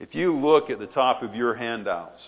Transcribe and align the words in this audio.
If 0.00 0.14
you 0.14 0.36
look 0.36 0.70
at 0.70 0.78
the 0.78 0.86
top 0.86 1.22
of 1.22 1.34
your 1.34 1.54
handouts, 1.54 2.20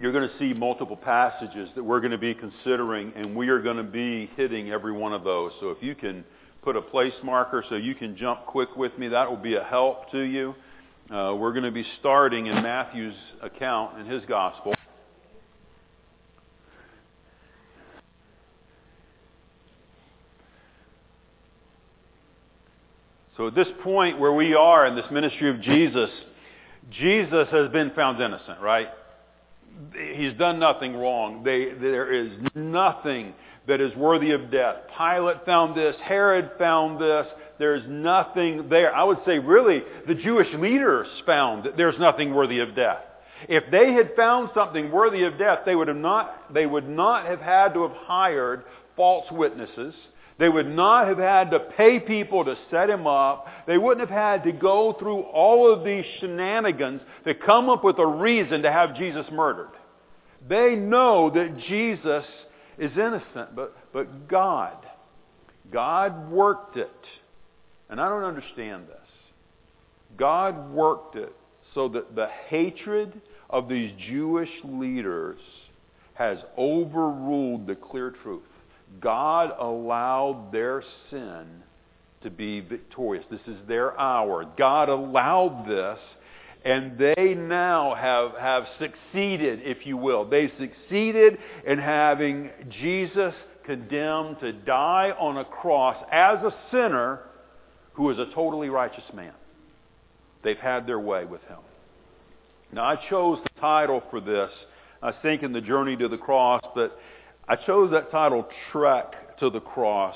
you're 0.00 0.12
going 0.12 0.28
to 0.28 0.38
see 0.38 0.54
multiple 0.54 0.96
passages 0.96 1.68
that 1.74 1.84
we're 1.84 2.00
going 2.00 2.12
to 2.12 2.18
be 2.18 2.34
considering, 2.34 3.12
and 3.16 3.36
we 3.36 3.48
are 3.48 3.60
going 3.60 3.76
to 3.76 3.82
be 3.82 4.30
hitting 4.36 4.70
every 4.70 4.92
one 4.92 5.12
of 5.12 5.24
those. 5.24 5.52
So 5.60 5.70
if 5.70 5.82
you 5.82 5.94
can 5.94 6.24
put 6.62 6.76
a 6.76 6.82
place 6.82 7.12
marker 7.22 7.64
so 7.68 7.74
you 7.74 7.94
can 7.94 8.16
jump 8.16 8.46
quick 8.46 8.76
with 8.76 8.96
me, 8.98 9.08
that 9.08 9.28
will 9.28 9.36
be 9.36 9.56
a 9.56 9.64
help 9.64 10.10
to 10.12 10.20
you. 10.20 10.54
Uh, 11.10 11.34
we're 11.34 11.52
going 11.52 11.64
to 11.64 11.72
be 11.72 11.84
starting 11.98 12.46
in 12.46 12.54
Matthew's 12.62 13.16
account 13.42 13.98
in 13.98 14.06
his 14.06 14.22
gospel. 14.26 14.74
So 23.36 23.39
at 23.50 23.56
this 23.56 23.74
point 23.82 24.20
where 24.20 24.32
we 24.32 24.54
are 24.54 24.86
in 24.86 24.94
this 24.94 25.10
ministry 25.10 25.50
of 25.50 25.60
Jesus, 25.60 26.08
Jesus 26.92 27.48
has 27.50 27.68
been 27.72 27.90
found 27.96 28.22
innocent, 28.22 28.60
right? 28.60 28.86
He's 30.14 30.34
done 30.34 30.60
nothing 30.60 30.94
wrong. 30.94 31.42
They, 31.42 31.72
there 31.80 32.12
is 32.12 32.30
nothing 32.54 33.34
that 33.66 33.80
is 33.80 33.92
worthy 33.96 34.30
of 34.30 34.52
death. 34.52 34.76
Pilate 34.96 35.44
found 35.44 35.76
this. 35.76 35.96
Herod 36.00 36.52
found 36.58 37.00
this. 37.00 37.26
There's 37.58 37.82
nothing 37.88 38.68
there. 38.68 38.94
I 38.94 39.02
would 39.02 39.18
say, 39.26 39.40
really, 39.40 39.82
the 40.06 40.14
Jewish 40.14 40.48
leaders 40.54 41.08
found 41.26 41.64
that 41.64 41.76
there's 41.76 41.98
nothing 41.98 42.32
worthy 42.32 42.60
of 42.60 42.76
death. 42.76 43.02
If 43.48 43.64
they 43.72 43.94
had 43.94 44.14
found 44.14 44.50
something 44.54 44.92
worthy 44.92 45.24
of 45.24 45.38
death, 45.38 45.60
they 45.66 45.74
would, 45.74 45.88
have 45.88 45.96
not, 45.96 46.54
they 46.54 46.66
would 46.66 46.88
not 46.88 47.26
have 47.26 47.40
had 47.40 47.74
to 47.74 47.82
have 47.82 47.96
hired 47.96 48.62
false 48.94 49.26
witnesses. 49.32 49.94
They 50.40 50.48
would 50.48 50.74
not 50.74 51.06
have 51.06 51.18
had 51.18 51.50
to 51.50 51.60
pay 51.60 52.00
people 52.00 52.46
to 52.46 52.56
set 52.70 52.88
him 52.88 53.06
up. 53.06 53.46
They 53.66 53.76
wouldn't 53.76 54.08
have 54.08 54.18
had 54.18 54.44
to 54.44 54.52
go 54.52 54.96
through 54.98 55.20
all 55.20 55.70
of 55.70 55.84
these 55.84 56.06
shenanigans 56.18 57.02
to 57.26 57.34
come 57.34 57.68
up 57.68 57.84
with 57.84 57.98
a 57.98 58.06
reason 58.06 58.62
to 58.62 58.72
have 58.72 58.96
Jesus 58.96 59.26
murdered. 59.30 59.68
They 60.48 60.76
know 60.76 61.28
that 61.28 61.58
Jesus 61.68 62.24
is 62.78 62.90
innocent, 62.96 63.54
but, 63.54 63.76
but 63.92 64.28
God, 64.28 64.78
God 65.70 66.30
worked 66.30 66.78
it. 66.78 66.88
And 67.90 68.00
I 68.00 68.08
don't 68.08 68.24
understand 68.24 68.88
this. 68.88 68.96
God 70.16 70.72
worked 70.72 71.16
it 71.16 71.34
so 71.74 71.86
that 71.88 72.16
the 72.16 72.28
hatred 72.48 73.20
of 73.50 73.68
these 73.68 73.92
Jewish 74.08 74.48
leaders 74.64 75.38
has 76.14 76.38
overruled 76.56 77.66
the 77.66 77.74
clear 77.74 78.10
truth. 78.22 78.40
God 78.98 79.52
allowed 79.58 80.50
their 80.52 80.82
sin 81.10 81.46
to 82.22 82.30
be 82.30 82.60
victorious. 82.60 83.24
This 83.30 83.40
is 83.46 83.56
their 83.68 83.98
hour. 83.98 84.44
God 84.58 84.88
allowed 84.88 85.66
this, 85.66 85.98
and 86.64 86.98
they 86.98 87.34
now 87.34 87.94
have, 87.94 88.32
have 88.38 88.66
succeeded, 88.78 89.60
if 89.62 89.86
you 89.86 89.96
will. 89.96 90.28
They 90.28 90.52
succeeded 90.58 91.38
in 91.66 91.78
having 91.78 92.50
Jesus 92.68 93.34
condemned 93.64 94.40
to 94.40 94.52
die 94.52 95.12
on 95.18 95.38
a 95.38 95.44
cross 95.44 95.96
as 96.10 96.38
a 96.38 96.54
sinner 96.70 97.20
who 97.92 98.10
is 98.10 98.18
a 98.18 98.26
totally 98.34 98.68
righteous 98.68 99.04
man. 99.14 99.32
They've 100.42 100.58
had 100.58 100.86
their 100.86 101.00
way 101.00 101.24
with 101.24 101.42
him. 101.42 101.58
Now, 102.72 102.84
I 102.84 102.96
chose 103.08 103.38
the 103.42 103.60
title 103.60 104.02
for 104.10 104.20
this, 104.20 104.50
I 105.02 105.12
think, 105.12 105.42
in 105.42 105.52
the 105.52 105.60
journey 105.60 105.96
to 105.96 106.08
the 106.08 106.16
cross, 106.16 106.62
but 106.74 106.98
I 107.50 107.56
chose 107.56 107.90
that 107.90 108.12
title, 108.12 108.46
Trek 108.70 109.36
to 109.40 109.50
the 109.50 109.58
Cross, 109.58 110.14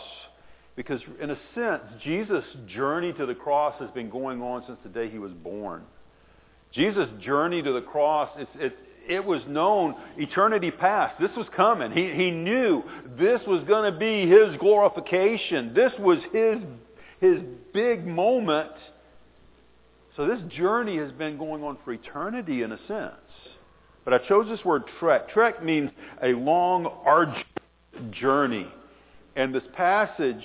because 0.76 1.00
in 1.20 1.30
a 1.30 1.38
sense, 1.52 1.82
Jesus' 2.04 2.44
journey 2.68 3.12
to 3.12 3.26
the 3.26 3.34
cross 3.34 3.74
has 3.80 3.90
been 3.90 4.08
going 4.08 4.40
on 4.40 4.62
since 4.68 4.78
the 4.84 4.88
day 4.88 5.10
he 5.10 5.18
was 5.18 5.32
born. 5.32 5.82
Jesus' 6.70 7.08
journey 7.20 7.60
to 7.60 7.72
the 7.72 7.80
cross, 7.80 8.30
it's, 8.36 8.50
it, 8.54 8.76
it 9.08 9.24
was 9.24 9.42
known 9.48 9.96
eternity 10.16 10.70
past. 10.70 11.20
This 11.20 11.32
was 11.36 11.46
coming. 11.56 11.90
He, 11.90 12.12
he 12.12 12.30
knew 12.30 12.84
this 13.18 13.40
was 13.48 13.64
going 13.64 13.92
to 13.92 13.98
be 13.98 14.28
his 14.28 14.56
glorification. 14.60 15.74
This 15.74 15.92
was 15.98 16.18
his, 16.32 16.58
his 17.20 17.40
big 17.72 18.06
moment. 18.06 18.70
So 20.16 20.28
this 20.28 20.40
journey 20.56 20.98
has 20.98 21.10
been 21.10 21.36
going 21.36 21.64
on 21.64 21.78
for 21.84 21.92
eternity 21.92 22.62
in 22.62 22.70
a 22.70 22.78
sense. 22.86 23.53
But 24.04 24.14
I 24.14 24.18
chose 24.18 24.46
this 24.48 24.64
word 24.64 24.84
trek. 25.00 25.30
Trek 25.30 25.64
means 25.64 25.90
a 26.22 26.34
long, 26.34 26.86
arduous 27.04 27.44
journey. 28.10 28.66
And 29.36 29.54
this 29.54 29.62
passage, 29.74 30.44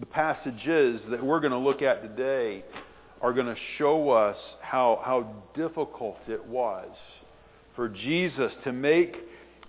the 0.00 0.06
passages 0.06 1.00
that 1.10 1.24
we're 1.24 1.40
going 1.40 1.52
to 1.52 1.58
look 1.58 1.82
at 1.82 2.02
today, 2.02 2.64
are 3.20 3.32
going 3.32 3.46
to 3.46 3.56
show 3.78 4.10
us 4.10 4.36
how, 4.60 5.00
how 5.04 5.34
difficult 5.54 6.18
it 6.28 6.44
was 6.44 6.88
for 7.74 7.88
Jesus 7.88 8.52
to 8.64 8.72
make 8.72 9.16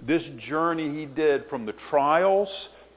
this 0.06 0.24
journey 0.48 1.00
he 1.00 1.06
did 1.06 1.48
from 1.50 1.66
the 1.66 1.74
trials 1.90 2.50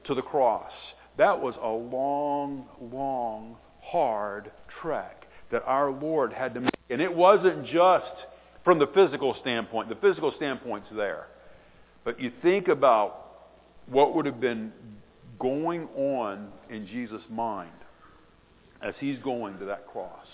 to 0.05 0.15
the 0.15 0.21
cross. 0.21 0.71
That 1.17 1.39
was 1.39 1.55
a 1.61 1.69
long, 1.69 2.65
long, 2.81 3.57
hard 3.81 4.51
trek 4.81 5.25
that 5.51 5.63
our 5.65 5.91
Lord 5.91 6.33
had 6.33 6.53
to 6.55 6.61
make. 6.61 6.73
And 6.89 7.01
it 7.01 7.13
wasn't 7.13 7.65
just 7.65 8.05
from 8.69 8.77
the 8.77 8.85
physical 8.93 9.35
standpoint. 9.41 9.89
The 9.89 9.95
physical 9.95 10.31
standpoint's 10.35 10.89
there. 10.95 11.25
But 12.03 12.21
you 12.21 12.31
think 12.43 12.67
about 12.67 13.47
what 13.87 14.13
would 14.13 14.27
have 14.27 14.39
been 14.39 14.71
going 15.39 15.87
on 15.97 16.49
in 16.69 16.85
Jesus' 16.85 17.23
mind 17.31 17.71
as 18.83 18.93
he's 18.99 19.17
going 19.23 19.57
to 19.57 19.65
that 19.65 19.87
cross. 19.87 20.27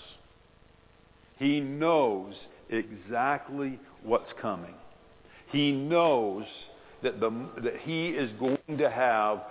He 1.38 1.60
knows 1.60 2.34
exactly 2.68 3.80
what's 4.02 4.30
coming. 4.42 4.74
He 5.50 5.72
knows 5.72 6.44
that, 7.02 7.18
the, 7.20 7.30
that 7.62 7.78
he 7.84 8.08
is 8.08 8.30
going 8.38 8.76
to 8.76 8.90
have 8.90 9.44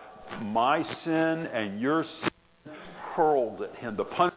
my 0.44 0.84
sin 1.03 1.47
and 1.51 1.81
your 1.81 2.03
sin 2.03 2.75
hurled 3.16 3.63
at 3.63 3.75
him. 3.78 3.97
The 3.97 4.03
punishment 4.03 4.34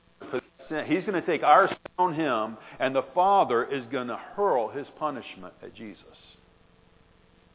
sin. 0.69 0.85
He's 0.87 1.05
going 1.05 1.21
to 1.21 1.27
take 1.27 1.43
our 1.43 1.69
sin 1.69 1.77
on 1.99 2.15
him, 2.15 2.57
and 2.79 2.95
the 2.95 3.05
Father 3.15 3.65
is 3.65 3.85
going 3.91 4.09
to 4.09 4.17
hurl 4.17 4.69
his 4.69 4.87
punishment 4.99 5.55
at 5.63 5.75
Jesus. 5.75 6.03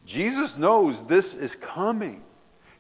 Jesus 0.08 0.50
knows 0.58 0.96
this 1.10 1.26
is 1.42 1.52
coming. 1.74 2.22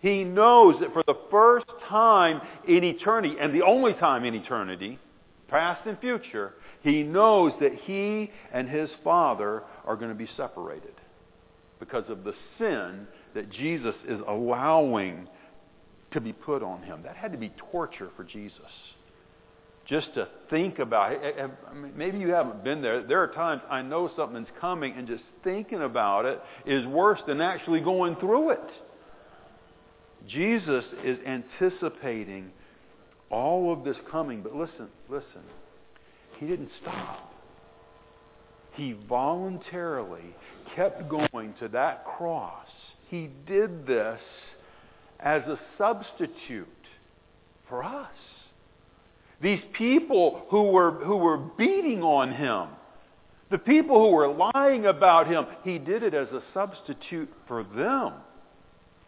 He 0.01 0.23
knows 0.23 0.75
that 0.81 0.91
for 0.91 1.03
the 1.07 1.17
first 1.31 1.66
time 1.88 2.41
in 2.67 2.83
eternity, 2.83 3.35
and 3.39 3.53
the 3.53 3.63
only 3.63 3.93
time 3.93 4.25
in 4.25 4.35
eternity, 4.35 4.99
past 5.47 5.88
and 5.88 5.97
future, 5.99 6.53
he 6.81 7.03
knows 7.03 7.53
that 7.61 7.73
he 7.85 8.29
and 8.51 8.67
his 8.67 8.89
Father 9.03 9.63
are 9.85 9.95
going 9.95 10.09
to 10.09 10.16
be 10.16 10.29
separated 10.35 10.93
because 11.79 12.03
of 12.09 12.23
the 12.23 12.33
sin 12.57 13.07
that 13.33 13.49
Jesus 13.49 13.95
is 14.07 14.19
allowing 14.27 15.27
to 16.11 16.19
be 16.19 16.33
put 16.33 16.61
on 16.61 16.83
him. 16.83 17.01
That 17.03 17.16
had 17.16 17.31
to 17.31 17.38
be 17.38 17.51
torture 17.72 18.09
for 18.17 18.23
Jesus 18.23 18.61
just 19.88 20.13
to 20.13 20.27
think 20.49 20.79
about 20.79 21.11
it. 21.11 21.35
Maybe 21.95 22.17
you 22.17 22.29
haven't 22.29 22.63
been 22.63 22.81
there. 22.81 23.03
There 23.03 23.21
are 23.21 23.27
times 23.27 23.61
I 23.69 23.81
know 23.81 24.09
something's 24.16 24.47
coming, 24.61 24.94
and 24.97 25.07
just 25.07 25.23
thinking 25.44 25.81
about 25.81 26.25
it 26.25 26.41
is 26.66 26.85
worse 26.88 27.19
than 27.27 27.41
actually 27.41 27.81
going 27.81 28.16
through 28.17 28.51
it. 28.51 28.69
Jesus 30.27 30.85
is 31.03 31.17
anticipating 31.25 32.51
all 33.29 33.73
of 33.73 33.83
this 33.83 33.97
coming, 34.09 34.41
but 34.41 34.55
listen, 34.55 34.88
listen. 35.09 35.43
He 36.39 36.47
didn't 36.47 36.69
stop. 36.81 37.33
He 38.75 38.95
voluntarily 39.07 40.35
kept 40.75 41.09
going 41.09 41.53
to 41.59 41.67
that 41.69 42.05
cross. 42.05 42.67
He 43.09 43.29
did 43.45 43.85
this 43.85 44.19
as 45.19 45.41
a 45.43 45.59
substitute 45.77 46.67
for 47.67 47.83
us. 47.83 48.07
These 49.43 49.59
people 49.73 50.45
who 50.47 50.63
were, 50.71 50.91
who 50.91 51.17
were 51.17 51.37
beating 51.37 52.01
on 52.01 52.34
him, 52.34 52.69
the 53.51 53.57
people 53.57 53.99
who 54.01 54.16
were 54.16 54.34
lying 54.55 54.85
about 54.85 55.28
him, 55.28 55.45
he 55.66 55.78
did 55.78 56.01
it 56.01 56.13
as 56.13 56.29
a 56.29 56.41
substitute 56.53 57.29
for 57.45 57.63
them. 57.63 58.13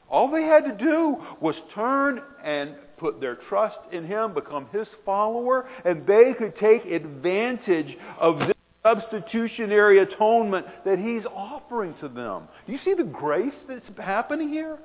All 0.09 0.29
they 0.29 0.43
had 0.43 0.65
to 0.65 0.73
do 0.73 1.15
was 1.39 1.55
turn 1.73 2.21
and 2.43 2.75
put 2.97 3.21
their 3.21 3.37
trust 3.47 3.77
in 3.93 4.05
him, 4.05 4.33
become 4.33 4.67
his 4.73 4.87
follower, 5.05 5.69
and 5.85 6.05
they 6.05 6.33
could 6.37 6.53
take 6.59 6.85
advantage 6.85 7.97
of 8.19 8.39
this 8.39 8.53
substitutionary 8.83 9.99
atonement 9.99 10.65
that 10.85 10.99
he's 10.99 11.23
offering 11.33 11.95
to 12.01 12.09
them. 12.09 12.43
Do 12.67 12.73
you 12.73 12.79
see 12.83 12.93
the 12.93 13.03
grace 13.03 13.53
that's 13.67 13.85
happening 13.97 14.49
here? 14.49 14.77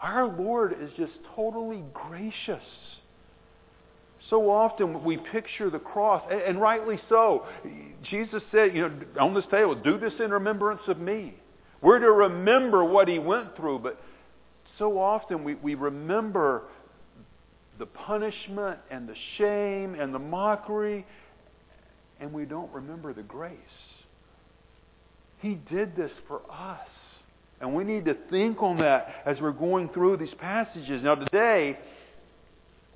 Our 0.00 0.26
Lord 0.26 0.76
is 0.80 0.90
just 0.96 1.12
totally 1.34 1.82
gracious. 1.92 2.62
So 4.30 4.50
often 4.50 5.04
we 5.04 5.18
picture 5.18 5.70
the 5.70 5.78
cross, 5.78 6.22
and 6.30 6.60
rightly 6.60 6.98
so. 7.08 7.46
Jesus 8.10 8.42
said, 8.50 8.74
you 8.74 8.88
know, 8.88 9.00
on 9.20 9.34
this 9.34 9.44
table, 9.50 9.74
do 9.74 9.98
this 9.98 10.12
in 10.18 10.30
remembrance 10.30 10.80
of 10.88 10.98
me. 10.98 11.34
We're 11.82 11.98
to 11.98 12.10
remember 12.10 12.84
what 12.84 13.08
he 13.08 13.18
went 13.18 13.56
through, 13.56 13.80
but 13.80 14.00
so 14.78 14.98
often 14.98 15.44
we, 15.44 15.54
we 15.56 15.74
remember 15.74 16.62
the 17.78 17.86
punishment 17.86 18.78
and 18.90 19.08
the 19.08 19.14
shame 19.36 19.94
and 19.94 20.14
the 20.14 20.18
mockery, 20.18 21.04
and 22.18 22.32
we 22.32 22.46
don't 22.46 22.72
remember 22.72 23.12
the 23.12 23.22
grace. 23.22 23.58
He 25.40 25.54
did 25.70 25.94
this 25.94 26.12
for 26.26 26.40
us. 26.50 26.88
And 27.60 27.74
we 27.74 27.84
need 27.84 28.06
to 28.06 28.16
think 28.30 28.62
on 28.62 28.78
that 28.78 29.22
as 29.26 29.40
we're 29.40 29.52
going 29.52 29.88
through 29.90 30.16
these 30.16 30.34
passages. 30.40 31.02
Now, 31.02 31.14
today, 31.14 31.78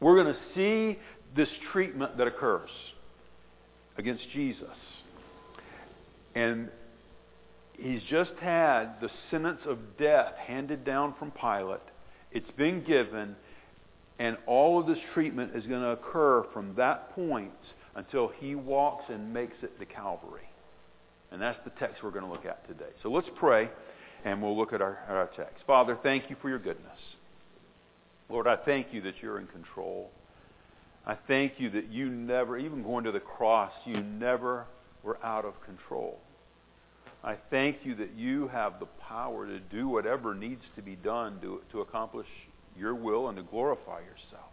we're 0.01 0.23
going 0.23 0.35
to 0.35 0.41
see 0.55 0.99
this 1.37 1.49
treatment 1.73 2.17
that 2.19 2.27
occurs 2.27 2.71
against 3.97 4.25
Jesus. 4.33 4.67
And 6.35 6.69
he's 7.79 8.03
just 8.11 8.33
had 8.41 9.01
the 9.01 9.11
sentence 9.31 9.61
of 9.67 9.79
death 9.99 10.35
handed 10.37 10.85
down 10.85 11.15
from 11.19 11.33
Pilate. 11.33 11.81
It's 12.33 12.51
been 12.57 12.85
given, 12.85 13.35
and 14.19 14.37
all 14.47 14.81
of 14.81 14.87
this 14.87 14.99
treatment 15.15 15.57
is 15.57 15.65
going 15.67 15.83
to 15.83 15.91
occur 15.91 16.45
from 16.53 16.75
that 16.77 17.15
point 17.15 17.53
until 17.95 18.31
he 18.39 18.55
walks 18.55 19.05
and 19.09 19.33
makes 19.33 19.57
it 19.63 19.79
to 19.79 19.87
Calvary. 19.87 20.49
And 21.31 21.43
that's 21.43 21.59
the 21.65 21.71
text 21.79 22.03
we're 22.03 22.11
going 22.11 22.25
to 22.25 22.31
look 22.31 22.47
at 22.47 22.67
today. 22.69 22.91
So 23.03 23.11
let's 23.11 23.29
pray, 23.39 23.69
and 24.25 24.43
we'll 24.43 24.57
look 24.57 24.73
at 24.73 24.81
our, 24.81 24.99
at 25.09 25.15
our 25.15 25.31
text. 25.37 25.65
Father, 25.67 25.99
thank 26.03 26.31
you 26.31 26.37
for 26.41 26.49
your 26.49 26.59
goodness. 26.59 26.99
Lord, 28.31 28.47
I 28.47 28.57
thank 28.57 28.89
you 28.93 29.01
that 29.03 29.15
you're 29.23 29.39
in 29.39 29.47
control. 29.47 30.11
I 31.09 31.17
thank 31.27 31.55
you 31.57 31.71
that 31.71 31.91
you 31.91 32.11
never, 32.11 32.59
even 32.59 32.83
going 32.83 33.05
to 33.05 33.13
the 33.13 33.19
cross, 33.19 33.73
you 33.87 33.99
never 33.99 34.67
were 35.03 35.19
out 35.25 35.47
of 35.47 35.55
control. 35.65 36.19
I 37.25 37.37
thank 37.51 37.79
you 37.83 37.95
that 37.97 38.13
you 38.15 38.49
have 38.49 38.79
the 38.79 38.87
power 39.09 39.47
to 39.47 39.59
do 39.59 39.89
whatever 39.89 40.35
needs 40.35 40.63
to 40.77 40.83
be 40.83 40.97
done 40.97 41.41
to, 41.41 41.63
to 41.73 41.81
accomplish 41.81 42.27
your 42.79 42.95
will 42.95 43.29
and 43.29 43.39
to 43.39 43.43
glorify 43.43 44.01
yourself. 44.01 44.53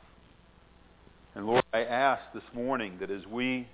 And 1.35 1.45
Lord, 1.45 1.65
I 1.73 1.83
ask 1.83 2.21
this 2.33 2.43
morning 2.53 2.97
that 3.01 3.11
as 3.11 3.27
we 3.27 3.67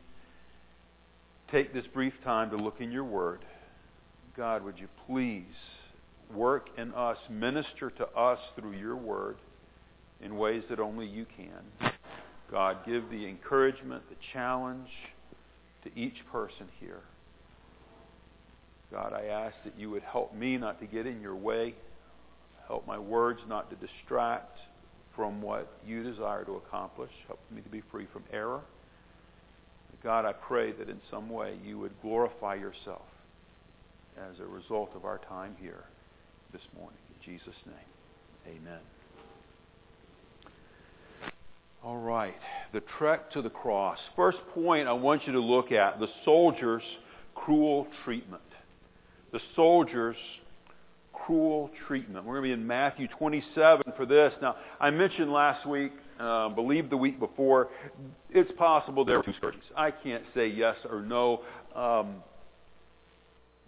take 1.51 1.75
this 1.75 1.85
brief 1.93 2.13
time 2.23 2.49
to 2.49 2.57
look 2.57 2.81
in 2.81 2.91
your 2.91 3.03
word, 3.03 3.41
God, 4.35 4.63
would 4.63 4.79
you 4.79 4.87
please 5.05 5.43
work 6.33 6.67
in 6.79 6.91
us, 6.95 7.17
minister 7.29 7.91
to 7.91 8.07
us 8.07 8.39
through 8.59 8.73
your 8.73 8.95
word 8.95 9.37
in 10.19 10.35
ways 10.37 10.63
that 10.69 10.79
only 10.79 11.05
you 11.05 11.27
can. 11.37 11.91
God, 12.51 12.85
give 12.85 13.09
the 13.09 13.25
encouragement, 13.25 14.03
the 14.09 14.17
challenge 14.33 14.89
to 15.83 15.99
each 15.99 16.17
person 16.31 16.67
here. 16.79 16.99
God, 18.91 19.13
I 19.13 19.27
ask 19.27 19.55
that 19.63 19.73
you 19.79 19.89
would 19.89 20.03
help 20.03 20.35
me 20.35 20.57
not 20.57 20.79
to 20.81 20.85
get 20.85 21.07
in 21.07 21.21
your 21.21 21.35
way, 21.35 21.73
help 22.67 22.85
my 22.85 22.99
words 22.99 23.39
not 23.47 23.69
to 23.69 23.75
distract 23.87 24.57
from 25.15 25.41
what 25.41 25.71
you 25.87 26.03
desire 26.03 26.43
to 26.43 26.53
accomplish, 26.53 27.11
help 27.27 27.39
me 27.49 27.61
to 27.61 27.69
be 27.69 27.81
free 27.89 28.07
from 28.11 28.23
error. 28.33 28.61
God, 30.03 30.25
I 30.25 30.33
pray 30.33 30.71
that 30.73 30.89
in 30.89 30.99
some 31.09 31.29
way 31.29 31.55
you 31.63 31.77
would 31.79 31.93
glorify 32.01 32.55
yourself 32.55 33.05
as 34.17 34.39
a 34.39 34.45
result 34.45 34.89
of 34.95 35.05
our 35.05 35.19
time 35.29 35.55
here 35.61 35.83
this 36.51 36.61
morning. 36.75 36.99
In 37.09 37.33
Jesus' 37.33 37.55
name, 37.65 38.57
amen. 38.57 39.00
All 41.83 41.97
right, 41.97 42.35
the 42.73 42.81
trek 42.99 43.31
to 43.31 43.41
the 43.41 43.49
cross. 43.49 43.97
First 44.15 44.37
point 44.53 44.87
I 44.87 44.93
want 44.93 45.25
you 45.25 45.33
to 45.33 45.39
look 45.39 45.71
at 45.71 45.99
the 45.99 46.07
soldiers' 46.23 46.83
cruel 47.33 47.87
treatment 48.03 48.43
the 49.31 49.39
soldiers' 49.55 50.17
cruel 51.13 51.69
treatment. 51.87 52.25
We're 52.25 52.39
going 52.39 52.51
to 52.51 52.55
be 52.55 52.61
in 52.61 52.67
Matthew 52.67 53.07
27 53.07 53.93
for 53.95 54.05
this. 54.05 54.33
Now, 54.41 54.55
I 54.79 54.89
mentioned 54.89 55.31
last 55.31 55.67
week, 55.67 55.93
uh, 56.19 56.49
believe 56.49 56.89
the 56.89 56.97
week 56.97 57.19
before, 57.19 57.69
it's 58.29 58.51
possible 58.57 59.05
there 59.05 59.17
were 59.17 59.23
two 59.23 59.33
scourgings. 59.37 59.63
I 59.75 59.91
can't 59.91 60.23
say 60.35 60.47
yes 60.47 60.75
or 60.89 61.01
no. 61.01 61.41
Um, 61.75 62.15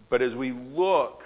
but 0.10 0.22
as 0.22 0.34
we 0.34 0.52
look 0.52 1.22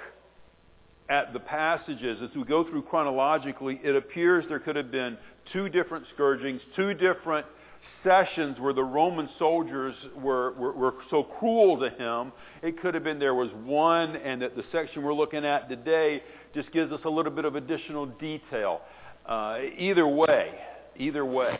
at 1.09 1.33
the 1.33 1.39
passages, 1.39 2.19
as 2.21 2.36
we 2.36 2.44
go 2.44 2.63
through 2.69 2.83
chronologically, 2.83 3.80
it 3.83 3.95
appears 3.95 4.45
there 4.50 4.59
could 4.59 4.75
have 4.75 4.92
been 4.92 5.18
two 5.54 5.69
different 5.69 6.06
scourgings, 6.13 6.62
two 6.75 6.94
different 6.94 7.45
sessions 8.04 8.59
where 8.59 8.74
the 8.74 8.83
Roman 8.83 9.30
soldiers 9.39 9.95
were, 10.15 10.54
were, 10.54 10.74
were, 10.74 10.94
so 11.09 11.24
cruel 11.24 11.80
to 11.80 11.89
him. 11.89 12.31
It 12.62 12.81
could 12.81 12.94
have 12.94 13.04
been 13.04 13.19
there 13.19 13.36
was 13.36 13.50
one, 13.63 14.15
and 14.18 14.42
that 14.42 14.56
the 14.56 14.63
section 14.71 15.04
we're 15.04 15.13
looking 15.13 15.45
at 15.45 15.69
today 15.69 16.24
just 16.54 16.71
gives 16.71 16.92
us 16.92 17.01
a 17.06 17.10
little 17.10 17.31
bit 17.31 17.45
of 17.45 17.56
additional 17.56 18.06
detail. 18.06 18.81
Uh, 19.25 19.60
either 19.77 20.07
way, 20.07 20.53
either 20.98 21.25
way, 21.25 21.60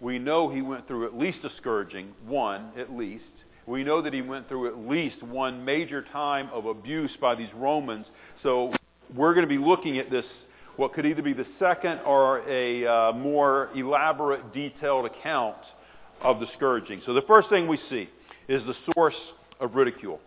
we 0.00 0.18
know 0.18 0.48
he 0.48 0.62
went 0.62 0.86
through 0.86 1.06
at 1.06 1.16
least 1.16 1.38
a 1.44 1.50
scourging, 1.60 2.12
one 2.26 2.70
at 2.76 2.92
least. 2.92 3.24
We 3.66 3.84
know 3.84 4.00
that 4.00 4.14
he 4.14 4.22
went 4.22 4.48
through 4.48 4.68
at 4.68 4.88
least 4.88 5.22
one 5.22 5.64
major 5.64 6.02
time 6.12 6.48
of 6.52 6.66
abuse 6.66 7.10
by 7.20 7.34
these 7.34 7.52
Romans. 7.54 8.06
So 8.42 8.72
we're 9.14 9.34
going 9.34 9.46
to 9.46 9.48
be 9.48 9.62
looking 9.62 9.98
at 9.98 10.10
this 10.10 10.24
what 10.76 10.94
could 10.94 11.06
either 11.06 11.22
be 11.22 11.32
the 11.32 11.46
second 11.58 11.98
or 12.06 12.48
a 12.48 12.86
uh, 12.86 13.12
more 13.12 13.68
elaborate, 13.74 14.54
detailed 14.54 15.06
account 15.06 15.56
of 16.22 16.38
the 16.38 16.46
scourging. 16.56 17.02
So 17.04 17.14
the 17.14 17.22
first 17.22 17.48
thing 17.48 17.66
we 17.66 17.80
see 17.90 18.08
is 18.48 18.62
the 18.64 18.74
source 18.94 19.16
of 19.60 19.74
ridicule. 19.74 20.20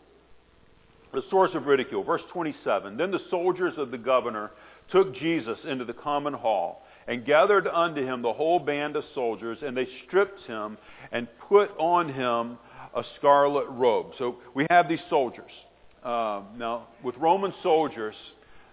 The 1.13 1.23
source 1.29 1.51
of 1.53 1.67
ridicule. 1.67 2.03
Verse 2.03 2.21
27. 2.33 2.97
Then 2.97 3.11
the 3.11 3.21
soldiers 3.29 3.73
of 3.77 3.91
the 3.91 3.97
governor 3.97 4.51
took 4.91 5.15
Jesus 5.15 5.57
into 5.65 5.85
the 5.85 5.93
common 5.93 6.33
hall 6.33 6.83
and 7.07 7.25
gathered 7.25 7.67
unto 7.67 8.05
him 8.05 8.21
the 8.21 8.33
whole 8.33 8.59
band 8.59 8.95
of 8.95 9.03
soldiers, 9.15 9.57
and 9.65 9.75
they 9.75 9.87
stripped 10.05 10.41
him 10.41 10.77
and 11.11 11.27
put 11.47 11.69
on 11.77 12.13
him 12.13 12.57
a 12.95 13.03
scarlet 13.17 13.67
robe. 13.69 14.11
So 14.17 14.37
we 14.53 14.67
have 14.69 14.89
these 14.89 14.99
soldiers. 15.09 15.51
Uh, 16.03 16.41
now, 16.57 16.87
with 17.03 17.15
Roman 17.17 17.53
soldiers, 17.63 18.15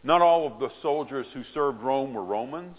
not 0.09 0.23
all 0.23 0.47
of 0.51 0.59
the 0.59 0.71
soldiers 0.81 1.27
who 1.35 1.43
served 1.53 1.83
Rome 1.83 2.15
were 2.15 2.25
Romans. 2.25 2.79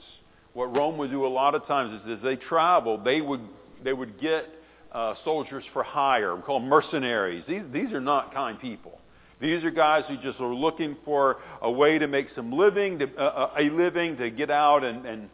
What 0.54 0.76
Rome 0.76 0.98
would 0.98 1.12
do 1.12 1.28
a 1.28 1.30
lot 1.30 1.54
of 1.54 1.66
times 1.68 2.02
is 2.02 2.18
as 2.18 2.24
they 2.24 2.36
traveled, 2.36 3.06
they 3.06 3.22
would 3.22 3.42
they 3.84 3.94
would 3.94 4.20
get 4.20 4.46
uh, 4.92 5.14
soldiers 5.24 5.64
for 5.72 5.84
hire. 5.84 6.36
We 6.36 6.42
call 6.42 6.60
them 6.60 6.68
mercenaries. 6.68 7.44
These, 7.48 7.62
these 7.72 7.92
are 7.94 8.02
not 8.02 8.34
kind 8.34 8.60
people. 8.60 9.00
These 9.40 9.64
are 9.64 9.70
guys 9.72 10.04
who 10.08 10.18
just 10.18 10.40
are 10.40 10.54
looking 10.54 10.98
for 11.06 11.38
a 11.62 11.72
way 11.72 12.00
to 12.00 12.08
make 12.08 12.28
some 12.36 12.52
living, 12.52 13.00
to, 13.00 13.06
uh, 13.18 13.22
uh, 13.22 13.54
a 13.58 13.70
living, 13.70 14.18
to 14.18 14.30
get 14.32 14.50
out 14.50 14.84
and, 14.84 15.06
and 15.06 15.30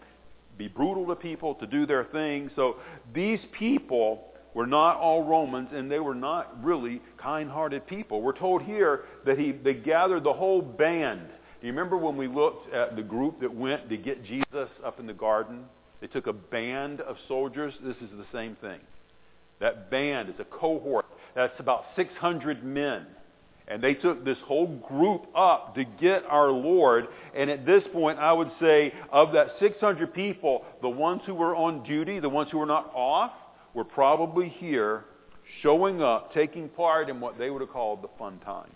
be 0.57 0.68
brutal 0.68 1.07
to 1.07 1.15
people, 1.15 1.56
to 1.56 1.65
do 1.65 1.88
their 1.88 2.03
thing. 2.03 2.51
So 2.56 2.75
these 3.15 3.39
people 3.57 4.25
were 4.53 4.68
not 4.68 4.97
all 4.97 5.24
Romans, 5.24 5.69
and 5.74 5.89
they 5.89 6.00
were 6.00 6.13
not 6.13 6.63
really 6.63 7.01
kind-hearted 7.18 7.87
people. 7.87 8.21
We're 8.21 8.37
told 8.37 8.61
here 8.61 9.06
that 9.25 9.40
he, 9.40 9.54
they 9.54 9.73
gathered 9.73 10.23
the 10.23 10.33
whole 10.33 10.61
band. 10.61 11.30
Do 11.62 11.68
you 11.68 11.74
remember 11.74 11.97
when 11.97 12.18
we 12.18 12.28
looked 12.28 12.74
at 12.74 12.95
the 12.95 13.02
group 13.02 13.40
that 13.42 13.54
went 13.54 13.90
to 13.90 13.97
get 13.97 14.24
Jesus 14.26 14.69
up 14.83 15.00
in 15.00 15.07
the 15.07 15.14
garden? 15.14 15.66
They 16.02 16.07
took 16.07 16.28
a 16.28 16.33
band 16.33 17.02
of 17.02 17.16
soldiers. 17.28 17.74
This 17.81 17.95
is 17.97 18.09
the 18.12 18.26
same 18.31 18.56
thing. 18.57 18.80
That 19.59 19.90
band 19.90 20.30
is 20.30 20.35
a 20.40 20.45
cohort. 20.45 21.06
That's 21.33 21.57
about 21.59 21.85
600 21.95 22.64
men. 22.64 23.06
And 23.68 23.81
they 23.81 23.95
took 23.95 24.24
this 24.24 24.38
whole 24.45 24.68
group 24.68 25.26
up 25.35 25.74
to 25.76 25.83
get 25.83 26.24
our 26.30 26.52
Lord. 26.52 27.07
And 27.35 27.50
at 27.50 27.66
this 27.66 27.83
point, 27.92 28.19
I 28.19 28.31
would 28.31 28.52
say 28.59 28.94
of 29.12 29.31
that 29.31 29.56
600 29.59 30.14
people, 30.14 30.66
the 30.81 30.90
ones 30.90 31.21
who 31.26 31.33
were 31.33 31.56
on 31.56 31.83
duty, 31.83 32.19
the 32.19 32.30
ones 32.30 32.50
who 32.52 32.59
were 32.59 32.66
not 32.68 32.92
off, 32.94 33.31
were 33.74 33.83
probably 33.83 34.50
here 34.50 35.06
showing 35.64 36.02
up, 36.02 36.33
taking 36.33 36.69
part 36.69 37.09
in 37.09 37.19
what 37.19 37.40
they 37.40 37.50
would 37.50 37.62
have 37.62 37.71
called 37.71 38.04
the 38.04 38.09
fun 38.19 38.40
time 38.45 38.71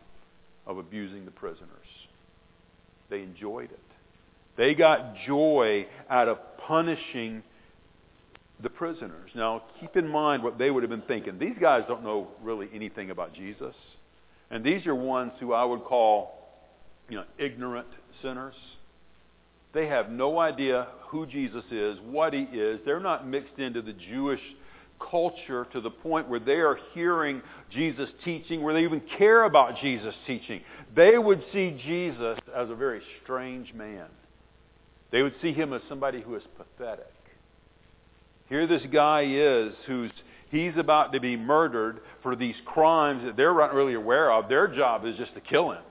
of 0.65 0.77
abusing 0.77 1.25
the 1.25 1.31
prisoners. 1.31 1.69
They 3.09 3.21
enjoyed 3.21 3.71
it. 3.71 3.79
They 4.57 4.75
got 4.75 5.15
joy 5.25 5.87
out 6.09 6.27
of 6.27 6.37
punishing 6.67 7.43
the 8.61 8.69
prisoners. 8.69 9.31
Now, 9.35 9.63
keep 9.79 9.95
in 9.95 10.07
mind 10.07 10.43
what 10.43 10.57
they 10.57 10.69
would 10.69 10.83
have 10.83 10.89
been 10.89 11.01
thinking. 11.03 11.39
These 11.39 11.55
guys 11.59 11.83
don't 11.87 12.03
know 12.03 12.27
really 12.41 12.67
anything 12.73 13.09
about 13.09 13.33
Jesus. 13.33 13.73
And 14.51 14.63
these 14.63 14.85
are 14.85 14.95
ones 14.95 15.31
who 15.39 15.53
I 15.53 15.63
would 15.63 15.83
call, 15.83 16.49
you 17.07 17.15
know, 17.17 17.23
ignorant 17.37 17.87
sinners. 18.21 18.55
They 19.73 19.87
have 19.87 20.09
no 20.09 20.39
idea 20.39 20.87
who 21.07 21.25
Jesus 21.25 21.63
is, 21.71 21.97
what 22.03 22.33
he 22.33 22.41
is. 22.41 22.79
They're 22.85 22.99
not 22.99 23.27
mixed 23.27 23.59
into 23.59 23.81
the 23.81 23.93
Jewish 23.93 24.41
culture 24.99 25.65
to 25.73 25.81
the 25.81 25.89
point 25.89 26.29
where 26.29 26.39
they 26.39 26.59
are 26.59 26.77
hearing 26.93 27.41
Jesus 27.71 28.09
teaching, 28.23 28.61
where 28.61 28.73
they 28.73 28.83
even 28.83 29.01
care 29.17 29.43
about 29.43 29.79
Jesus 29.81 30.13
teaching. 30.27 30.61
They 30.95 31.17
would 31.17 31.43
see 31.53 31.79
Jesus 31.85 32.39
as 32.55 32.69
a 32.69 32.75
very 32.75 33.01
strange 33.23 33.73
man. 33.73 34.07
They 35.11 35.23
would 35.23 35.35
see 35.41 35.53
him 35.53 35.73
as 35.73 35.81
somebody 35.89 36.21
who 36.21 36.35
is 36.35 36.43
pathetic. 36.57 37.13
Here 38.47 38.67
this 38.67 38.83
guy 38.91 39.25
is 39.27 39.73
who's 39.85 40.11
he's 40.49 40.73
about 40.77 41.13
to 41.13 41.19
be 41.19 41.35
murdered 41.37 42.01
for 42.23 42.35
these 42.35 42.55
crimes 42.65 43.23
that 43.23 43.37
they're 43.37 43.53
not 43.53 43.73
really 43.73 43.93
aware 43.93 44.31
of. 44.31 44.49
Their 44.49 44.67
job 44.67 45.05
is 45.05 45.15
just 45.17 45.33
to 45.35 45.41
kill 45.41 45.71
him. 45.71 45.83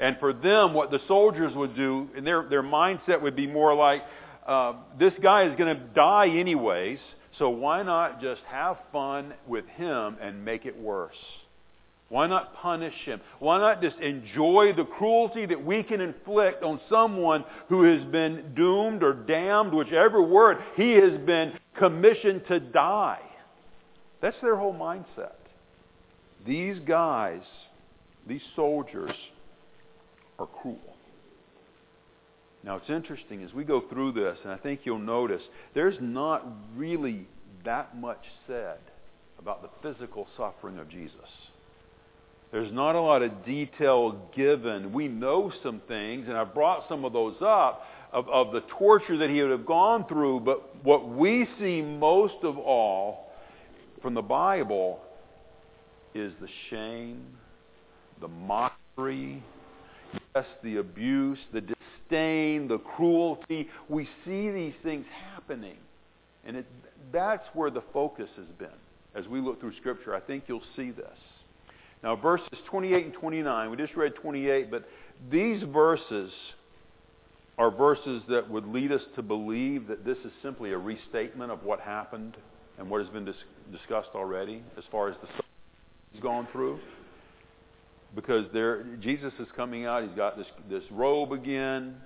And 0.00 0.16
for 0.18 0.32
them, 0.32 0.74
what 0.74 0.90
the 0.90 1.00
soldiers 1.08 1.54
would 1.54 1.74
do, 1.74 2.08
and 2.16 2.26
their, 2.26 2.48
their 2.48 2.62
mindset 2.62 3.20
would 3.20 3.34
be 3.34 3.46
more 3.46 3.74
like, 3.74 4.02
uh, 4.46 4.74
this 4.98 5.12
guy 5.22 5.44
is 5.44 5.58
going 5.58 5.76
to 5.76 5.82
die 5.94 6.28
anyways. 6.28 6.98
So 7.38 7.50
why 7.50 7.82
not 7.82 8.20
just 8.20 8.40
have 8.50 8.78
fun 8.92 9.32
with 9.46 9.66
him 9.66 10.16
and 10.20 10.44
make 10.44 10.66
it 10.66 10.76
worse? 10.76 11.16
Why 12.08 12.26
not 12.26 12.54
punish 12.54 12.94
him? 13.04 13.20
Why 13.38 13.58
not 13.58 13.82
just 13.82 13.96
enjoy 13.98 14.72
the 14.74 14.84
cruelty 14.84 15.44
that 15.46 15.62
we 15.62 15.82
can 15.82 16.00
inflict 16.00 16.62
on 16.62 16.80
someone 16.88 17.44
who 17.68 17.82
has 17.82 18.02
been 18.10 18.54
doomed 18.56 19.02
or 19.02 19.12
damned, 19.12 19.72
whichever 19.72 20.22
word, 20.22 20.56
he 20.74 20.92
has 20.92 21.18
been 21.26 21.52
commissioned 21.78 22.46
to 22.48 22.60
die? 22.60 23.20
That's 24.20 24.36
their 24.42 24.56
whole 24.56 24.74
mindset. 24.74 25.34
These 26.46 26.78
guys, 26.86 27.42
these 28.26 28.40
soldiers, 28.56 29.12
are 30.38 30.46
cruel. 30.46 30.78
Now 32.68 32.76
it's 32.76 32.90
interesting 32.90 33.42
as 33.42 33.54
we 33.54 33.64
go 33.64 33.82
through 33.88 34.12
this, 34.12 34.36
and 34.44 34.52
I 34.52 34.58
think 34.58 34.80
you'll 34.84 34.98
notice, 34.98 35.40
there's 35.74 35.96
not 36.02 36.46
really 36.76 37.26
that 37.64 37.96
much 37.96 38.20
said 38.46 38.76
about 39.38 39.62
the 39.62 39.70
physical 39.82 40.28
suffering 40.36 40.78
of 40.78 40.90
Jesus. 40.90 41.16
There's 42.52 42.70
not 42.70 42.94
a 42.94 43.00
lot 43.00 43.22
of 43.22 43.46
detail 43.46 44.20
given. 44.36 44.92
We 44.92 45.08
know 45.08 45.50
some 45.62 45.80
things, 45.88 46.26
and 46.28 46.36
I've 46.36 46.52
brought 46.52 46.86
some 46.90 47.06
of 47.06 47.14
those 47.14 47.36
up, 47.40 47.86
of, 48.12 48.28
of 48.28 48.52
the 48.52 48.60
torture 48.78 49.16
that 49.16 49.30
he 49.30 49.40
would 49.40 49.50
have 49.50 49.64
gone 49.64 50.06
through, 50.06 50.40
but 50.40 50.84
what 50.84 51.08
we 51.08 51.48
see 51.58 51.80
most 51.80 52.36
of 52.42 52.58
all 52.58 53.30
from 54.02 54.12
the 54.12 54.20
Bible 54.20 55.00
is 56.14 56.34
the 56.42 56.48
shame, 56.68 57.24
the 58.20 58.28
mockery, 58.28 59.42
yes, 60.34 60.44
the 60.62 60.76
abuse, 60.76 61.38
the 61.54 61.62
disdain, 62.08 62.68
the 62.68 62.78
cruelty. 62.78 63.68
We 63.88 64.08
see 64.24 64.50
these 64.50 64.74
things 64.82 65.06
happening. 65.32 65.76
And 66.44 66.56
it, 66.56 66.66
that's 67.12 67.46
where 67.54 67.70
the 67.70 67.82
focus 67.92 68.28
has 68.36 68.46
been. 68.58 68.68
As 69.14 69.26
we 69.26 69.40
look 69.40 69.60
through 69.60 69.76
Scripture, 69.76 70.14
I 70.14 70.20
think 70.20 70.44
you'll 70.46 70.62
see 70.76 70.90
this. 70.90 71.06
Now, 72.02 72.14
verses 72.14 72.46
28 72.70 73.06
and 73.06 73.14
29, 73.14 73.70
we 73.70 73.76
just 73.76 73.96
read 73.96 74.14
28, 74.14 74.70
but 74.70 74.88
these 75.30 75.62
verses 75.72 76.30
are 77.56 77.72
verses 77.72 78.22
that 78.28 78.48
would 78.48 78.66
lead 78.68 78.92
us 78.92 79.00
to 79.16 79.22
believe 79.22 79.88
that 79.88 80.04
this 80.04 80.18
is 80.18 80.30
simply 80.42 80.72
a 80.72 80.78
restatement 80.78 81.50
of 81.50 81.64
what 81.64 81.80
happened 81.80 82.36
and 82.78 82.88
what 82.88 83.00
has 83.00 83.10
been 83.10 83.24
dis- 83.24 83.34
discussed 83.72 84.10
already 84.14 84.62
as 84.76 84.84
far 84.92 85.08
as 85.08 85.16
the 85.20 85.26
has 86.12 86.22
gone 86.22 86.46
through. 86.52 86.78
Because 88.14 88.46
there, 88.52 88.84
Jesus 89.00 89.32
is 89.38 89.46
coming 89.54 89.84
out. 89.84 90.02
He's 90.02 90.16
got 90.16 90.36
this, 90.36 90.46
this 90.68 90.82
robe 90.90 91.32
again, 91.32 91.96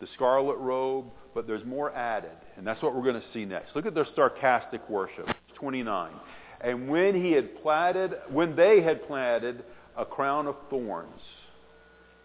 the 0.00 0.06
scarlet 0.14 0.56
robe, 0.56 1.06
but 1.34 1.46
there's 1.46 1.64
more 1.64 1.94
added. 1.94 2.36
And 2.56 2.66
that's 2.66 2.82
what 2.82 2.94
we're 2.94 3.02
going 3.02 3.20
to 3.20 3.26
see 3.32 3.44
next. 3.44 3.74
Look 3.74 3.86
at 3.86 3.94
their 3.94 4.06
sarcastic 4.14 4.88
worship. 4.88 5.28
29. 5.54 6.12
And 6.60 6.88
when 6.88 7.14
he 7.14 7.32
had 7.32 7.62
platted, 7.62 8.14
when 8.30 8.54
they 8.54 8.82
had 8.82 9.06
planted 9.06 9.64
a 9.96 10.04
crown 10.04 10.46
of 10.46 10.56
thorns, 10.68 11.20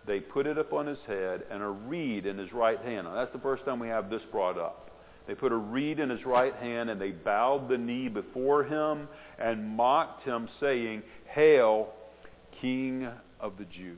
they 0.05 0.19
put 0.19 0.45
it 0.45 0.57
upon 0.57 0.87
his 0.87 0.99
head 1.07 1.43
and 1.49 1.63
a 1.63 1.67
reed 1.67 2.25
in 2.25 2.37
his 2.37 2.51
right 2.53 2.79
hand. 2.79 3.07
Now, 3.07 3.15
that's 3.15 3.33
the 3.33 3.39
first 3.39 3.65
time 3.65 3.79
we 3.79 3.87
have 3.87 4.09
this 4.09 4.21
brought 4.31 4.57
up. 4.57 4.91
They 5.27 5.33
put 5.33 5.51
a 5.51 5.57
reed 5.57 5.99
in 5.99 6.09
his 6.09 6.23
right 6.25 6.53
hand 6.55 6.89
and 6.89 7.01
they 7.01 7.11
bowed 7.11 7.67
the 7.67 7.77
knee 7.77 8.09
before 8.09 8.63
him 8.63 9.07
and 9.39 9.67
mocked 9.67 10.23
him, 10.23 10.47
saying, 10.59 11.01
Hail, 11.33 11.89
King 12.61 13.07
of 13.39 13.57
the 13.57 13.65
Jews. 13.65 13.97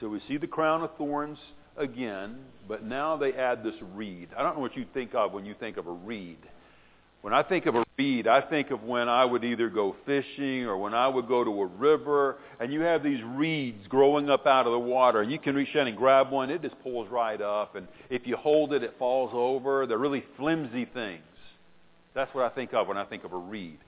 So 0.00 0.08
we 0.08 0.20
see 0.28 0.36
the 0.36 0.46
crown 0.46 0.82
of 0.82 0.96
thorns 0.96 1.38
again, 1.76 2.38
but 2.68 2.84
now 2.84 3.16
they 3.16 3.32
add 3.32 3.64
this 3.64 3.74
reed. 3.94 4.28
I 4.36 4.42
don't 4.42 4.54
know 4.54 4.60
what 4.60 4.76
you 4.76 4.86
think 4.94 5.14
of 5.14 5.32
when 5.32 5.44
you 5.44 5.54
think 5.58 5.76
of 5.76 5.86
a 5.86 5.92
reed. 5.92 6.38
When 7.20 7.34
I 7.34 7.42
think 7.42 7.66
of 7.66 7.74
a 7.74 7.84
reed, 7.98 8.28
I 8.28 8.40
think 8.40 8.70
of 8.70 8.84
when 8.84 9.08
I 9.08 9.24
would 9.24 9.42
either 9.42 9.68
go 9.68 9.96
fishing 10.06 10.66
or 10.66 10.78
when 10.78 10.94
I 10.94 11.08
would 11.08 11.26
go 11.26 11.42
to 11.42 11.62
a 11.62 11.66
river, 11.66 12.36
and 12.60 12.72
you 12.72 12.82
have 12.82 13.02
these 13.02 13.20
reeds 13.24 13.86
growing 13.88 14.30
up 14.30 14.46
out 14.46 14.66
of 14.66 14.72
the 14.72 14.78
water, 14.78 15.20
and 15.20 15.32
you 15.32 15.38
can 15.38 15.56
reach 15.56 15.74
down 15.74 15.88
and 15.88 15.96
grab 15.96 16.30
one, 16.30 16.48
it 16.48 16.62
just 16.62 16.80
pulls 16.82 17.08
right 17.08 17.40
up, 17.40 17.74
and 17.74 17.88
if 18.08 18.24
you 18.24 18.36
hold 18.36 18.72
it, 18.72 18.84
it 18.84 18.94
falls 19.00 19.32
over. 19.34 19.84
They're 19.86 19.98
really 19.98 20.24
flimsy 20.36 20.84
things. 20.84 21.22
That's 22.14 22.32
what 22.34 22.44
I 22.44 22.54
think 22.54 22.72
of 22.72 22.86
when 22.86 22.96
I 22.96 23.04
think 23.04 23.24
of 23.24 23.32
a 23.32 23.36
reed. 23.36 23.78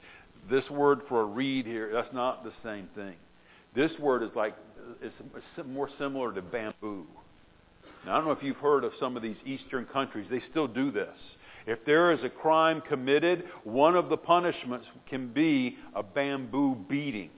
This 0.48 0.68
word 0.70 1.00
for 1.08 1.22
a 1.22 1.24
reed 1.24 1.66
here, 1.66 1.90
that's 1.92 2.12
not 2.12 2.44
the 2.44 2.52
same 2.64 2.88
thing. 2.94 3.14
This 3.74 3.90
word 4.00 4.22
is 4.22 4.30
like, 4.34 4.54
it's 5.02 5.14
more 5.66 5.88
similar 5.98 6.32
to 6.32 6.42
bamboo. 6.42 7.06
Now, 8.04 8.12
I 8.12 8.16
don't 8.16 8.26
know 8.26 8.32
if 8.32 8.42
you've 8.42 8.56
heard 8.56 8.84
of 8.84 8.92
some 8.98 9.16
of 9.16 9.22
these 9.22 9.36
eastern 9.44 9.84
countries. 9.86 10.26
They 10.30 10.42
still 10.50 10.66
do 10.66 10.90
this. 10.90 11.14
If 11.66 11.84
there 11.84 12.12
is 12.12 12.24
a 12.24 12.30
crime 12.30 12.82
committed, 12.88 13.44
one 13.64 13.94
of 13.94 14.08
the 14.08 14.16
punishments 14.16 14.86
can 15.08 15.28
be 15.28 15.76
a 15.94 16.02
bamboo 16.02 16.76
beating. 16.88 17.30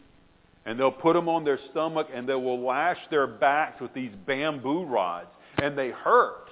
And 0.65 0.79
they'll 0.79 0.93
put 0.93 1.15
them 1.15 1.29
on 1.29 1.45
their 1.45 1.59
stomach 1.73 2.07
and 2.15 2.29
they 2.29 2.35
will 2.35 2.65
lash 2.65 2.99
their 3.11 3.27
backs 3.27 3.81
with 3.81 3.93
these 3.95 4.13
bamboo 4.27 4.85
rods. 4.85 5.27
And 5.61 5.77
they 5.77 5.91
hurt. 5.91 6.49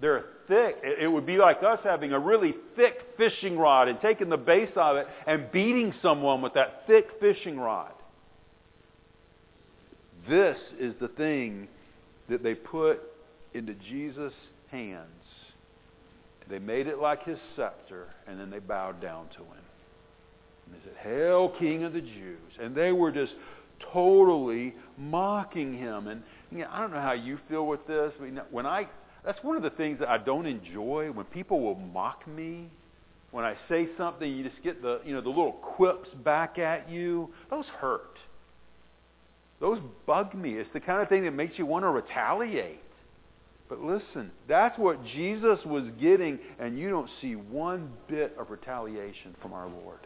They're 0.00 0.24
thick. 0.48 0.76
It 0.82 1.10
would 1.10 1.26
be 1.26 1.36
like 1.36 1.62
us 1.62 1.80
having 1.84 2.12
a 2.12 2.18
really 2.18 2.54
thick 2.76 2.94
fishing 3.16 3.58
rod 3.58 3.88
and 3.88 4.00
taking 4.00 4.28
the 4.28 4.36
base 4.36 4.72
of 4.76 4.96
it 4.96 5.06
and 5.26 5.50
beating 5.52 5.94
someone 6.02 6.42
with 6.42 6.54
that 6.54 6.86
thick 6.86 7.06
fishing 7.20 7.58
rod. 7.58 7.92
This 10.28 10.56
is 10.78 10.94
the 11.00 11.08
thing 11.08 11.68
that 12.28 12.42
they 12.42 12.54
put 12.54 13.00
into 13.52 13.74
Jesus' 13.74 14.32
hands 14.70 15.08
they 16.48 16.58
made 16.58 16.86
it 16.86 16.98
like 16.98 17.24
his 17.24 17.38
scepter, 17.56 18.08
and 18.26 18.38
then 18.38 18.50
they 18.50 18.58
bowed 18.58 19.00
down 19.00 19.28
to 19.36 19.38
him. 19.38 19.64
And 20.66 20.74
they 20.74 20.78
said, 20.84 20.96
Hail, 21.02 21.54
King 21.58 21.84
of 21.84 21.92
the 21.92 22.00
Jews. 22.00 22.38
And 22.60 22.74
they 22.74 22.92
were 22.92 23.10
just 23.10 23.32
totally 23.92 24.74
mocking 24.98 25.76
him. 25.76 26.08
And 26.08 26.22
you 26.50 26.58
know, 26.58 26.68
I 26.70 26.80
don't 26.80 26.92
know 26.92 27.00
how 27.00 27.12
you 27.12 27.38
feel 27.48 27.66
with 27.66 27.86
this. 27.86 28.12
When 28.50 28.66
I, 28.66 28.86
that's 29.24 29.42
one 29.42 29.56
of 29.56 29.62
the 29.62 29.70
things 29.70 29.98
that 30.00 30.08
I 30.08 30.18
don't 30.18 30.46
enjoy 30.46 31.10
when 31.12 31.24
people 31.26 31.60
will 31.60 31.76
mock 31.76 32.26
me. 32.26 32.68
When 33.30 33.44
I 33.44 33.56
say 33.68 33.88
something, 33.98 34.30
you 34.30 34.44
just 34.44 34.62
get 34.62 34.80
the, 34.80 35.00
you 35.04 35.14
know, 35.14 35.20
the 35.20 35.28
little 35.28 35.52
quips 35.52 36.08
back 36.24 36.58
at 36.58 36.88
you. 36.88 37.30
Those 37.50 37.64
hurt. 37.80 38.16
Those 39.60 39.78
bug 40.06 40.34
me. 40.34 40.54
It's 40.54 40.70
the 40.72 40.80
kind 40.80 41.02
of 41.02 41.08
thing 41.08 41.24
that 41.24 41.32
makes 41.32 41.58
you 41.58 41.66
want 41.66 41.84
to 41.84 41.88
retaliate. 41.88 42.80
But 43.68 43.80
listen, 43.80 44.30
that's 44.46 44.78
what 44.78 45.04
Jesus 45.06 45.58
was 45.64 45.84
getting, 46.00 46.38
and 46.60 46.78
you 46.78 46.90
don't 46.90 47.08
see 47.20 47.34
one 47.34 47.90
bit 48.08 48.36
of 48.38 48.50
retaliation 48.50 49.34
from 49.40 49.52
our 49.52 49.68
Lord. 49.68 50.00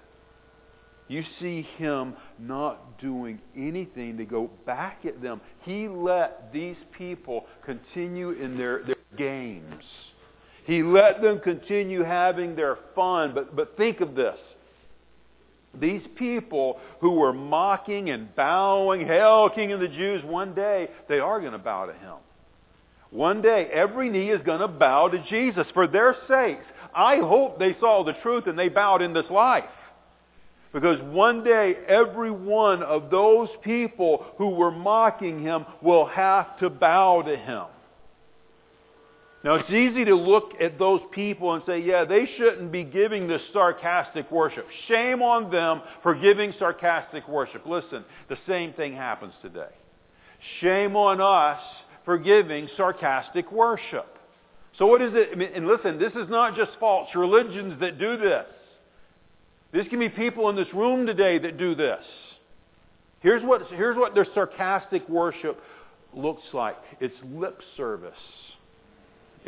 You 1.09 1.25
see 1.41 1.67
him 1.77 2.15
not 2.39 3.01
doing 3.01 3.41
anything 3.57 4.19
to 4.19 4.25
go 4.25 4.51
back 4.67 5.01
at 5.07 5.21
them. 5.23 5.41
He 5.65 5.89
let 5.89 6.53
these 6.53 6.77
people 6.97 7.47
continue 7.65 8.31
in 8.31 8.57
their, 8.57 8.85
their 8.85 8.97
games. 9.17 9.85
He 10.65 10.83
let 10.83 11.23
them 11.23 11.41
continue 11.41 12.03
having 12.03 12.55
their 12.55 12.79
fun. 12.95 13.33
But, 13.35 13.57
but 13.57 13.77
think 13.77 14.01
of 14.01 14.15
this. 14.15 14.37
These 15.79 16.03
people 16.17 16.79
who 17.01 17.13
were 17.13 17.33
mocking 17.33 18.11
and 18.11 18.35
bowing, 18.35 19.07
hell, 19.07 19.49
King 19.51 19.73
of 19.73 19.81
the 19.81 19.89
Jews, 19.89 20.23
one 20.25 20.55
day 20.55 20.89
they 21.09 21.21
are 21.21 21.41
going 21.41 21.53
to 21.53 21.59
bow 21.59 21.87
to 21.87 21.93
him. 21.93 22.17
One 23.11 23.41
day, 23.41 23.69
every 23.73 24.11
knee 24.11 24.31
is 24.31 24.43
going 24.43 24.61
to 24.61 24.69
bow 24.69 25.09
to 25.09 25.25
Jesus 25.31 25.67
for 25.73 25.87
their 25.87 26.15
sakes. 26.29 26.65
I 26.95 27.17
hope 27.17 27.59
they 27.59 27.77
saw 27.81 28.05
the 28.05 28.13
truth 28.23 28.47
and 28.47 28.59
they 28.59 28.69
bowed 28.69 29.01
in 29.01 29.15
this 29.15 29.31
life. 29.31 29.65
Because 30.73 31.01
one 31.01 31.43
day, 31.43 31.77
every 31.89 32.31
one 32.31 32.83
of 32.83 33.11
those 33.11 33.49
people 33.63 34.27
who 34.37 34.51
were 34.51 34.71
mocking 34.71 35.43
him 35.43 35.65
will 35.81 36.05
have 36.07 36.59
to 36.59 36.69
bow 36.69 37.23
to 37.23 37.37
him. 37.37 37.65
Now, 39.45 39.55
it's 39.55 39.71
easy 39.71 40.05
to 40.05 40.17
look 40.17 40.55
at 40.61 40.81
those 40.81 41.01
people 41.13 41.55
and 41.55 41.63
say, 41.65 41.81
yeah, 41.81 42.05
they 42.05 42.29
shouldn't 42.37 42.73
be 42.73 42.83
giving 42.83 43.29
this 43.29 43.41
sarcastic 43.53 44.31
worship. 44.33 44.67
Shame 44.89 45.23
on 45.23 45.51
them 45.53 45.81
for 46.03 46.17
giving 46.17 46.53
sarcastic 46.59 47.29
worship. 47.29 47.65
Listen, 47.65 48.05
the 48.29 48.39
same 48.49 48.73
thing 48.73 48.95
happens 48.95 49.33
today. 49.41 49.71
Shame 50.61 50.97
on 50.97 51.21
us 51.21 51.63
for 52.05 52.19
giving 52.19 52.69
sarcastic 52.77 53.53
worship. 53.53 54.19
So 54.77 54.87
what 54.87 55.03
is 55.03 55.13
it? 55.15 55.39
And 55.55 55.69
listen, 55.69 56.01
this 56.01 56.13
is 56.15 56.29
not 56.29 56.57
just 56.57 56.73
false 56.81 57.09
religions 57.15 57.79
that 57.81 57.99
do 57.99 58.17
this. 58.17 58.47
This 59.73 59.87
can 59.89 60.01
be 60.01 60.09
people 60.09 60.49
in 60.49 60.57
this 60.57 60.73
room 60.75 61.07
today 61.07 61.39
that 61.39 61.59
do 61.59 61.77
this. 61.77 62.03
Here's 63.21 63.43
what, 63.43 63.63
here's 63.69 63.97
what 63.97 64.15
their 64.15 64.27
sarcastic 64.35 65.09
worship 65.09 65.61
looks 66.15 66.43
like. 66.53 66.77
It's 67.01 67.15
lip 67.25 67.61
service. 67.77 68.15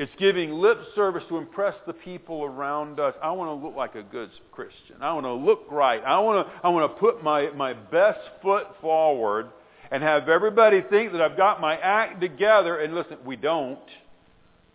It's 0.00 0.10
giving 0.18 0.54
lip 0.54 0.78
service 0.94 1.24
to 1.28 1.36
impress 1.36 1.74
the 1.86 1.92
people 1.92 2.42
around 2.42 2.98
us. 2.98 3.14
I 3.22 3.32
want 3.32 3.50
to 3.50 3.66
look 3.66 3.76
like 3.76 3.96
a 3.96 4.02
good 4.02 4.30
Christian. 4.50 4.96
I 5.02 5.12
want 5.12 5.26
to 5.26 5.34
look 5.34 5.66
right. 5.70 6.02
I 6.02 6.18
want 6.20 6.48
to, 6.48 6.52
I 6.64 6.70
want 6.70 6.90
to 6.90 6.98
put 6.98 7.22
my, 7.22 7.50
my 7.50 7.74
best 7.74 8.20
foot 8.40 8.64
forward 8.80 9.50
and 9.90 10.02
have 10.02 10.30
everybody 10.30 10.80
think 10.88 11.12
that 11.12 11.20
I've 11.20 11.36
got 11.36 11.60
my 11.60 11.76
act 11.76 12.18
together. 12.18 12.78
And 12.78 12.94
listen, 12.94 13.18
we 13.26 13.36
don't. 13.36 13.78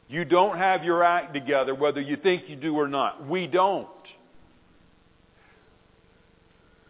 You 0.08 0.25
don't 0.25 0.60
have 0.60 0.84
your 0.84 1.03
act 1.03 1.34
together 1.34 1.74
whether 1.74 2.01
you 2.01 2.17
think 2.17 2.44
you 2.48 2.55
do 2.55 2.75
or 2.75 2.88
not. 2.88 3.27
We 3.27 3.48
don't. 3.48 3.88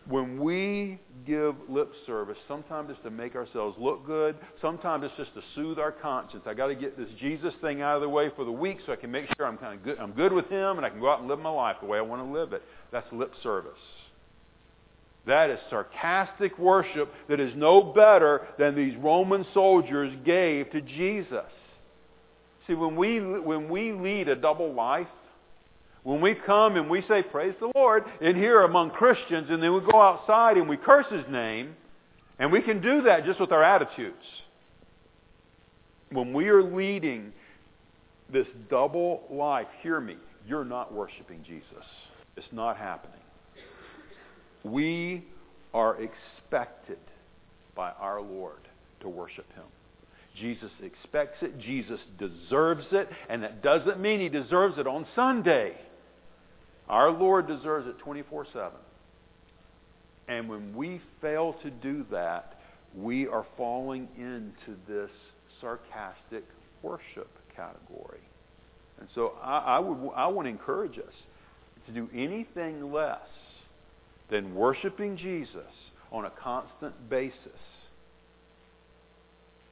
When 0.07 0.39
we 0.39 0.99
give 1.25 1.55
lip 1.67 1.91
service, 2.05 2.37
sometimes 2.47 2.91
it's 2.91 3.01
to 3.03 3.09
make 3.09 3.35
ourselves 3.35 3.75
look 3.79 4.05
good. 4.05 4.35
Sometimes 4.61 5.03
it's 5.03 5.15
just 5.17 5.33
to 5.33 5.41
soothe 5.55 5.79
our 5.79 5.91
conscience. 5.91 6.43
I 6.45 6.53
got 6.53 6.67
to 6.67 6.75
get 6.75 6.95
this 6.95 7.09
Jesus 7.19 7.53
thing 7.61 7.81
out 7.81 7.95
of 7.95 8.01
the 8.01 8.09
way 8.09 8.29
for 8.35 8.45
the 8.45 8.51
week 8.51 8.77
so 8.85 8.93
I 8.93 8.97
can 8.97 9.09
make 9.09 9.25
sure 9.35 9.47
I'm 9.47 9.57
kind 9.57 9.73
of 9.73 9.83
good. 9.83 9.97
I'm 9.97 10.11
good 10.11 10.31
with 10.31 10.47
Him 10.47 10.77
and 10.77 10.85
I 10.85 10.89
can 10.89 10.99
go 10.99 11.09
out 11.09 11.19
and 11.19 11.27
live 11.27 11.39
my 11.39 11.49
life 11.49 11.77
the 11.81 11.87
way 11.87 11.97
I 11.97 12.01
want 12.01 12.21
to 12.21 12.31
live 12.31 12.53
it. 12.53 12.61
That's 12.91 13.11
lip 13.11 13.33
service. 13.41 13.71
That 15.25 15.49
is 15.49 15.57
sarcastic 15.71 16.57
worship 16.59 17.11
that 17.27 17.39
is 17.39 17.51
no 17.55 17.81
better 17.81 18.47
than 18.59 18.75
these 18.75 18.95
Roman 18.97 19.43
soldiers 19.55 20.13
gave 20.23 20.71
to 20.71 20.81
Jesus. 20.81 21.49
See, 22.67 22.75
when 22.75 22.95
we, 22.95 23.19
when 23.19 23.69
we 23.69 23.91
lead 23.91 24.27
a 24.27 24.35
double 24.35 24.73
life, 24.73 25.07
when 26.05 26.21
we 26.21 26.35
come 26.35 26.75
and 26.75 26.87
we 26.87 27.03
say, 27.09 27.23
Praise 27.23 27.55
the 27.59 27.71
Lord, 27.73 28.03
in 28.21 28.35
here 28.35 28.61
among 28.61 28.91
Christians, 28.91 29.47
and 29.49 29.61
then 29.61 29.73
we 29.73 29.81
go 29.91 29.99
outside 29.99 30.55
and 30.55 30.69
we 30.69 30.77
curse 30.77 31.07
His 31.11 31.25
name, 31.31 31.75
and 32.37 32.51
we 32.51 32.61
can 32.61 32.79
do 32.79 33.01
that 33.01 33.25
just 33.25 33.39
with 33.39 33.51
our 33.51 33.63
attitudes. 33.63 34.23
When 36.11 36.31
we 36.31 36.47
are 36.49 36.61
leading 36.61 37.33
this 38.31 38.45
double 38.69 39.23
life, 39.31 39.65
hear 39.81 39.99
me, 39.99 40.15
you're 40.47 40.63
not 40.63 40.93
worshiping 40.93 41.43
Jesus. 41.45 41.83
It's 42.37 42.45
not 42.51 42.77
happening. 42.77 43.19
We 44.63 45.25
are 45.73 45.97
expected 45.99 46.99
by 47.75 47.91
our 47.99 48.21
Lord 48.21 48.61
to 49.01 49.09
worship 49.09 49.51
Him. 49.55 49.65
Jesus 50.39 50.69
expects 50.83 51.37
it. 51.41 51.59
Jesus 51.59 51.99
deserves 52.19 52.85
it. 52.91 53.09
And 53.27 53.41
that 53.41 53.63
doesn't 53.63 53.99
mean 53.99 54.19
He 54.19 54.29
deserves 54.29 54.77
it 54.77 54.85
on 54.85 55.07
Sunday. 55.15 55.73
Our 56.89 57.11
Lord 57.11 57.47
deserves 57.47 57.87
it 57.87 57.97
24 57.99 58.47
7. 58.53 58.71
And 60.27 60.49
when 60.49 60.75
we 60.75 61.01
fail 61.21 61.53
to 61.63 61.69
do 61.69 62.05
that, 62.11 62.59
we 62.95 63.27
are 63.27 63.45
falling 63.57 64.07
into 64.17 64.79
this 64.87 65.09
sarcastic 65.61 66.43
worship 66.81 67.29
category. 67.55 68.19
And 68.99 69.07
so 69.13 69.33
I, 69.43 69.57
I, 69.57 69.79
would, 69.79 70.11
I 70.15 70.27
want 70.27 70.45
to 70.45 70.49
encourage 70.49 70.97
us 70.97 71.13
to 71.87 71.91
do 71.91 72.09
anything 72.13 72.91
less 72.91 73.19
than 74.29 74.55
worshiping 74.55 75.17
Jesus 75.17 75.61
on 76.11 76.25
a 76.25 76.29
constant 76.29 77.09
basis 77.09 77.35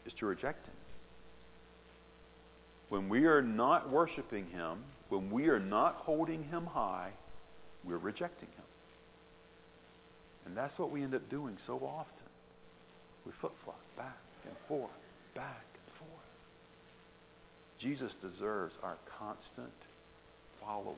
is 0.05 0.13
to 0.19 0.25
reject 0.25 0.65
Him. 0.65 0.73
When 2.93 3.09
we 3.09 3.25
are 3.25 3.41
not 3.41 3.89
worshiping 3.89 4.45
Him, 4.51 4.77
when 5.09 5.31
we 5.31 5.47
are 5.47 5.59
not 5.59 5.95
holding 5.95 6.43
Him 6.43 6.67
high, 6.67 7.09
we're 7.83 7.97
rejecting 7.97 8.49
Him. 8.49 8.65
And 10.45 10.55
that's 10.55 10.77
what 10.77 10.91
we 10.91 11.01
end 11.01 11.15
up 11.15 11.27
doing 11.31 11.57
so 11.65 11.77
often. 11.77 12.27
We 13.25 13.31
flip 13.41 13.53
flop 13.63 13.79
back 13.97 14.19
and 14.45 14.53
forth, 14.67 14.91
back 15.33 15.65
and 15.73 16.07
forth. 16.07 16.11
Jesus 17.81 18.11
deserves 18.21 18.75
our 18.83 18.97
constant 19.17 19.73
following, 20.63 20.95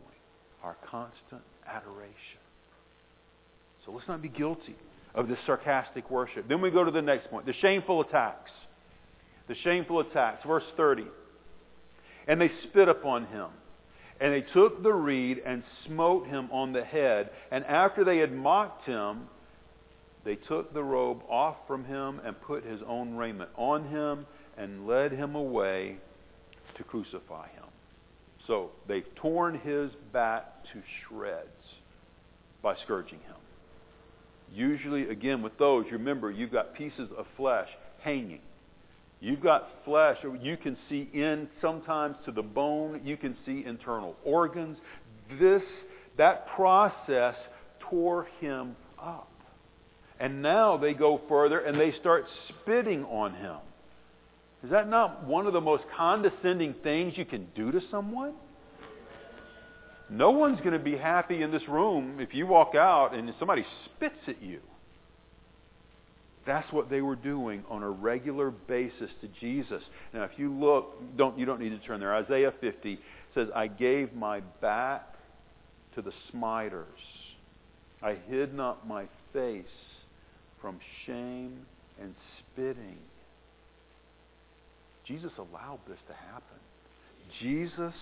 our 0.64 0.76
constant 0.92 1.44
adoration. 1.66 2.44
So 3.86 3.94
let's 3.94 4.10
not 4.10 4.22
be 4.22 4.28
guilty 4.28 4.76
of 5.14 5.30
this 5.30 5.40
sarcastic 5.46 6.12
worship. 6.12 6.50
Then 6.50 6.60
we 6.60 6.72
go 6.72 6.84
to 6.84 6.92
the 6.92 7.02
next 7.02 7.30
point 7.30 7.46
the 7.46 7.54
shameful 7.62 8.02
attacks. 8.02 8.52
The 9.48 9.56
shameful 9.64 10.02
attacks. 10.02 10.46
Verse 10.46 10.66
30. 10.76 11.06
And 12.28 12.42
they 12.42 12.52
spit 12.64 12.90
upon 12.90 13.26
him 13.28 13.50
and 14.20 14.34
they 14.34 14.42
took 14.42 14.82
the 14.82 14.94
reed 14.94 15.42
and 15.46 15.64
smote 15.86 16.28
him 16.28 16.50
on 16.52 16.72
the 16.72 16.84
head. 16.84 17.30
And 17.52 17.66
after 17.66 18.04
they 18.04 18.18
had 18.18 18.32
mocked 18.32 18.86
him, 18.86 19.28
they 20.24 20.36
took 20.36 20.74
the 20.74 20.84
robe 20.84 21.22
off 21.30 21.58
from 21.68 21.86
him 21.86 22.22
and 22.24 22.40
put 22.42 22.66
his 22.66 22.80
own 22.88 23.16
raiment 23.16 23.50
on 23.56 23.88
him 23.90 24.26
and 24.58 24.88
led 24.88 25.12
him 25.12 25.36
away 25.36 25.98
to 26.78 26.84
crucify 26.84 27.48
him. 27.50 27.66
So 28.48 28.72
they've 28.88 29.04
torn 29.16 29.60
his 29.60 29.92
back 30.14 30.64
to 30.74 30.82
shreds 31.08 31.50
by 32.62 32.76
scourging 32.84 33.20
him. 33.20 33.36
Usually, 34.54 35.10
again, 35.10 35.42
with 35.42 35.58
those, 35.58 35.86
remember, 35.92 36.32
you've 36.32 36.52
got 36.52 36.74
pieces 36.74 37.10
of 37.18 37.26
flesh 37.36 37.68
hanging. 38.02 38.42
You've 39.26 39.42
got 39.42 39.70
flesh, 39.86 40.18
you 40.40 40.56
can 40.56 40.78
see 40.88 41.10
in 41.12 41.50
sometimes 41.60 42.16
to 42.26 42.32
the 42.32 42.44
bone, 42.44 43.02
you 43.04 43.18
can 43.18 43.36
see 43.44 43.64
internal 43.66 44.16
organs. 44.24 44.78
This, 45.40 45.64
that 46.16 46.46
process 46.50 47.34
tore 47.80 48.28
him 48.40 48.76
up. 49.02 49.32
And 50.20 50.44
now 50.44 50.78
they 50.78 50.94
go 50.94 51.20
further 51.28 51.58
and 51.58 51.80
they 51.80 51.92
start 52.00 52.26
spitting 52.50 53.04
on 53.06 53.34
him. 53.34 53.56
Is 54.64 54.70
that 54.70 54.88
not 54.92 55.24
one 55.24 55.48
of 55.48 55.54
the 55.54 55.62
most 55.62 55.86
condescending 55.98 56.76
things 56.84 57.14
you 57.18 57.26
can 57.26 57.48
do 57.56 57.72
to 57.72 57.82
someone? 57.90 58.36
No 60.08 60.30
one's 60.30 60.60
going 60.60 60.74
to 60.74 60.78
be 60.78 60.98
happy 60.98 61.42
in 61.42 61.50
this 61.50 61.68
room 61.68 62.20
if 62.20 62.36
you 62.36 62.46
walk 62.46 62.76
out 62.76 63.16
and 63.16 63.34
somebody 63.40 63.66
spits 63.86 64.20
at 64.28 64.44
you. 64.44 64.60
That's 66.46 66.72
what 66.72 66.90
they 66.90 67.02
were 67.02 67.16
doing 67.16 67.64
on 67.70 67.82
a 67.82 67.90
regular 67.90 68.52
basis 68.52 69.10
to 69.22 69.28
Jesus. 69.40 69.82
Now, 70.14 70.24
if 70.24 70.32
you 70.38 70.54
look, 70.54 71.18
don't, 71.18 71.38
you 71.40 71.46
don't 71.46 71.60
need 71.60 71.70
to 71.70 71.80
turn 71.80 72.00
there. 72.00 72.14
Isaiah 72.14 72.54
50 72.62 73.00
says, 73.34 73.48
I 73.56 73.68
gave 73.68 74.14
my 74.14 74.42
back 74.62 75.16
to 75.96 76.02
the 76.02 76.12
smiters. 76.32 76.86
I 78.04 78.18
hid 78.30 78.54
not 78.54 78.88
my 78.88 79.06
face 79.34 79.66
from 80.62 80.80
shame 81.06 81.66
and 82.00 82.14
spitting. 82.40 82.98
Jesus 85.08 85.32
allowed 85.38 85.80
this 85.88 85.98
to 86.08 86.14
happen. 86.14 86.58
Jesus 87.42 87.94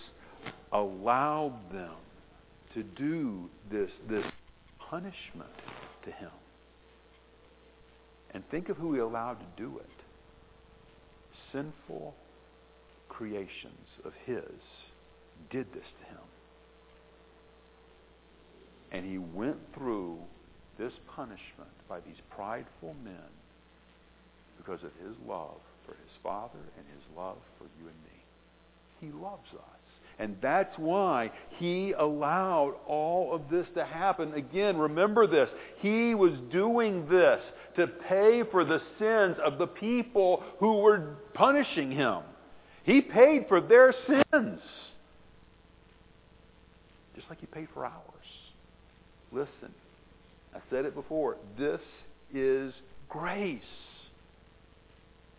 allowed 0.71 1.57
them 1.71 1.95
to 2.73 2.83
do 2.83 3.49
this, 3.71 3.89
this 4.09 4.25
punishment 4.89 5.49
to 6.05 6.11
him. 6.11 6.29
And 8.33 8.43
think 8.49 8.69
of 8.69 8.77
who 8.77 8.93
he 8.93 8.99
allowed 8.99 9.39
to 9.39 9.45
do 9.61 9.77
it. 9.77 9.89
Sinful 11.51 12.15
creations 13.09 13.87
of 14.05 14.13
his 14.25 14.59
did 15.51 15.71
this 15.73 15.85
to 16.01 16.05
him. 16.05 16.27
And 18.91 19.05
he 19.05 19.17
went 19.17 19.57
through 19.75 20.17
this 20.77 20.93
punishment 21.15 21.69
by 21.87 21.99
these 21.99 22.15
prideful 22.35 22.95
men 23.03 23.29
because 24.57 24.83
of 24.83 24.91
his 25.05 25.15
love 25.27 25.59
for 25.85 25.91
his 25.91 26.11
Father 26.23 26.63
and 26.77 26.85
his 26.87 27.17
love 27.17 27.37
for 27.57 27.65
you 27.79 27.87
and 27.87 27.97
me. 28.03 28.17
He 29.01 29.11
loves 29.11 29.49
us. 29.53 29.82
And 30.19 30.37
that's 30.41 30.77
why 30.77 31.31
he 31.57 31.93
allowed 31.97 32.75
all 32.87 33.33
of 33.33 33.49
this 33.49 33.65
to 33.75 33.83
happen. 33.83 34.33
Again, 34.33 34.77
remember 34.77 35.27
this. 35.27 35.49
He 35.79 36.13
was 36.13 36.33
doing 36.51 37.07
this 37.09 37.39
to 37.77 37.87
pay 37.87 38.43
for 38.51 38.63
the 38.63 38.81
sins 38.99 39.37
of 39.43 39.57
the 39.57 39.67
people 39.67 40.43
who 40.59 40.77
were 40.77 41.15
punishing 41.33 41.91
him. 41.91 42.19
He 42.83 43.01
paid 43.01 43.45
for 43.47 43.61
their 43.61 43.93
sins. 44.07 44.59
Just 47.15 47.29
like 47.29 47.39
he 47.39 47.47
paid 47.47 47.67
for 47.73 47.85
ours. 47.85 48.01
Listen, 49.31 49.73
I 50.53 50.59
said 50.69 50.85
it 50.85 50.93
before. 50.93 51.37
This 51.57 51.81
is 52.33 52.73
grace. 53.09 53.61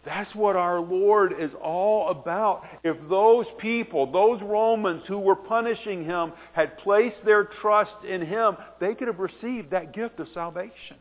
That's 0.05 0.35
what 0.35 0.55
our 0.55 0.81
Lord 0.81 1.33
is 1.39 1.51
all 1.63 2.11
about. 2.11 2.65
If 2.83 2.97
those 3.09 3.47
people, 3.59 4.11
those 4.11 4.41
Romans 4.43 5.03
who 5.09 5.19
were 5.19 5.37
punishing 5.37 6.05
him, 6.05 6.33
had 6.53 6.77
placed 6.79 7.25
their 7.25 7.45
trust 7.45 8.05
in 8.07 8.25
him, 8.25 8.57
they 8.81 8.95
could 8.95 9.09
have 9.09 9.19
received 9.19 9.71
that 9.71 9.95
gift 9.95 10.21
of 10.21 10.29
salvation. 10.35 10.97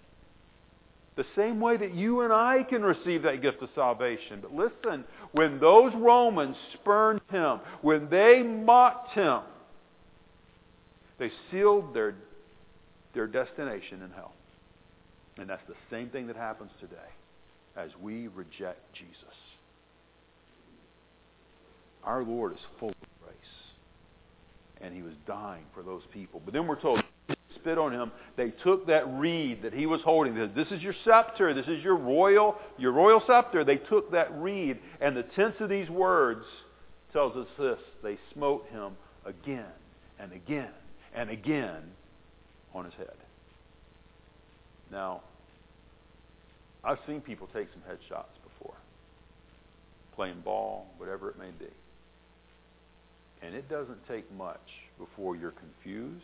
The 1.15 1.25
same 1.35 1.59
way 1.59 1.77
that 1.77 1.93
you 1.93 2.21
and 2.21 2.33
I 2.33 2.63
can 2.63 2.81
receive 2.81 3.23
that 3.23 3.41
gift 3.41 3.61
of 3.61 3.69
salvation. 3.75 4.41
But 4.41 4.53
listen, 4.53 5.03
when 5.33 5.59
those 5.59 5.91
Romans 5.95 6.55
spurned 6.73 7.21
him, 7.29 7.59
when 7.81 8.09
they 8.09 8.41
mocked 8.41 9.11
him, 9.11 9.41
they 11.19 11.31
sealed 11.51 11.93
their, 11.93 12.15
their 13.13 13.27
destination 13.27 14.01
in 14.01 14.11
hell. 14.11 14.33
And 15.37 15.49
that's 15.49 15.65
the 15.67 15.75
same 15.91 16.09
thing 16.09 16.27
that 16.27 16.35
happens 16.35 16.71
today 16.79 16.95
as 17.75 17.89
we 18.01 18.27
reject 18.27 18.81
Jesus. 18.93 19.15
Our 22.03 22.23
Lord 22.23 22.53
is 22.53 22.59
full 22.79 22.89
of 22.89 22.95
grace. 23.23 23.35
And 24.81 24.93
he 24.93 25.01
was 25.01 25.13
dying 25.25 25.63
for 25.73 25.83
those 25.83 26.03
people. 26.11 26.41
But 26.43 26.53
then 26.53 26.67
we're 26.67 26.79
told, 26.79 27.01
spit 27.55 27.77
on 27.77 27.93
him. 27.93 28.11
They 28.35 28.49
took 28.49 28.87
that 28.87 29.07
reed 29.13 29.63
that 29.63 29.73
he 29.73 29.85
was 29.85 30.01
holding. 30.01 30.35
This 30.53 30.67
is 30.71 30.81
your 30.81 30.95
scepter. 31.05 31.53
This 31.53 31.67
is 31.67 31.83
your 31.83 31.95
royal, 31.95 32.55
your 32.77 32.91
royal 32.91 33.21
scepter. 33.25 33.63
They 33.63 33.77
took 33.77 34.11
that 34.11 34.29
reed 34.39 34.79
and 35.01 35.15
the 35.15 35.23
tense 35.23 35.55
of 35.59 35.69
these 35.69 35.89
words 35.89 36.45
tells 37.13 37.37
us 37.37 37.47
this 37.57 37.77
they 38.01 38.17
smote 38.33 38.65
him 38.71 38.93
again 39.25 39.65
and 40.19 40.33
again 40.33 40.71
and 41.15 41.29
again 41.29 41.83
on 42.73 42.85
his 42.85 42.93
head. 42.95 43.15
Now, 44.91 45.21
I've 46.83 46.99
seen 47.07 47.21
people 47.21 47.47
take 47.53 47.67
some 47.71 47.81
headshots 47.89 48.35
before, 48.43 48.75
playing 50.15 50.41
ball, 50.41 50.87
whatever 50.97 51.29
it 51.29 51.39
may 51.39 51.51
be. 51.57 51.71
And 53.41 53.55
it 53.55 53.69
doesn't 53.69 54.07
take 54.07 54.29
much 54.35 54.59
before 54.97 55.35
you're 55.35 55.51
confused 55.51 56.23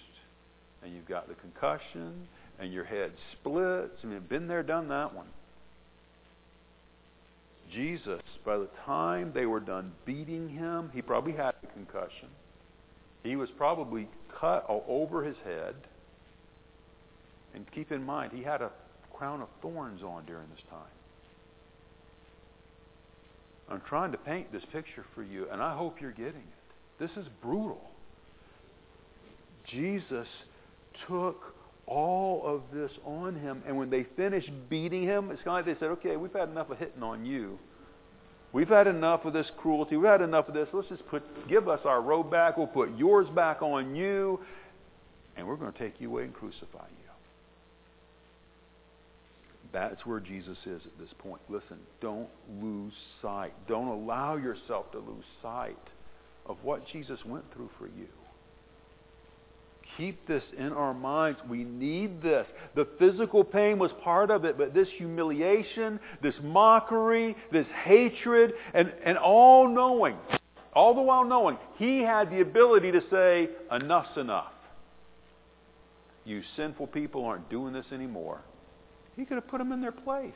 and 0.83 0.93
you've 0.93 1.07
got 1.07 1.27
the 1.27 1.33
concussion 1.35 2.27
and 2.59 2.73
your 2.73 2.83
head 2.83 3.11
splits. 3.33 3.93
I 4.03 4.07
mean, 4.07 4.19
been 4.29 4.47
there, 4.47 4.63
done 4.63 4.87
that 4.89 5.13
one. 5.13 5.27
Jesus, 7.73 8.21
by 8.45 8.57
the 8.57 8.69
time 8.85 9.31
they 9.33 9.45
were 9.45 9.59
done 9.59 9.91
beating 10.05 10.49
him, 10.49 10.89
he 10.93 11.01
probably 11.01 11.33
had 11.33 11.53
a 11.63 11.67
concussion. 11.67 12.29
He 13.23 13.35
was 13.35 13.49
probably 13.57 14.07
cut 14.39 14.65
all 14.67 14.83
over 14.87 15.23
his 15.23 15.35
head. 15.43 15.75
And 17.53 17.69
keep 17.71 17.91
in 17.91 18.03
mind, 18.03 18.31
he 18.33 18.43
had 18.43 18.61
a 18.61 18.71
crown 19.19 19.41
of 19.41 19.49
thorns 19.61 20.01
on 20.01 20.25
during 20.25 20.47
this 20.49 20.63
time. 20.69 20.79
I'm 23.69 23.81
trying 23.87 24.13
to 24.13 24.17
paint 24.17 24.51
this 24.51 24.63
picture 24.71 25.05
for 25.13 25.21
you, 25.21 25.47
and 25.51 25.61
I 25.61 25.75
hope 25.75 26.01
you're 26.01 26.11
getting 26.11 26.41
it. 26.41 26.99
This 26.99 27.11
is 27.17 27.27
brutal. 27.41 27.81
Jesus 29.69 30.25
took 31.07 31.53
all 31.85 32.41
of 32.45 32.61
this 32.73 32.91
on 33.05 33.35
him, 33.35 33.61
and 33.67 33.77
when 33.77 33.89
they 33.89 34.05
finished 34.15 34.49
beating 34.69 35.03
him, 35.03 35.31
it's 35.31 35.41
kind 35.43 35.59
of 35.59 35.67
like 35.67 35.75
they 35.75 35.79
said, 35.79 35.91
okay, 35.91 36.15
we've 36.15 36.33
had 36.33 36.49
enough 36.49 36.69
of 36.69 36.77
hitting 36.77 37.03
on 37.03 37.25
you. 37.25 37.59
We've 38.53 38.69
had 38.69 38.87
enough 38.87 39.25
of 39.25 39.33
this 39.33 39.47
cruelty. 39.57 39.97
We've 39.97 40.09
had 40.09 40.21
enough 40.21 40.47
of 40.47 40.55
this. 40.55 40.67
Let's 40.73 40.87
just 40.87 41.05
put, 41.07 41.23
give 41.47 41.67
us 41.67 41.81
our 41.83 42.01
robe 42.01 42.31
back. 42.31 42.57
We'll 42.57 42.67
put 42.67 42.97
yours 42.97 43.27
back 43.35 43.61
on 43.61 43.95
you, 43.95 44.39
and 45.35 45.45
we're 45.45 45.57
going 45.57 45.71
to 45.71 45.77
take 45.77 45.99
you 45.99 46.09
away 46.09 46.23
and 46.23 46.33
crucify 46.33 46.87
you. 46.89 47.08
That's 49.71 50.03
where 50.05 50.19
Jesus 50.19 50.57
is 50.65 50.81
at 50.85 50.97
this 50.99 51.13
point. 51.19 51.41
Listen, 51.47 51.77
don't 52.01 52.29
lose 52.61 52.93
sight. 53.21 53.53
Don't 53.67 53.87
allow 53.87 54.35
yourself 54.35 54.91
to 54.93 54.97
lose 54.99 55.25
sight 55.41 55.77
of 56.45 56.57
what 56.63 56.87
Jesus 56.87 57.19
went 57.25 57.45
through 57.53 57.69
for 57.77 57.85
you. 57.85 58.07
Keep 59.97 60.27
this 60.27 60.43
in 60.57 60.71
our 60.71 60.93
minds. 60.93 61.39
We 61.47 61.63
need 61.63 62.21
this. 62.21 62.47
The 62.73 62.87
physical 62.97 63.43
pain 63.43 63.77
was 63.77 63.91
part 64.03 64.31
of 64.31 64.45
it, 64.45 64.57
but 64.57 64.73
this 64.73 64.87
humiliation, 64.97 65.99
this 66.23 66.35
mockery, 66.41 67.35
this 67.51 67.67
hatred, 67.83 68.53
and, 68.73 68.91
and 69.03 69.17
all 69.17 69.67
knowing, 69.67 70.15
all 70.73 70.95
the 70.95 71.01
while 71.01 71.25
knowing, 71.25 71.57
he 71.77 72.01
had 72.01 72.31
the 72.31 72.41
ability 72.41 72.91
to 72.93 73.01
say, 73.11 73.49
enough's 73.71 74.17
enough. 74.17 74.53
You 76.23 76.43
sinful 76.55 76.87
people 76.87 77.25
aren't 77.25 77.49
doing 77.49 77.73
this 77.73 77.87
anymore. 77.91 78.41
He 79.19 79.25
could 79.25 79.35
have 79.35 79.49
put 79.49 79.57
them 79.57 79.73
in 79.73 79.81
their 79.81 79.91
place. 79.91 80.31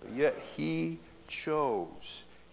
But 0.00 0.16
yet 0.16 0.36
he 0.54 1.00
chose, 1.44 1.88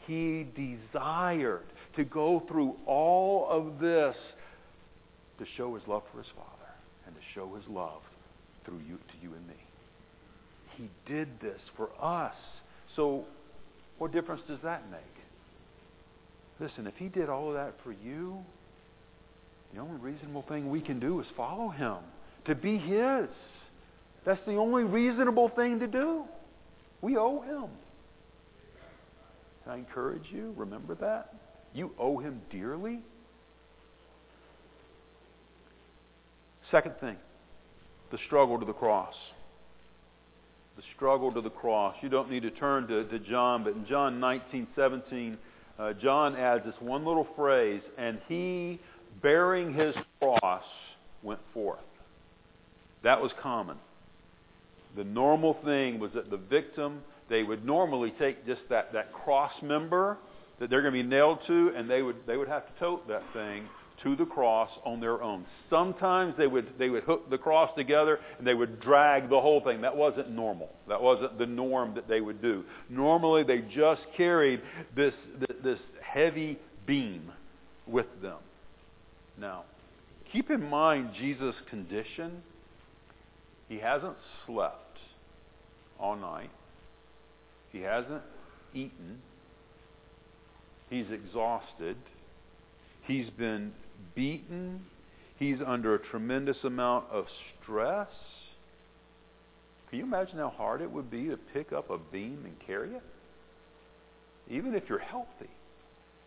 he 0.07 0.47
desired 0.55 1.65
to 1.95 2.03
go 2.03 2.41
through 2.47 2.75
all 2.87 3.47
of 3.47 3.79
this 3.79 4.15
to 5.37 5.45
show 5.55 5.75
his 5.75 5.87
love 5.87 6.01
for 6.11 6.17
his 6.17 6.31
Father 6.35 6.71
and 7.05 7.13
to 7.15 7.21
show 7.35 7.53
his 7.53 7.63
love 7.69 8.01
through 8.65 8.79
you 8.87 8.95
to 8.95 9.13
you 9.21 9.35
and 9.35 9.47
me. 9.47 9.53
He 10.75 10.89
did 11.05 11.27
this 11.39 11.59
for 11.77 11.89
us. 12.01 12.33
So 12.95 13.25
what 13.99 14.11
difference 14.11 14.41
does 14.47 14.59
that 14.63 14.89
make? 14.89 15.01
Listen, 16.59 16.87
if 16.87 16.95
he 16.95 17.09
did 17.09 17.29
all 17.29 17.49
of 17.49 17.53
that 17.53 17.75
for 17.83 17.91
you, 17.91 18.39
the 19.75 19.79
only 19.79 19.99
reasonable 19.99 20.45
thing 20.47 20.71
we 20.71 20.81
can 20.81 20.99
do 20.99 21.19
is 21.19 21.27
follow 21.37 21.69
him, 21.69 21.97
to 22.45 22.55
be 22.55 22.79
his. 22.79 23.27
That's 24.25 24.39
the 24.45 24.55
only 24.55 24.83
reasonable 24.83 25.49
thing 25.49 25.79
to 25.79 25.87
do. 25.87 26.23
We 27.01 27.17
owe 27.17 27.41
him. 27.41 27.69
I 29.67 29.77
encourage 29.77 30.23
you, 30.31 30.53
remember 30.57 30.95
that. 30.95 31.33
You 31.73 31.91
owe 31.99 32.19
him 32.19 32.41
dearly. 32.51 32.99
Second 36.71 36.95
thing, 36.99 37.15
the 38.11 38.17
struggle 38.25 38.59
to 38.59 38.65
the 38.65 38.73
cross. 38.73 39.13
The 40.75 40.83
struggle 40.95 41.31
to 41.33 41.41
the 41.41 41.49
cross. 41.49 41.95
You 42.01 42.09
don't 42.09 42.31
need 42.31 42.43
to 42.43 42.51
turn 42.51 42.87
to, 42.87 43.03
to 43.03 43.19
John, 43.19 43.63
but 43.63 43.73
in 43.73 43.85
John 43.85 44.19
19, 44.19 44.67
17, 44.75 45.37
uh, 45.77 45.93
John 45.93 46.35
adds 46.35 46.65
this 46.65 46.73
one 46.79 47.05
little 47.05 47.27
phrase, 47.35 47.81
and 47.97 48.19
he, 48.27 48.79
bearing 49.21 49.73
his 49.73 49.95
cross, 50.19 50.63
went 51.21 51.39
forth. 51.53 51.79
That 53.03 53.21
was 53.21 53.31
common. 53.41 53.77
The 54.95 55.03
normal 55.03 55.57
thing 55.65 55.99
was 55.99 56.11
that 56.13 56.29
the 56.29 56.37
victim, 56.37 57.01
they 57.29 57.43
would 57.43 57.65
normally 57.65 58.13
take 58.19 58.45
just 58.45 58.61
that, 58.69 58.93
that 58.93 59.11
cross 59.11 59.53
member 59.61 60.17
that 60.59 60.69
they're 60.69 60.81
going 60.81 60.93
to 60.93 61.03
be 61.03 61.07
nailed 61.07 61.39
to, 61.47 61.73
and 61.75 61.89
they 61.89 62.01
would, 62.01 62.15
they 62.27 62.37
would 62.37 62.47
have 62.47 62.65
to 62.67 62.79
tote 62.79 63.07
that 63.07 63.23
thing 63.33 63.67
to 64.03 64.15
the 64.15 64.25
cross 64.25 64.69
on 64.85 64.99
their 64.99 65.21
own. 65.23 65.45
Sometimes 65.69 66.35
they 66.37 66.47
would, 66.47 66.77
they 66.77 66.89
would 66.89 67.03
hook 67.03 67.29
the 67.29 67.37
cross 67.37 67.71
together 67.75 68.19
and 68.37 68.45
they 68.45 68.53
would 68.53 68.79
drag 68.81 69.29
the 69.29 69.39
whole 69.39 69.61
thing. 69.61 69.81
That 69.81 69.95
wasn't 69.95 70.29
normal. 70.29 70.69
That 70.87 71.01
wasn't 71.01 71.37
the 71.37 71.45
norm 71.45 71.95
that 71.95 72.07
they 72.07 72.21
would 72.21 72.41
do. 72.41 72.63
Normally 72.89 73.43
they 73.43 73.59
just 73.59 74.01
carried 74.15 74.61
this, 74.95 75.13
this 75.63 75.79
heavy 76.01 76.59
beam 76.85 77.31
with 77.87 78.07
them. 78.21 78.39
Now, 79.39 79.63
keep 80.31 80.51
in 80.51 80.69
mind 80.69 81.11
Jesus' 81.17 81.55
condition. 81.69 82.43
He 83.69 83.79
hasn't 83.79 84.17
slept 84.45 84.82
all 85.99 86.15
night. 86.15 86.49
He 87.71 87.81
hasn't 87.81 88.21
eaten. 88.73 89.19
He's 90.89 91.09
exhausted. 91.11 91.97
He's 93.05 93.29
been 93.31 93.73
beaten. 94.15 94.85
He's 95.39 95.57
under 95.65 95.95
a 95.95 95.99
tremendous 95.99 96.57
amount 96.63 97.05
of 97.11 97.25
stress. 97.61 98.07
Can 99.89 99.99
you 99.99 100.05
imagine 100.05 100.37
how 100.37 100.49
hard 100.49 100.81
it 100.81 100.91
would 100.91 101.11
be 101.11 101.25
to 101.25 101.37
pick 101.53 101.71
up 101.71 101.89
a 101.89 101.97
beam 101.97 102.43
and 102.45 102.55
carry 102.65 102.95
it? 102.95 103.03
Even 104.49 104.75
if 104.75 104.83
you're 104.89 104.99
healthy. 104.99 105.49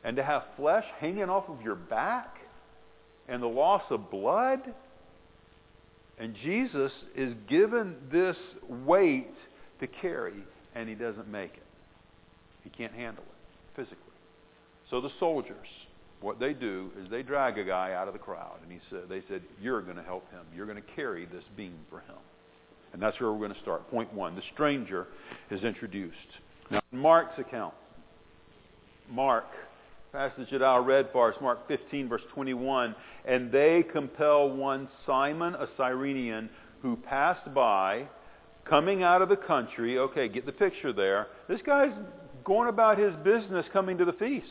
And 0.04 0.16
to 0.16 0.22
have 0.22 0.44
flesh 0.56 0.84
hanging 1.00 1.30
off 1.30 1.48
of 1.48 1.62
your 1.62 1.74
back 1.74 2.36
and 3.28 3.42
the 3.42 3.48
loss 3.48 3.82
of 3.90 4.10
blood. 4.10 4.60
And 6.18 6.34
Jesus 6.42 6.92
is 7.16 7.34
given 7.48 7.96
this 8.10 8.36
weight 8.68 9.34
to 9.80 9.86
carry, 9.86 10.44
and 10.74 10.88
he 10.88 10.94
doesn't 10.94 11.28
make 11.28 11.52
it. 11.54 11.62
He 12.64 12.70
can't 12.70 12.92
handle 12.92 13.24
it 13.24 13.76
physically. 13.76 13.98
So 14.90 15.00
the 15.00 15.10
soldiers, 15.18 15.66
what 16.20 16.38
they 16.40 16.52
do 16.52 16.90
is 17.00 17.10
they 17.10 17.22
drag 17.22 17.58
a 17.58 17.64
guy 17.64 17.92
out 17.92 18.08
of 18.08 18.14
the 18.14 18.20
crowd, 18.20 18.58
and 18.62 18.72
he 18.72 18.78
said, 18.90 19.08
they 19.08 19.22
said, 19.28 19.42
"You're 19.60 19.82
going 19.82 19.96
to 19.96 20.02
help 20.02 20.30
him. 20.30 20.44
You're 20.54 20.66
going 20.66 20.82
to 20.82 20.94
carry 20.94 21.26
this 21.26 21.44
beam 21.56 21.78
for 21.90 22.00
him." 22.00 22.16
And 22.92 23.02
that's 23.02 23.20
where 23.20 23.30
we're 23.30 23.38
going 23.38 23.54
to 23.54 23.60
start. 23.60 23.90
Point 23.90 24.12
one: 24.12 24.34
the 24.34 24.42
stranger 24.54 25.06
is 25.50 25.62
introduced. 25.62 26.16
Now, 26.70 26.80
in 26.92 26.98
Mark's 26.98 27.38
account, 27.38 27.74
Mark 29.10 29.44
passage 30.12 30.48
that 30.50 30.62
I 30.62 30.78
read 30.78 31.08
for 31.12 31.30
us, 31.30 31.36
Mark 31.42 31.68
15, 31.68 32.08
verse 32.08 32.22
21, 32.32 32.94
and 33.26 33.52
they 33.52 33.84
compel 33.92 34.48
one 34.48 34.88
Simon, 35.04 35.54
a 35.54 35.66
Cyrenian, 35.76 36.48
who 36.80 36.96
passed 36.96 37.52
by, 37.52 38.08
coming 38.68 39.02
out 39.02 39.22
of 39.22 39.28
the 39.28 39.36
country. 39.36 39.98
Okay, 39.98 40.28
get 40.28 40.46
the 40.46 40.52
picture 40.52 40.92
there. 40.92 41.28
This 41.48 41.60
guy's 41.64 41.92
going 42.44 42.68
about 42.68 42.98
his 42.98 43.14
business 43.24 43.66
coming 43.72 43.98
to 43.98 44.04
the 44.04 44.12
feast. 44.12 44.46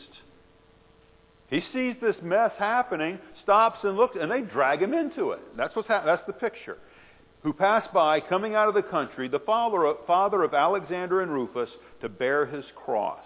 He 1.48 1.62
sees 1.72 1.94
this 2.00 2.16
mess 2.22 2.50
happening, 2.58 3.18
stops 3.42 3.78
and 3.84 3.96
looks, 3.96 4.16
and 4.20 4.30
they 4.30 4.40
drag 4.40 4.82
him 4.82 4.92
into 4.92 5.30
it. 5.30 5.40
That's 5.56 5.74
what's 5.76 5.88
ha- 5.88 6.02
that's 6.04 6.26
the 6.26 6.32
picture. 6.32 6.76
Who 7.42 7.52
passed 7.52 7.92
by, 7.92 8.20
coming 8.20 8.56
out 8.56 8.68
of 8.68 8.74
the 8.74 8.82
country, 8.82 9.28
the 9.28 9.38
father 9.38 9.84
of, 9.84 9.98
father 10.06 10.42
of 10.42 10.54
Alexander 10.54 11.22
and 11.22 11.30
Rufus, 11.32 11.70
to 12.00 12.08
bear 12.08 12.46
his 12.46 12.64
cross. 12.74 13.24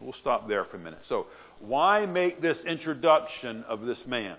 We'll 0.00 0.14
stop 0.20 0.48
there 0.48 0.64
for 0.64 0.78
a 0.78 0.80
minute. 0.80 1.00
So, 1.08 1.26
why 1.60 2.06
make 2.06 2.40
this 2.40 2.56
introduction 2.66 3.64
of 3.68 3.82
this 3.82 3.98
man? 4.06 4.36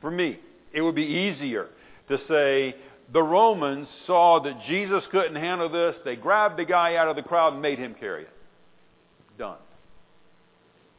For 0.00 0.10
me, 0.10 0.38
it 0.72 0.80
would 0.80 0.94
be 0.94 1.02
easier 1.02 1.68
to 2.08 2.18
say 2.28 2.76
the 3.12 3.22
Romans 3.22 3.88
saw 4.06 4.40
that 4.40 4.54
Jesus 4.66 5.02
couldn't 5.10 5.36
handle 5.36 5.68
this. 5.68 5.94
They 6.04 6.16
grabbed 6.16 6.58
the 6.58 6.64
guy 6.64 6.96
out 6.96 7.08
of 7.08 7.16
the 7.16 7.22
crowd 7.22 7.52
and 7.52 7.62
made 7.62 7.78
him 7.78 7.94
carry 7.98 8.22
it. 8.22 8.30
Done. 9.38 9.58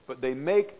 But 0.07 0.21
they 0.21 0.33
make 0.33 0.73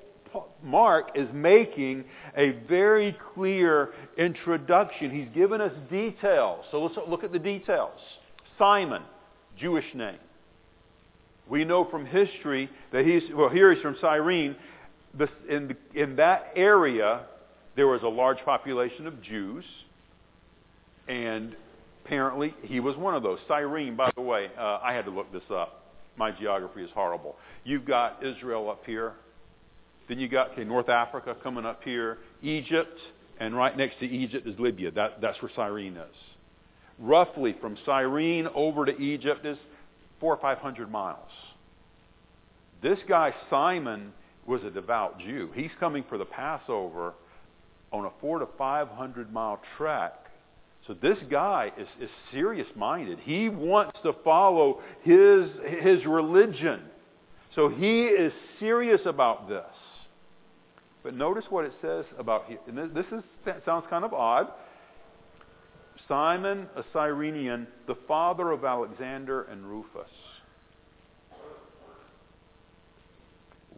Mark 0.64 1.12
is 1.16 1.28
making 1.34 2.06
a 2.36 2.52
very 2.68 3.16
clear 3.34 3.90
introduction. 4.18 5.12
He's 5.12 5.34
given 5.34 5.62
us 5.62 5.72
details. 5.90 6.66
So 6.72 6.84
let's 6.84 6.96
look 7.08 7.24
at 7.24 7.32
the 7.32 7.40
details. 7.40 8.00
Simon, 8.58 9.04
Jewish 9.60 9.86
name. 9.94 10.18
We 11.48 11.66
know 11.66 11.86
from 11.86 12.06
history 12.06 12.70
that 12.92 13.06
he's, 13.06 13.24
well, 13.34 13.50
here 13.50 13.74
he's 13.74 13.82
from 13.82 13.98
Cyrene. 14.00 14.56
In, 15.50 15.76
in 15.94 16.16
that 16.16 16.52
area, 16.56 17.26
there 17.76 17.88
was 17.88 18.02
a 18.02 18.08
large 18.08 18.40
population 18.46 19.06
of 19.06 19.22
Jews, 19.22 19.66
and 21.08 21.56
apparently 22.06 22.54
he 22.64 22.80
was 22.80 22.96
one 22.96 23.16
of 23.16 23.24
those. 23.24 23.40
Cyrene, 23.48 23.96
by 23.96 24.12
the 24.16 24.22
way, 24.22 24.50
uh, 24.58 24.80
I 24.84 24.94
had 24.94 25.06
to 25.06 25.12
look 25.12 25.32
this 25.32 25.44
up. 25.52 25.86
My 26.18 26.32
geography 26.32 26.84
is 26.84 26.90
horrible. 26.94 27.36
You've 27.64 27.86
got 27.86 28.24
Israel 28.24 28.70
up 28.70 28.84
here. 28.86 29.14
Then 30.08 30.20
you 30.20 30.28
got 30.28 30.52
okay, 30.52 30.64
North 30.64 30.90
Africa 30.90 31.36
coming 31.42 31.66
up 31.66 31.82
here, 31.84 32.20
Egypt, 32.42 33.00
and 33.40 33.56
right 33.56 33.76
next 33.76 34.00
to 34.00 34.06
Egypt 34.06 34.48
is 34.48 34.60
Libya. 34.60 34.92
That, 34.92 35.22
that's 35.22 35.42
where 35.42 35.52
Cyrene 35.56 35.98
is. 35.98 36.16
Roughly 37.00 37.56
from 37.60 37.78
Cyrene 37.86 38.48
over 38.54 38.86
to 38.86 38.98
Egypt 39.00 39.46
is 39.46 39.58
four 40.20 40.34
or 40.34 40.42
five 40.42 40.60
hundred 40.60 40.92
miles. 40.92 41.30
This 42.82 43.00
guy, 43.08 43.34
Simon, 43.50 44.14
was 44.46 44.62
a 44.64 44.70
devout 44.70 45.20
Jew. 45.20 45.50
He's 45.56 45.72
coming 45.80 46.04
for 46.10 46.18
the 46.18 46.26
Passover 46.26 47.14
on 47.92 48.06
a 48.06 48.10
four 48.20 48.40
to 48.40 48.48
five 48.58 48.90
hundred 48.90 49.32
mile 49.34 49.60
trek. 49.78 50.14
So 50.88 50.94
this 50.94 51.18
guy 51.30 51.72
is, 51.78 51.88
is 52.02 52.10
serious 52.32 52.68
minded. 52.76 53.20
He 53.24 53.48
wants 53.48 53.98
to 54.04 54.14
follow 54.24 54.82
his, 55.04 55.50
his 55.82 56.06
religion. 56.06 56.82
So 57.56 57.70
he 57.70 58.04
is 58.04 58.34
serious 58.60 59.02
about 59.06 59.48
this. 59.48 59.64
But 61.04 61.16
notice 61.16 61.46
what 61.50 61.66
it 61.66 61.74
says 61.82 62.06
about 62.18 62.48
him. 62.48 62.92
This 62.94 63.06
is, 63.12 63.24
sounds 63.66 63.86
kind 63.90 64.04
of 64.04 64.14
odd. 64.14 64.48
Simon, 66.08 66.68
a 66.76 66.84
Cyrenian, 66.92 67.68
the 67.88 67.96
father 68.08 68.52
of 68.52 68.66
Alexander 68.66 69.44
and 69.44 69.66
Rufus. 69.66 70.10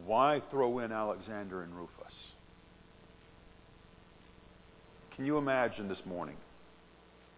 Why 0.05 0.41
throw 0.49 0.79
in 0.79 0.91
Alexander 0.91 1.63
and 1.63 1.75
Rufus? 1.75 1.91
Can 5.15 5.25
you 5.25 5.37
imagine 5.37 5.87
this 5.87 5.99
morning 6.05 6.35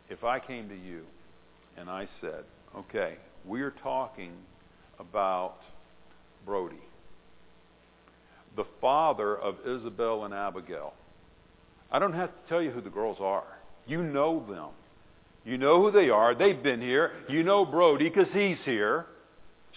if 0.10 0.24
I 0.24 0.40
came 0.40 0.70
to 0.70 0.76
you 0.76 1.04
and 1.78 1.90
I 1.90 2.08
said, 2.22 2.44
okay, 2.76 3.16
we're 3.46 3.74
talking 3.84 4.32
about 5.00 5.56
Brody, 6.46 6.76
the 8.56 8.66
father 8.82 9.38
of 9.38 9.56
Isabel 9.66 10.26
and 10.26 10.34
Abigail. 10.34 10.94
I 11.92 12.00
don't 12.00 12.14
have 12.14 12.30
to 12.30 12.50
tell 12.50 12.62
you 12.62 12.72
who 12.72 12.82
the 12.82 12.90
girls 12.90 13.18
are. 13.22 13.46
You 13.86 14.04
know 14.04 14.44
them. 14.50 14.70
You 15.46 15.58
know 15.58 15.82
who 15.82 15.92
they 15.92 16.10
are. 16.10 16.36
They've 16.36 16.62
been 16.62 16.82
here. 16.82 17.12
You 17.30 17.44
know 17.44 17.66
Brody 17.66 18.10
because 18.10 18.28
he's 18.34 18.58
here. 18.66 19.06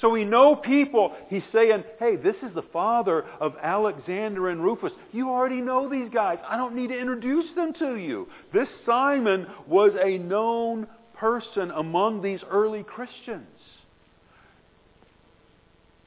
So 0.00 0.08
we 0.08 0.24
know 0.24 0.56
people. 0.56 1.14
He's 1.28 1.42
saying, 1.52 1.84
hey, 1.98 2.16
this 2.16 2.36
is 2.42 2.54
the 2.54 2.62
father 2.72 3.24
of 3.38 3.54
Alexander 3.62 4.48
and 4.48 4.62
Rufus. 4.62 4.92
You 5.12 5.28
already 5.28 5.60
know 5.60 5.90
these 5.90 6.08
guys. 6.12 6.38
I 6.48 6.56
don't 6.56 6.74
need 6.74 6.88
to 6.88 6.98
introduce 6.98 7.54
them 7.54 7.74
to 7.80 7.96
you. 7.96 8.26
This 8.52 8.68
Simon 8.86 9.46
was 9.66 9.92
a 10.02 10.18
known 10.18 10.86
person 11.16 11.70
among 11.72 12.22
these 12.22 12.40
early 12.50 12.82
Christians. 12.82 13.46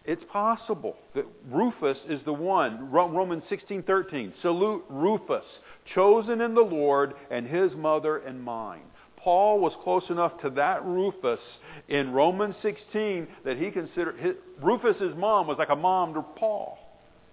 It's 0.05 0.23
possible 0.31 0.97
that 1.15 1.25
Rufus 1.49 1.97
is 2.09 2.19
the 2.25 2.33
one. 2.33 2.91
Romans 2.91 3.43
16:13. 3.49 4.33
Salute 4.41 4.83
Rufus, 4.89 5.45
chosen 5.93 6.41
in 6.41 6.55
the 6.55 6.61
Lord, 6.61 7.13
and 7.29 7.47
his 7.47 7.71
mother 7.73 8.17
and 8.17 8.43
mine. 8.43 8.81
Paul 9.23 9.59
was 9.59 9.71
close 9.83 10.03
enough 10.09 10.39
to 10.41 10.49
that 10.51 10.83
Rufus 10.83 11.39
in 11.87 12.11
Romans 12.11 12.55
16 12.61 13.27
that 13.45 13.57
he 13.57 13.71
considered 13.71 14.19
his, 14.19 14.35
Rufus's 14.61 15.15
mom 15.15 15.47
was 15.47 15.57
like 15.57 15.69
a 15.69 15.75
mom 15.75 16.13
to 16.15 16.21
Paul. 16.21 16.77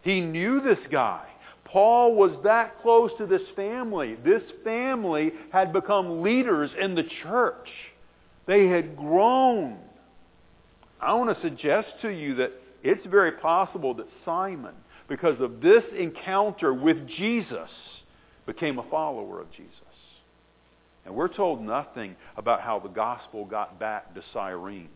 He 0.02 0.20
knew 0.20 0.60
this 0.60 0.78
guy. 0.90 1.26
Paul 1.64 2.14
was 2.14 2.30
that 2.44 2.80
close 2.82 3.10
to 3.18 3.26
this 3.26 3.42
family. 3.56 4.16
This 4.24 4.42
family 4.62 5.32
had 5.52 5.72
become 5.72 6.22
leaders 6.22 6.70
in 6.80 6.94
the 6.94 7.04
church. 7.22 7.68
They 8.46 8.66
had 8.66 8.96
grown. 8.96 9.78
I 11.00 11.14
want 11.14 11.34
to 11.34 11.42
suggest 11.42 11.88
to 12.02 12.08
you 12.08 12.36
that 12.36 12.52
it's 12.82 13.04
very 13.06 13.32
possible 13.32 13.94
that 13.94 14.06
Simon, 14.24 14.74
because 15.08 15.40
of 15.40 15.60
this 15.60 15.82
encounter 15.96 16.72
with 16.72 17.06
Jesus, 17.08 17.70
became 18.46 18.78
a 18.78 18.90
follower 18.90 19.40
of 19.40 19.50
Jesus. 19.52 19.70
And 21.04 21.14
we're 21.14 21.28
told 21.28 21.62
nothing 21.62 22.16
about 22.36 22.60
how 22.60 22.78
the 22.78 22.88
gospel 22.88 23.44
got 23.44 23.78
back 23.78 24.14
to 24.14 24.22
Cyrene. 24.32 24.90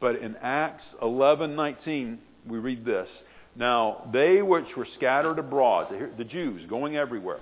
But 0.00 0.16
in 0.16 0.36
Acts 0.42 0.84
11:19, 1.00 2.18
we 2.46 2.58
read 2.58 2.84
this. 2.84 3.08
Now, 3.56 4.08
they 4.12 4.42
which 4.42 4.76
were 4.76 4.86
scattered 4.96 5.38
abroad, 5.38 6.14
the 6.18 6.24
Jews 6.24 6.68
going 6.68 6.96
everywhere, 6.96 7.38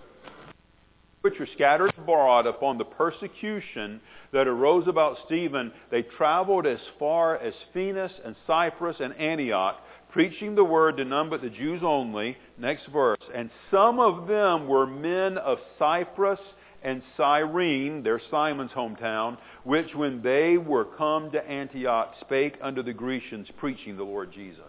which 1.23 1.39
were 1.41 1.49
scattered 1.55 1.95
abroad 1.97 2.47
upon 2.47 2.77
the 2.77 2.85
persecution 2.85 4.01
that 4.33 4.47
arose 4.47 4.87
about 4.89 5.17
Stephen, 5.25 5.73
they 5.91 6.03
traveled 6.03 6.67
as 6.67 6.81
far 6.99 7.37
as 7.39 7.55
Phoenix 7.73 8.13
and 8.25 8.37
Cyprus 8.47 9.01
and 9.01 9.15
Antioch, 9.15 9.81
preaching 10.11 10.55
the 10.55 10.65
word 10.65 10.99
to 10.99 11.05
none 11.07 11.31
but 11.31 11.41
the 11.41 11.49
Jews 11.49 11.83
only. 11.83 12.37
Next 12.59 12.87
verse. 12.89 13.19
And 13.35 13.51
some 13.71 13.99
of 13.99 14.27
them 14.27 14.69
were 14.69 14.87
men 14.87 15.39
of 15.39 15.59
Cyprus 15.79 16.41
and 16.85 17.03
Cyrene, 17.17 18.03
there 18.03 18.21
Simon's 18.31 18.73
hometown, 18.73 19.39
which 19.65 19.95
when 19.95 20.23
they 20.23 20.57
were 20.57 20.85
come 20.85 21.31
to 21.31 21.49
Antioch 21.49 22.15
spake 22.21 22.55
unto 22.61 22.83
the 22.83 22.93
Grecians, 22.93 23.49
preaching 23.59 23.97
the 23.97 24.03
Lord 24.03 24.33
Jesus. 24.33 24.61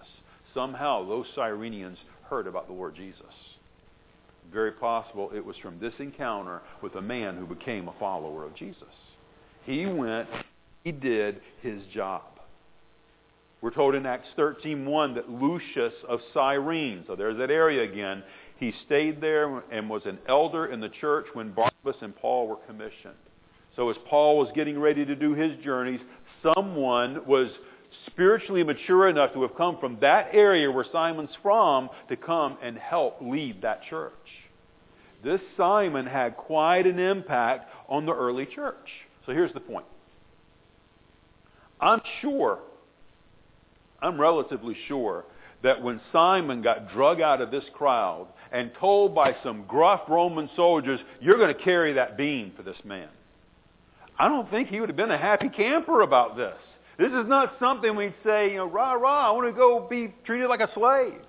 Somehow 0.54 1.08
those 1.08 1.26
Cyrenians 1.36 1.98
heard 2.30 2.48
about 2.48 2.68
the 2.68 2.74
Lord 2.74 2.96
Jesus. 2.96 3.22
Very 4.52 4.74
possible 4.74 5.32
it 5.34 5.44
was 5.44 5.56
from 5.58 5.80
this 5.80 5.94
encounter 6.00 6.62
with 6.82 6.96
a 6.96 7.02
man 7.02 7.38
who 7.38 7.48
became 7.48 7.88
a 7.88 7.94
follower 8.00 8.44
of 8.44 8.56
Jesus. 8.56 8.84
He 9.66 9.86
went, 9.86 10.28
he 10.84 10.92
did 10.92 11.42
his 11.62 11.82
job. 11.94 12.24
We're 13.62 13.72
told 13.72 13.96
in 13.96 14.06
Acts 14.06 14.28
13.1 14.38 15.16
that 15.16 15.32
Lucius 15.32 15.94
of 16.08 16.20
Cyrene, 16.34 17.06
so 17.08 17.16
there's 17.16 17.38
that 17.38 17.50
area 17.50 17.90
again, 17.90 18.22
he 18.64 18.74
stayed 18.86 19.20
there 19.20 19.62
and 19.72 19.90
was 19.90 20.04
an 20.06 20.18
elder 20.28 20.68
in 20.68 20.80
the 20.80 20.88
church 20.88 21.26
when 21.34 21.52
Barnabas 21.52 22.02
and 22.02 22.16
Paul 22.16 22.48
were 22.48 22.56
commissioned. 22.66 23.14
So 23.76 23.90
as 23.90 23.98
Paul 24.08 24.38
was 24.38 24.48
getting 24.56 24.80
ready 24.80 25.04
to 25.06 25.16
do 25.16 25.34
his 25.34 25.52
journeys, 25.64 26.00
someone 26.42 27.26
was 27.28 27.50
spiritually 28.08 28.64
mature 28.64 29.10
enough 29.10 29.34
to 29.34 29.42
have 29.42 29.56
come 29.58 29.78
from 29.80 29.98
that 30.00 30.30
area 30.32 30.72
where 30.72 30.86
Simon's 30.94 31.36
from 31.42 31.90
to 32.08 32.16
come 32.16 32.58
and 32.64 32.78
help 32.78 33.18
lead 33.22 33.62
that 33.64 33.82
church. 33.90 34.14
This 35.24 35.42
Simon 35.58 36.06
had 36.06 36.38
quite 36.38 36.88
an 36.88 37.00
impact 37.00 37.70
on 37.90 38.06
the 38.06 38.14
early 38.14 38.46
church. 38.46 38.88
So 39.26 39.34
here's 39.34 39.54
the 39.54 39.60
point. 39.60 39.86
I'm 41.82 42.02
sure, 42.22 42.60
I'm 44.02 44.20
relatively 44.20 44.78
sure 44.88 45.26
that 45.64 45.82
when 45.82 46.00
Simon 46.12 46.62
got 46.62 46.92
drug 46.92 47.20
out 47.20 47.42
of 47.42 47.52
this 47.52 47.64
crowd 47.74 48.28
and 48.54 48.72
told 48.80 49.16
by 49.16 49.36
some 49.44 49.66
gruff 49.68 50.02
Roman 50.08 50.50
soldiers, 50.56 51.00
you're 51.20 51.38
going 51.38 51.54
to 51.54 51.62
carry 51.62 51.94
that 51.94 52.16
beam 52.16 52.54
for 52.56 52.62
this 52.62 52.78
man. 52.86 53.10
I 54.18 54.30
don't 54.30 54.50
think 54.50 54.70
he 54.70 54.80
would 54.80 54.90
have 54.90 54.96
been 54.96 55.12
a 55.12 55.18
happy 55.18 55.50
camper 55.50 56.02
about 56.02 56.38
this. 56.38 56.56
This 57.00 57.12
is 57.12 57.28
not 57.28 57.56
something 57.60 57.96
we'd 57.96 58.14
say, 58.24 58.52
you 58.52 58.58
know, 58.58 58.68
rah, 58.68 58.94
rah, 58.94 59.30
I 59.30 59.32
want 59.32 59.48
to 59.48 59.58
go 59.58 59.80
be 59.90 60.14
treated 60.24 60.48
like 60.48 60.60
a 60.60 60.70
slave. 60.76 61.20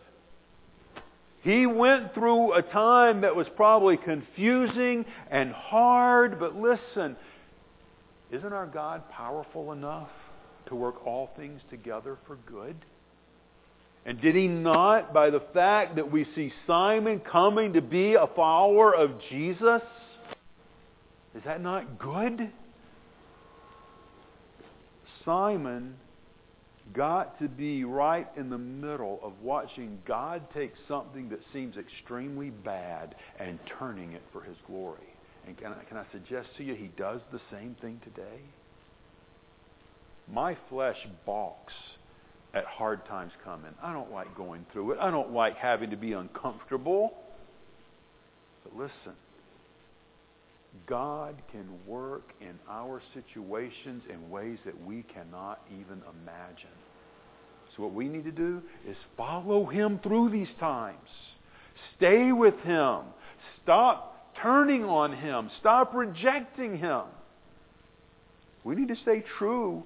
He 1.40 1.66
went 1.66 2.12
through 2.12 2.52
a 2.52 2.62
time 2.62 3.22
that 3.22 3.34
was 3.34 3.46
probably 3.56 3.96
confusing 3.96 5.06
and 5.30 5.50
hard, 5.52 6.38
but 6.38 6.56
listen, 6.56 7.16
isn't 8.30 8.52
our 8.52 8.66
God 8.66 9.10
powerful 9.10 9.72
enough 9.72 10.10
to 10.66 10.74
work 10.74 11.06
all 11.06 11.30
things 11.36 11.62
together 11.70 12.18
for 12.26 12.36
good? 12.46 12.76
And 14.06 14.20
did 14.20 14.34
he 14.34 14.46
not, 14.46 15.14
by 15.14 15.30
the 15.30 15.40
fact 15.54 15.96
that 15.96 16.10
we 16.10 16.26
see 16.34 16.52
Simon 16.66 17.20
coming 17.20 17.72
to 17.72 17.80
be 17.80 18.14
a 18.14 18.26
follower 18.36 18.94
of 18.94 19.12
Jesus, 19.30 19.80
is 21.34 21.42
that 21.44 21.62
not 21.62 21.98
good? 21.98 22.50
Simon 25.24 25.96
got 26.92 27.38
to 27.40 27.48
be 27.48 27.84
right 27.84 28.28
in 28.36 28.50
the 28.50 28.58
middle 28.58 29.18
of 29.22 29.32
watching 29.42 29.98
God 30.06 30.42
take 30.52 30.72
something 30.86 31.30
that 31.30 31.40
seems 31.52 31.76
extremely 31.76 32.50
bad 32.50 33.14
and 33.40 33.58
turning 33.78 34.12
it 34.12 34.22
for 34.32 34.42
his 34.42 34.56
glory. 34.66 34.98
And 35.46 35.56
can 35.56 35.72
I, 35.72 35.82
can 35.84 35.96
I 35.96 36.04
suggest 36.12 36.48
to 36.58 36.64
you 36.64 36.74
he 36.74 36.88
does 36.98 37.20
the 37.32 37.40
same 37.50 37.74
thing 37.80 38.00
today? 38.04 38.40
My 40.30 40.56
flesh 40.68 40.96
balks 41.24 41.72
at 42.54 42.64
hard 42.64 43.04
times 43.06 43.32
coming. 43.44 43.72
I 43.82 43.92
don't 43.92 44.12
like 44.12 44.34
going 44.36 44.64
through 44.72 44.92
it. 44.92 44.98
I 45.00 45.10
don't 45.10 45.32
like 45.32 45.56
having 45.56 45.90
to 45.90 45.96
be 45.96 46.12
uncomfortable. 46.12 47.14
But 48.62 48.76
listen, 48.76 49.16
God 50.86 51.34
can 51.50 51.66
work 51.86 52.30
in 52.40 52.58
our 52.68 53.02
situations 53.12 54.02
in 54.08 54.30
ways 54.30 54.58
that 54.64 54.84
we 54.84 55.04
cannot 55.14 55.60
even 55.72 56.00
imagine. 56.22 56.68
So 57.76 57.82
what 57.82 57.92
we 57.92 58.06
need 58.06 58.24
to 58.24 58.32
do 58.32 58.62
is 58.88 58.96
follow 59.16 59.66
him 59.66 59.98
through 60.02 60.30
these 60.30 60.48
times. 60.60 60.98
Stay 61.96 62.30
with 62.30 62.58
him. 62.60 63.00
Stop 63.62 64.32
turning 64.40 64.84
on 64.84 65.16
him. 65.16 65.50
Stop 65.60 65.92
rejecting 65.94 66.78
him. 66.78 67.02
We 68.62 68.76
need 68.76 68.88
to 68.88 68.96
stay 69.02 69.24
true 69.38 69.82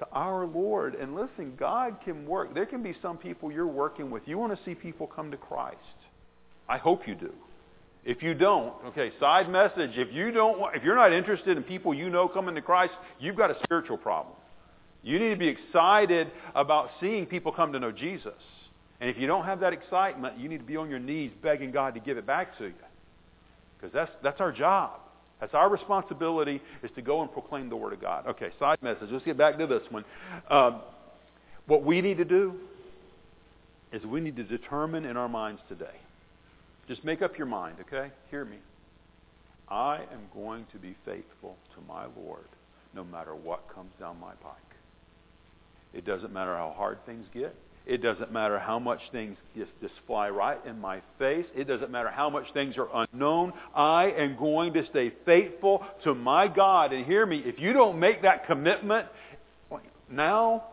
to 0.00 0.06
our 0.12 0.46
Lord. 0.46 0.94
And 0.94 1.14
listen, 1.14 1.54
God 1.58 1.98
can 2.04 2.26
work. 2.26 2.54
There 2.54 2.66
can 2.66 2.82
be 2.82 2.94
some 3.00 3.16
people 3.16 3.52
you're 3.52 3.66
working 3.66 4.10
with. 4.10 4.22
You 4.26 4.38
want 4.38 4.56
to 4.56 4.64
see 4.64 4.74
people 4.74 5.06
come 5.06 5.30
to 5.30 5.36
Christ. 5.36 5.76
I 6.68 6.78
hope 6.78 7.06
you 7.06 7.14
do. 7.14 7.32
If 8.04 8.22
you 8.22 8.32
don't, 8.32 8.74
okay, 8.86 9.12
side 9.20 9.50
message, 9.50 9.90
if 9.96 10.12
you 10.12 10.30
don't 10.30 10.74
if 10.74 10.82
you're 10.82 10.96
not 10.96 11.12
interested 11.12 11.56
in 11.56 11.62
people 11.62 11.92
you 11.92 12.08
know 12.08 12.28
coming 12.28 12.54
to 12.54 12.62
Christ, 12.62 12.94
you've 13.20 13.36
got 13.36 13.50
a 13.50 13.56
spiritual 13.62 13.98
problem. 13.98 14.34
You 15.02 15.18
need 15.18 15.30
to 15.30 15.36
be 15.36 15.48
excited 15.48 16.28
about 16.54 16.90
seeing 17.00 17.26
people 17.26 17.52
come 17.52 17.72
to 17.74 17.78
know 17.78 17.92
Jesus. 17.92 18.32
And 19.00 19.08
if 19.08 19.18
you 19.18 19.26
don't 19.26 19.44
have 19.44 19.60
that 19.60 19.72
excitement, 19.72 20.38
you 20.38 20.48
need 20.48 20.58
to 20.58 20.64
be 20.64 20.76
on 20.76 20.90
your 20.90 20.98
knees 20.98 21.30
begging 21.42 21.72
God 21.72 21.94
to 21.94 22.00
give 22.00 22.18
it 22.18 22.26
back 22.26 22.56
to 22.58 22.64
you. 22.64 22.74
Because 23.76 23.92
that's, 23.92 24.12
that's 24.22 24.40
our 24.40 24.52
job. 24.52 25.00
That's 25.40 25.54
our 25.54 25.68
responsibility 25.68 26.60
is 26.82 26.90
to 26.94 27.02
go 27.02 27.22
and 27.22 27.32
proclaim 27.32 27.68
the 27.68 27.76
Word 27.76 27.92
of 27.94 28.00
God. 28.00 28.26
Okay, 28.26 28.50
side 28.58 28.78
message. 28.82 29.08
Let's 29.10 29.24
get 29.24 29.38
back 29.38 29.58
to 29.58 29.66
this 29.66 29.82
one. 29.90 30.04
Um, 30.50 30.82
what 31.66 31.82
we 31.82 32.00
need 32.00 32.18
to 32.18 32.24
do 32.24 32.54
is 33.92 34.04
we 34.04 34.20
need 34.20 34.36
to 34.36 34.44
determine 34.44 35.04
in 35.04 35.16
our 35.16 35.28
minds 35.28 35.60
today. 35.68 35.96
Just 36.88 37.04
make 37.04 37.22
up 37.22 37.38
your 37.38 37.46
mind, 37.46 37.76
okay? 37.80 38.10
Hear 38.30 38.44
me. 38.44 38.58
I 39.68 39.96
am 40.12 40.28
going 40.34 40.66
to 40.72 40.78
be 40.78 40.96
faithful 41.04 41.56
to 41.74 41.80
my 41.86 42.06
Lord 42.16 42.44
no 42.94 43.04
matter 43.04 43.34
what 43.34 43.72
comes 43.72 43.92
down 43.98 44.18
my 44.20 44.32
pike. 44.42 44.56
It 45.94 46.04
doesn't 46.04 46.32
matter 46.32 46.56
how 46.56 46.74
hard 46.76 47.04
things 47.06 47.26
get. 47.32 47.54
It 47.86 48.02
doesn't 48.02 48.30
matter 48.30 48.58
how 48.58 48.78
much 48.78 49.00
things 49.10 49.36
just, 49.56 49.70
just 49.80 49.94
fly 50.06 50.28
right 50.28 50.58
in 50.66 50.80
my 50.80 51.00
face. 51.18 51.46
It 51.56 51.66
doesn't 51.66 51.90
matter 51.90 52.10
how 52.10 52.30
much 52.30 52.44
things 52.52 52.76
are 52.76 52.88
unknown. 53.12 53.52
I 53.74 54.12
am 54.16 54.36
going 54.36 54.74
to 54.74 54.86
stay 54.90 55.12
faithful 55.24 55.84
to 56.04 56.14
my 56.14 56.46
God. 56.46 56.92
And 56.92 57.04
hear 57.04 57.24
me, 57.26 57.42
if 57.44 57.58
you 57.58 57.72
don't 57.72 57.98
make 57.98 58.22
that 58.22 58.46
commitment 58.46 59.08
now, 60.10 60.64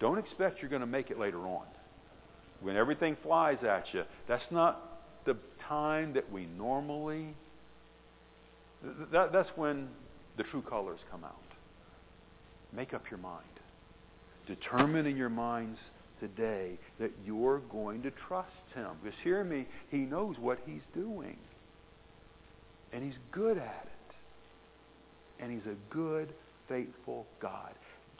don't 0.00 0.18
expect 0.18 0.60
you're 0.60 0.70
going 0.70 0.80
to 0.80 0.86
make 0.86 1.10
it 1.10 1.18
later 1.18 1.40
on. 1.40 1.64
When 2.60 2.76
everything 2.76 3.16
flies 3.22 3.58
at 3.62 3.84
you, 3.92 4.02
that's 4.26 4.44
not 4.50 4.82
the 5.24 5.36
time 5.68 6.14
that 6.14 6.30
we 6.30 6.46
normally. 6.46 7.34
That, 9.12 9.32
that's 9.32 9.50
when 9.56 9.88
the 10.36 10.44
true 10.44 10.62
colors 10.62 11.00
come 11.10 11.24
out. 11.24 11.34
Make 12.74 12.94
up 12.94 13.02
your 13.10 13.18
mind. 13.18 13.44
Determine 14.48 15.06
in 15.06 15.16
your 15.16 15.28
minds 15.28 15.78
today 16.20 16.78
that 16.98 17.12
you're 17.24 17.60
going 17.70 18.02
to 18.02 18.10
trust 18.26 18.48
Him. 18.74 18.88
Because 19.02 19.18
hear 19.22 19.44
me, 19.44 19.66
He 19.90 19.98
knows 19.98 20.36
what 20.40 20.58
He's 20.66 20.82
doing. 20.94 21.36
And 22.92 23.04
He's 23.04 23.20
good 23.30 23.58
at 23.58 23.86
it. 23.86 25.42
And 25.42 25.52
He's 25.52 25.70
a 25.70 25.94
good, 25.94 26.32
faithful 26.68 27.26
God. 27.40 27.74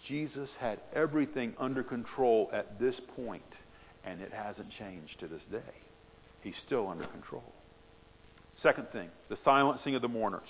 Jesus 0.06 0.48
had 0.60 0.78
everything 0.94 1.54
under 1.58 1.82
control 1.82 2.50
at 2.52 2.78
this 2.78 2.94
point, 3.16 3.42
and 4.04 4.20
it 4.20 4.32
hasn't 4.32 4.68
changed 4.78 5.18
to 5.20 5.26
this 5.26 5.42
day. 5.50 5.74
He's 6.42 6.54
still 6.66 6.88
under 6.88 7.06
control. 7.06 7.42
Second 8.62 8.88
thing, 8.92 9.08
the 9.28 9.38
silencing 9.44 9.94
of 9.94 10.02
the 10.02 10.08
mourners. 10.08 10.48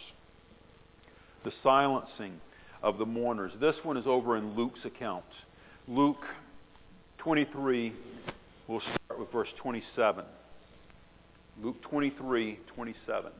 The 1.45 1.53
silencing 1.62 2.41
of 2.83 2.99
the 2.99 3.07
mourners. 3.07 3.53
This 3.61 3.77
one 3.83 3.97
is 3.97 4.07
over 4.07 4.37
in 4.37 4.57
Luke's 4.57 4.85
account. 4.85 5.25
Luke 5.90 6.22
23, 7.16 7.94
we'll 8.66 8.81
start 8.81 9.18
with 9.18 9.33
verse 9.33 9.48
27. 9.57 10.22
Luke 11.62 11.81
23, 11.81 12.59
27. 12.74 13.33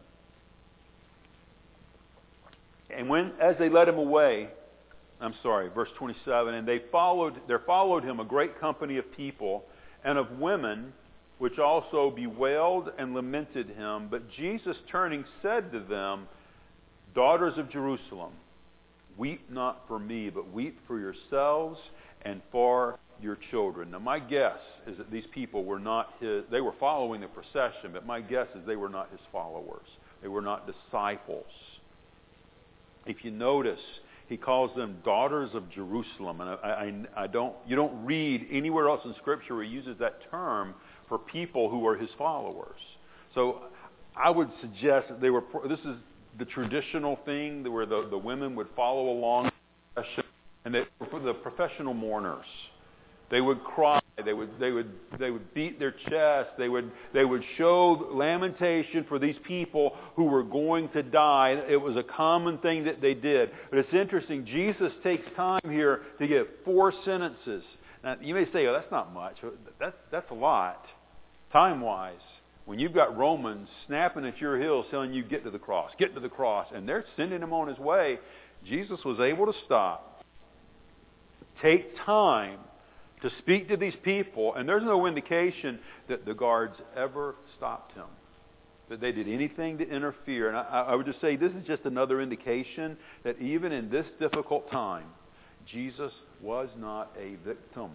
And 2.89 3.07
when, 3.11 3.33
as 3.39 3.57
they 3.59 3.69
led 3.69 3.87
him 3.87 3.99
away, 3.99 4.49
I'm 5.21 5.35
sorry, 5.43 5.69
verse 5.69 5.91
27, 5.99 6.55
and 6.55 6.67
they 6.67 6.81
followed, 6.91 7.35
there 7.49 7.59
followed 7.59 8.03
him 8.03 8.19
a 8.19 8.25
great 8.25 8.59
company 8.59 8.97
of 8.97 9.05
people 9.15 9.67
and 10.03 10.17
of 10.17 10.39
women, 10.39 10.95
which 11.37 11.59
also 11.59 12.11
bewailed 12.11 12.91
and 12.97 13.13
lamented 13.13 13.69
him. 13.69 14.09
But 14.11 14.23
Jesus, 14.31 14.77
turning, 14.91 15.27
said 15.43 15.71
to 15.73 15.81
them, 15.81 16.29
Daughters 17.15 17.59
of 17.59 17.71
Jerusalem, 17.71 18.33
weep 19.19 19.51
not 19.51 19.83
for 19.87 19.99
me, 19.99 20.31
but 20.31 20.51
weep 20.51 20.79
for 20.87 20.99
yourselves 20.99 21.79
and 22.23 22.41
for 22.51 22.99
your 23.21 23.39
children. 23.51 23.91
Now, 23.91 23.99
my 23.99 24.19
guess 24.19 24.59
is 24.87 24.97
that 24.99 25.11
these 25.11 25.25
people 25.33 25.65
were 25.65 25.79
not 25.79 26.15
his, 26.21 26.45
they 26.51 26.61
were 26.61 26.75
following 26.79 27.21
the 27.21 27.27
procession, 27.29 27.91
but 27.93 28.07
my 28.07 28.21
guess 28.21 28.47
is 28.55 28.67
they 28.67 28.77
were 28.77 28.89
not 28.89 29.11
his 29.11 29.21
followers. 29.33 29.87
They 30.23 30.29
were 30.29 30.43
not 30.43 30.67
disciples. 30.67 31.47
If 33.07 33.25
you 33.25 33.31
notice, 33.31 33.81
he 34.29 34.37
calls 34.37 34.75
them 34.77 34.99
daughters 35.05 35.51
of 35.55 35.71
Jerusalem. 35.71 36.41
And 36.41 36.51
I, 36.51 36.55
I, 37.17 37.23
I 37.25 37.27
don't, 37.27 37.55
you 37.67 37.77
don't 37.77 38.05
read 38.05 38.47
anywhere 38.51 38.89
else 38.89 39.01
in 39.05 39.15
Scripture 39.21 39.55
where 39.55 39.65
he 39.65 39.71
uses 39.71 39.97
that 40.01 40.19
term 40.31 40.75
for 41.09 41.19
people 41.19 41.71
who 41.71 41.87
are 41.87 41.97
his 41.97 42.11
followers. 42.19 42.79
So 43.35 43.63
I 44.17 44.31
would 44.31 44.51
suggest 44.61 45.09
that 45.09 45.21
they 45.21 45.31
were, 45.31 45.43
this 45.69 45.81
is 45.81 45.97
the 46.39 46.45
traditional 46.45 47.19
thing 47.25 47.65
where 47.73 47.87
the, 47.87 48.07
the 48.11 48.19
women 48.19 48.55
would 48.57 48.69
follow 48.77 49.11
along 49.11 49.51
and 50.69 50.75
they 50.75 50.85
the 51.25 51.33
professional 51.33 51.95
mourners. 51.95 52.45
They 53.31 53.41
would 53.41 53.65
cry. 53.65 54.01
They 54.23 54.35
would, 54.35 54.51
they 54.61 54.71
would, 54.71 54.91
they 55.19 55.31
would 55.31 55.55
beat 55.55 55.79
their 55.79 55.93
chest. 55.93 56.51
They 56.59 56.69
would, 56.69 56.91
they 57.15 57.25
would 57.25 57.43
show 57.57 58.11
lamentation 58.13 59.07
for 59.09 59.19
these 59.19 59.37
people 59.47 59.97
who 60.15 60.25
were 60.25 60.43
going 60.43 60.91
to 60.91 61.03
die. 61.03 61.59
It 61.69 61.81
was 61.81 61.97
a 61.97 62.03
common 62.03 62.59
thing 62.59 62.85
that 62.85 63.01
they 63.01 63.15
did. 63.15 63.51
But 63.71 63.79
it's 63.79 63.95
interesting. 63.95 64.45
Jesus 64.45 64.93
takes 65.03 65.25
time 65.37 65.63
here 65.65 66.03
to 66.19 66.27
give 66.27 66.47
four 66.67 66.93
sentences. 67.05 67.63
Now, 68.05 68.17
you 68.21 68.35
may 68.35 68.45
say, 68.53 68.67
oh, 68.67 68.73
that's 68.75 68.91
not 68.91 69.15
much. 69.15 69.37
That's, 69.81 69.97
that's 70.13 70.31
a 70.31 70.35
lot, 70.35 70.85
time-wise. 71.51 72.15
When 72.67 72.79
you've 72.79 72.95
got 72.95 73.17
Romans 73.17 73.69
snapping 73.87 74.27
at 74.27 74.39
your 74.39 74.61
heels 74.61 74.85
telling 74.91 75.15
you, 75.15 75.23
get 75.23 75.45
to 75.45 75.51
the 75.51 75.59
cross, 75.59 75.91
get 75.99 76.15
to 76.15 76.21
the 76.21 76.29
cross, 76.29 76.67
and 76.75 76.87
they're 76.87 77.07
sending 77.17 77.41
him 77.41 77.55
on 77.55 77.69
his 77.69 77.79
way, 77.79 78.19
Jesus 78.69 78.99
was 79.05 79.21
able 79.21 79.47
to 79.47 79.59
stop, 79.65 80.08
take 81.63 81.97
time 82.05 82.59
to 83.23 83.31
speak 83.39 83.69
to 83.69 83.77
these 83.77 83.95
people, 84.03 84.55
and 84.55 84.69
there's 84.69 84.85
no 84.85 85.07
indication 85.07 85.79
that 86.09 86.25
the 86.25 86.35
guards 86.35 86.75
ever 86.97 87.35
stopped 87.57 87.95
him, 87.95 88.07
that 88.89 89.01
they 89.01 89.13
did 89.13 89.29
anything 89.29 89.79
to 89.79 89.89
interfere. 89.89 90.49
And 90.49 90.57
I, 90.57 90.87
I 90.89 90.95
would 90.95 91.07
just 91.07 91.21
say 91.21 91.37
this 91.37 91.53
is 91.53 91.67
just 91.67 91.85
another 91.85 92.21
indication 92.21 92.97
that 93.25 93.41
even 93.41 93.73
in 93.73 93.91
this 93.91 94.07
difficult 94.21 94.71
time, 94.71 95.07
Jesus 95.67 96.13
was 96.41 96.69
not 96.79 97.13
a 97.19 97.37
victim. 97.47 97.91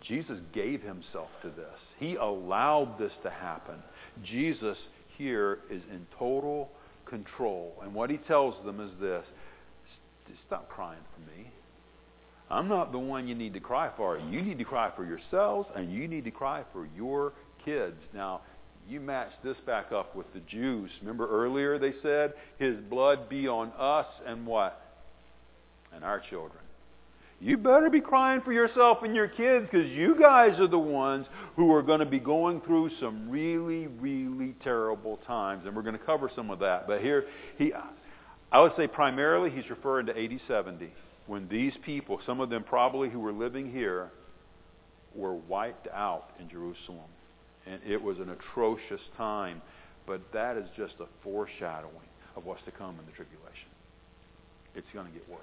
Jesus 0.00 0.38
gave 0.52 0.82
himself 0.82 1.28
to 1.42 1.48
this. 1.48 1.78
He 1.98 2.14
allowed 2.14 2.98
this 2.98 3.12
to 3.24 3.30
happen. 3.30 3.76
Jesus 4.22 4.76
here 5.18 5.58
is 5.70 5.82
in 5.90 6.06
total 6.18 6.70
control. 7.06 7.74
And 7.82 7.94
what 7.94 8.10
he 8.10 8.18
tells 8.18 8.54
them 8.64 8.80
is 8.80 8.90
this 9.00 9.24
stop 10.46 10.68
crying 10.68 11.00
for 11.14 11.38
me. 11.38 11.50
I'm 12.50 12.68
not 12.68 12.92
the 12.92 12.98
one 12.98 13.26
you 13.26 13.34
need 13.34 13.54
to 13.54 13.60
cry 13.60 13.90
for. 13.96 14.18
You 14.18 14.42
need 14.42 14.58
to 14.58 14.64
cry 14.64 14.92
for 14.94 15.04
yourselves, 15.04 15.68
and 15.74 15.92
you 15.92 16.06
need 16.06 16.24
to 16.24 16.30
cry 16.30 16.62
for 16.72 16.88
your 16.96 17.32
kids. 17.64 17.96
Now, 18.14 18.42
you 18.88 19.00
match 19.00 19.32
this 19.42 19.56
back 19.66 19.90
up 19.90 20.14
with 20.14 20.32
the 20.32 20.40
Jews. 20.40 20.90
Remember 21.00 21.28
earlier 21.28 21.78
they 21.78 21.94
said, 22.02 22.34
His 22.58 22.76
blood 22.88 23.28
be 23.28 23.48
on 23.48 23.72
us 23.76 24.06
and 24.24 24.46
what? 24.46 24.80
And 25.92 26.04
our 26.04 26.22
children. 26.30 26.62
You 27.40 27.58
better 27.58 27.90
be 27.90 28.00
crying 28.00 28.40
for 28.42 28.52
yourself 28.52 28.98
and 29.02 29.14
your 29.14 29.28
kids 29.28 29.66
because 29.70 29.88
you 29.88 30.16
guys 30.18 30.58
are 30.58 30.68
the 30.68 30.78
ones 30.78 31.26
who 31.54 31.70
are 31.72 31.82
going 31.82 32.00
to 32.00 32.06
be 32.06 32.18
going 32.18 32.62
through 32.62 32.90
some 32.98 33.28
really, 33.28 33.88
really 33.88 34.54
terrible 34.64 35.18
times. 35.26 35.64
And 35.66 35.76
we're 35.76 35.82
going 35.82 35.98
to 35.98 36.04
cover 36.04 36.30
some 36.34 36.50
of 36.50 36.60
that. 36.60 36.86
But 36.86 37.02
here, 37.02 37.24
he, 37.58 37.72
I 38.56 38.60
would 38.60 38.72
say 38.74 38.86
primarily 38.86 39.50
he's 39.50 39.68
referring 39.68 40.06
to 40.06 40.12
AD 40.12 40.40
70 40.48 40.90
when 41.26 41.46
these 41.46 41.74
people, 41.84 42.20
some 42.24 42.40
of 42.40 42.48
them 42.48 42.64
probably 42.64 43.10
who 43.10 43.20
were 43.20 43.32
living 43.32 43.70
here, 43.70 44.10
were 45.14 45.34
wiped 45.34 45.88
out 45.92 46.30
in 46.40 46.48
Jerusalem. 46.48 47.10
And 47.66 47.82
it 47.86 48.00
was 48.00 48.16
an 48.18 48.30
atrocious 48.30 49.02
time. 49.18 49.60
But 50.06 50.22
that 50.32 50.56
is 50.56 50.64
just 50.74 50.94
a 51.00 51.06
foreshadowing 51.22 52.08
of 52.34 52.46
what's 52.46 52.64
to 52.64 52.70
come 52.70 52.98
in 52.98 53.04
the 53.04 53.12
tribulation. 53.12 53.68
It's 54.74 54.86
going 54.94 55.06
to 55.06 55.12
get 55.12 55.28
worse. 55.28 55.40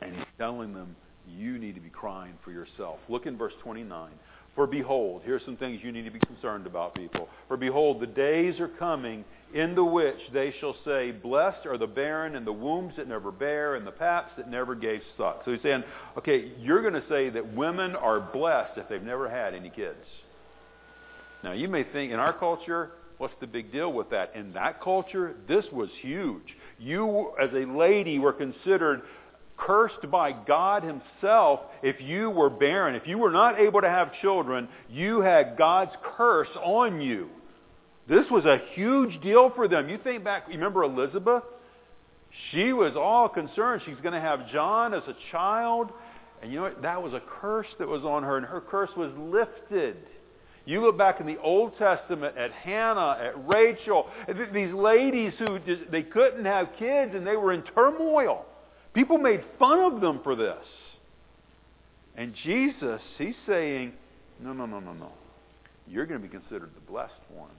And 0.00 0.16
he's 0.16 0.24
telling 0.38 0.72
them, 0.72 0.96
you 1.28 1.58
need 1.58 1.74
to 1.74 1.82
be 1.82 1.90
crying 1.90 2.38
for 2.42 2.50
yourself. 2.50 2.98
Look 3.10 3.26
in 3.26 3.36
verse 3.36 3.52
29. 3.62 4.10
For 4.54 4.66
behold, 4.68 5.22
here's 5.24 5.44
some 5.44 5.56
things 5.56 5.80
you 5.82 5.90
need 5.90 6.04
to 6.04 6.12
be 6.12 6.20
concerned 6.20 6.66
about, 6.66 6.94
people. 6.94 7.28
For 7.48 7.56
behold, 7.56 8.00
the 8.00 8.06
days 8.06 8.60
are 8.60 8.68
coming 8.68 9.24
in 9.52 9.74
the 9.74 9.84
which 9.84 10.18
they 10.32 10.54
shall 10.60 10.76
say, 10.84 11.10
Blessed 11.10 11.66
are 11.66 11.76
the 11.76 11.86
barren 11.86 12.36
and 12.36 12.46
the 12.46 12.52
wombs 12.52 12.94
that 12.96 13.08
never 13.08 13.32
bear 13.32 13.74
and 13.74 13.86
the 13.86 13.92
paps 13.92 14.32
that 14.36 14.48
never 14.48 14.74
gave 14.74 15.00
suck. 15.16 15.42
So 15.44 15.52
he's 15.52 15.62
saying, 15.62 15.82
okay, 16.18 16.52
you're 16.60 16.82
going 16.82 17.00
to 17.00 17.08
say 17.08 17.30
that 17.30 17.54
women 17.54 17.96
are 17.96 18.20
blessed 18.20 18.78
if 18.78 18.88
they've 18.88 19.02
never 19.02 19.28
had 19.28 19.54
any 19.54 19.70
kids. 19.70 19.96
Now, 21.42 21.52
you 21.52 21.68
may 21.68 21.84
think 21.84 22.12
in 22.12 22.18
our 22.18 22.32
culture, 22.32 22.90
what's 23.18 23.34
the 23.40 23.46
big 23.46 23.72
deal 23.72 23.92
with 23.92 24.10
that? 24.10 24.34
In 24.34 24.52
that 24.54 24.80
culture, 24.82 25.34
this 25.48 25.64
was 25.72 25.88
huge. 26.00 26.56
You, 26.78 27.32
as 27.40 27.50
a 27.52 27.66
lady, 27.66 28.18
were 28.18 28.32
considered 28.32 29.02
cursed 29.56 30.10
by 30.10 30.32
God 30.32 30.82
himself 30.82 31.60
if 31.82 32.00
you 32.00 32.30
were 32.30 32.50
barren. 32.50 32.94
If 32.94 33.06
you 33.06 33.18
were 33.18 33.30
not 33.30 33.58
able 33.58 33.80
to 33.80 33.88
have 33.88 34.10
children, 34.20 34.68
you 34.90 35.20
had 35.20 35.56
God's 35.56 35.92
curse 36.16 36.48
on 36.62 37.00
you. 37.00 37.28
This 38.08 38.26
was 38.30 38.44
a 38.44 38.60
huge 38.74 39.22
deal 39.22 39.50
for 39.54 39.68
them. 39.68 39.88
You 39.88 39.98
think 40.02 40.24
back, 40.24 40.44
you 40.48 40.54
remember 40.54 40.82
Elizabeth? 40.82 41.42
She 42.50 42.72
was 42.72 42.94
all 42.96 43.28
concerned. 43.28 43.82
She's 43.86 44.00
going 44.02 44.14
to 44.14 44.20
have 44.20 44.50
John 44.50 44.92
as 44.92 45.02
a 45.06 45.16
child. 45.30 45.90
And 46.42 46.50
you 46.50 46.58
know 46.58 46.64
what? 46.64 46.82
That 46.82 47.02
was 47.02 47.12
a 47.12 47.22
curse 47.40 47.68
that 47.78 47.88
was 47.88 48.02
on 48.02 48.22
her, 48.22 48.36
and 48.36 48.44
her 48.44 48.60
curse 48.60 48.90
was 48.96 49.12
lifted. 49.16 49.96
You 50.66 50.80
look 50.80 50.96
back 50.96 51.20
in 51.20 51.26
the 51.26 51.38
Old 51.40 51.76
Testament 51.78 52.36
at 52.36 52.50
Hannah, 52.52 53.18
at 53.20 53.46
Rachel, 53.46 54.08
these 54.52 54.72
ladies 54.72 55.34
who 55.38 55.58
they 55.90 56.02
couldn't 56.02 56.46
have 56.46 56.68
kids 56.78 57.12
and 57.14 57.26
they 57.26 57.36
were 57.36 57.52
in 57.52 57.62
turmoil. 57.74 58.46
People 58.94 59.18
made 59.18 59.42
fun 59.58 59.80
of 59.80 60.00
them 60.00 60.20
for 60.22 60.36
this. 60.36 60.64
And 62.16 62.32
Jesus, 62.44 63.00
he's 63.18 63.34
saying, 63.46 63.92
no, 64.40 64.52
no, 64.52 64.66
no, 64.66 64.78
no, 64.78 64.92
no. 64.92 65.10
You're 65.86 66.06
going 66.06 66.20
to 66.20 66.26
be 66.26 66.32
considered 66.32 66.70
the 66.74 66.90
blessed 66.92 67.12
ones 67.34 67.52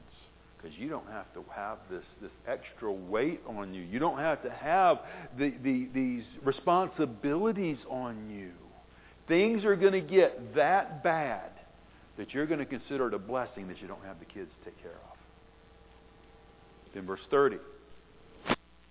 because 0.57 0.75
you 0.79 0.89
don't 0.89 1.07
have 1.11 1.31
to 1.33 1.43
have 1.53 1.77
this, 1.91 2.03
this 2.21 2.31
extra 2.47 2.91
weight 2.91 3.41
on 3.47 3.73
you. 3.73 3.83
You 3.83 3.99
don't 3.99 4.17
have 4.17 4.41
to 4.43 4.49
have 4.49 4.99
the, 5.37 5.53
the, 5.61 5.89
these 5.93 6.23
responsibilities 6.43 7.77
on 7.89 8.29
you. 8.29 8.51
Things 9.27 9.65
are 9.65 9.75
going 9.75 9.93
to 9.93 10.01
get 10.01 10.55
that 10.55 11.03
bad 11.03 11.51
that 12.17 12.33
you're 12.33 12.45
going 12.45 12.59
to 12.59 12.65
consider 12.65 13.09
it 13.09 13.13
a 13.13 13.19
blessing 13.19 13.67
that 13.67 13.81
you 13.81 13.87
don't 13.87 14.03
have 14.05 14.19
the 14.19 14.25
kids 14.25 14.49
to 14.59 14.71
take 14.71 14.81
care 14.81 14.91
of. 14.91 15.17
Then 16.93 17.05
verse 17.05 17.19
30. 17.29 17.57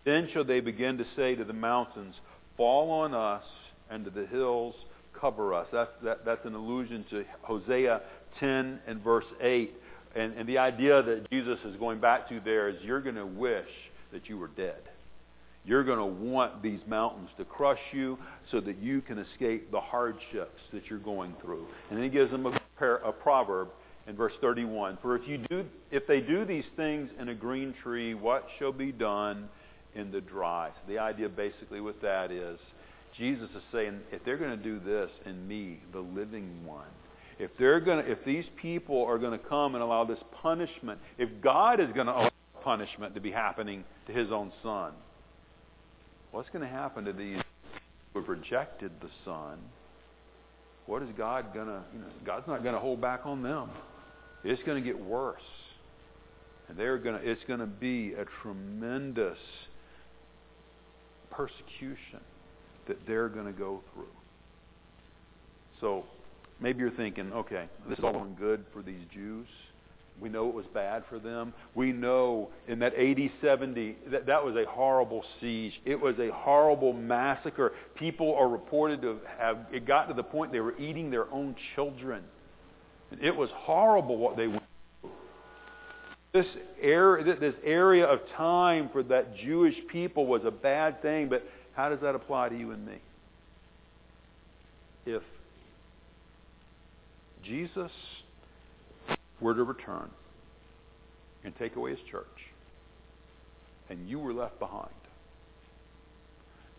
Then 0.04 0.28
shall 0.32 0.44
they 0.44 0.60
begin 0.60 0.98
to 0.98 1.06
say 1.16 1.34
to 1.34 1.44
the 1.44 1.54
mountains, 1.54 2.14
Fall 2.56 2.90
on 2.90 3.14
us, 3.14 3.44
and 3.90 4.04
the 4.06 4.26
hills 4.26 4.74
cover 5.18 5.54
us. 5.54 5.66
That's, 5.72 5.90
that, 6.02 6.24
that's 6.24 6.44
an 6.44 6.54
allusion 6.54 7.04
to 7.10 7.24
Hosea 7.42 8.02
10 8.40 8.80
and 8.86 9.02
verse 9.02 9.24
8. 9.40 9.72
And, 10.16 10.34
and 10.34 10.48
the 10.48 10.58
idea 10.58 11.02
that 11.02 11.28
Jesus 11.30 11.58
is 11.64 11.76
going 11.76 12.00
back 12.00 12.28
to 12.28 12.40
there 12.44 12.68
is 12.68 12.76
you're 12.82 13.00
going 13.00 13.16
to 13.16 13.26
wish 13.26 13.68
that 14.12 14.28
you 14.28 14.38
were 14.38 14.48
dead. 14.48 14.80
You're 15.64 15.82
going 15.82 15.98
to 15.98 16.04
want 16.04 16.62
these 16.62 16.80
mountains 16.86 17.30
to 17.38 17.44
crush 17.44 17.80
you 17.92 18.18
so 18.52 18.60
that 18.60 18.78
you 18.78 19.00
can 19.00 19.18
escape 19.18 19.70
the 19.70 19.80
hardships 19.80 20.60
that 20.72 20.82
you're 20.90 20.98
going 20.98 21.34
through. 21.42 21.66
And 21.88 21.98
then 21.98 22.04
he 22.04 22.10
gives 22.10 22.30
them 22.30 22.46
a, 22.46 22.86
a 23.04 23.12
proverb 23.12 23.68
in 24.06 24.14
verse 24.14 24.34
31. 24.40 24.98
For 25.00 25.16
if 25.16 25.26
you 25.26 25.38
do, 25.48 25.64
if 25.90 26.06
they 26.06 26.20
do 26.20 26.44
these 26.44 26.64
things 26.76 27.08
in 27.18 27.30
a 27.30 27.34
green 27.34 27.74
tree, 27.82 28.14
what 28.14 28.46
shall 28.58 28.72
be 28.72 28.92
done 28.92 29.48
in 29.94 30.10
the 30.10 30.20
dry. 30.20 30.70
So 30.74 30.92
the 30.92 30.98
idea 30.98 31.28
basically 31.28 31.80
with 31.80 32.00
that 32.02 32.30
is 32.30 32.58
Jesus 33.16 33.48
is 33.54 33.62
saying, 33.72 34.00
if 34.10 34.24
they're 34.24 34.36
going 34.36 34.56
to 34.56 34.62
do 34.62 34.80
this 34.80 35.10
in 35.24 35.46
me, 35.46 35.80
the 35.92 36.00
living 36.00 36.64
one, 36.64 36.86
if 37.38 37.50
they're 37.58 37.80
going 37.80 38.04
to, 38.04 38.10
if 38.10 38.24
these 38.24 38.44
people 38.60 39.04
are 39.04 39.18
going 39.18 39.38
to 39.38 39.44
come 39.46 39.74
and 39.74 39.82
allow 39.82 40.04
this 40.04 40.18
punishment, 40.42 40.98
if 41.18 41.28
God 41.40 41.80
is 41.80 41.88
going 41.94 42.06
to 42.06 42.12
allow 42.12 42.30
punishment 42.62 43.14
to 43.14 43.20
be 43.20 43.30
happening 43.30 43.84
to 44.06 44.12
His 44.12 44.30
own 44.30 44.52
Son, 44.62 44.92
what's 46.30 46.48
going 46.50 46.62
to 46.62 46.70
happen 46.70 47.04
to 47.04 47.12
these 47.12 47.40
who 48.12 48.20
have 48.20 48.28
rejected 48.28 48.90
the 49.00 49.08
Son? 49.24 49.58
What 50.86 51.02
is 51.02 51.08
God 51.16 51.54
going 51.54 51.66
to? 51.66 51.82
You 51.92 52.00
know, 52.00 52.06
God's 52.26 52.46
not 52.46 52.62
going 52.62 52.74
to 52.74 52.80
hold 52.80 53.00
back 53.00 53.20
on 53.24 53.42
them. 53.42 53.70
It's 54.44 54.62
going 54.64 54.82
to 54.82 54.86
get 54.86 55.02
worse, 55.02 55.40
and 56.68 56.78
they're 56.78 56.98
going 56.98 57.20
to. 57.20 57.28
It's 57.28 57.42
going 57.48 57.60
to 57.60 57.66
be 57.66 58.12
a 58.12 58.24
tremendous 58.42 59.38
persecution 61.36 62.20
that 62.86 62.98
they're 63.06 63.28
going 63.28 63.46
to 63.46 63.52
go 63.52 63.80
through. 63.92 64.04
So 65.80 66.04
maybe 66.60 66.80
you're 66.80 66.90
thinking, 66.90 67.32
okay, 67.32 67.68
this 67.88 67.98
is 67.98 68.04
all 68.04 68.12
going 68.12 68.36
good 68.38 68.64
for 68.72 68.82
these 68.82 69.02
Jews. 69.12 69.46
We 70.20 70.28
know 70.28 70.48
it 70.48 70.54
was 70.54 70.66
bad 70.72 71.02
for 71.08 71.18
them. 71.18 71.52
We 71.74 71.90
know 71.90 72.50
in 72.68 72.78
that 72.78 72.94
AD 72.94 73.18
70, 73.42 73.96
that, 74.12 74.26
that 74.26 74.44
was 74.44 74.54
a 74.54 74.64
horrible 74.68 75.24
siege. 75.40 75.72
It 75.84 76.00
was 76.00 76.14
a 76.20 76.30
horrible 76.32 76.92
massacre. 76.92 77.72
People 77.96 78.34
are 78.36 78.48
reported 78.48 79.02
to 79.02 79.18
have, 79.38 79.58
it 79.72 79.86
got 79.86 80.06
to 80.06 80.14
the 80.14 80.22
point 80.22 80.52
they 80.52 80.60
were 80.60 80.78
eating 80.78 81.10
their 81.10 81.30
own 81.32 81.56
children. 81.74 82.22
It 83.20 83.34
was 83.34 83.50
horrible 83.52 84.16
what 84.16 84.36
they 84.36 84.46
went 84.46 84.63
this 86.34 86.46
area, 86.82 87.36
this 87.36 87.54
area 87.64 88.04
of 88.04 88.18
time 88.36 88.90
for 88.92 89.04
that 89.04 89.36
Jewish 89.36 89.76
people 89.90 90.26
was 90.26 90.42
a 90.44 90.50
bad 90.50 91.00
thing, 91.00 91.28
but 91.28 91.46
how 91.74 91.88
does 91.88 92.00
that 92.00 92.16
apply 92.16 92.48
to 92.48 92.58
you 92.58 92.72
and 92.72 92.84
me? 92.84 92.96
If 95.06 95.22
Jesus 97.44 97.92
were 99.40 99.54
to 99.54 99.62
return 99.62 100.10
and 101.44 101.56
take 101.56 101.76
away 101.76 101.90
his 101.90 102.00
church, 102.10 102.26
and 103.88 104.08
you 104.08 104.18
were 104.18 104.32
left 104.32 104.58
behind, 104.58 104.88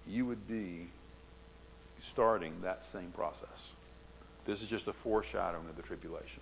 you 0.05 0.25
would 0.25 0.47
be 0.49 0.87
starting 2.11 2.53
that 2.61 2.83
same 2.93 3.11
process. 3.11 3.39
This 4.45 4.59
is 4.59 4.67
just 4.67 4.87
a 4.87 4.93
foreshadowing 5.01 5.69
of 5.69 5.77
the 5.77 5.83
tribulation. 5.83 6.41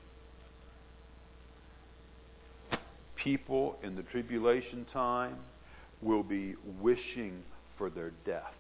People 3.24 3.78
in 3.84 3.96
the 3.96 4.04
tribulation 4.04 4.86
time 4.92 5.38
will 6.02 6.24
be 6.24 6.56
wishing 6.82 7.42
for 7.78 7.90
their 7.90 8.12
death. 8.26 8.54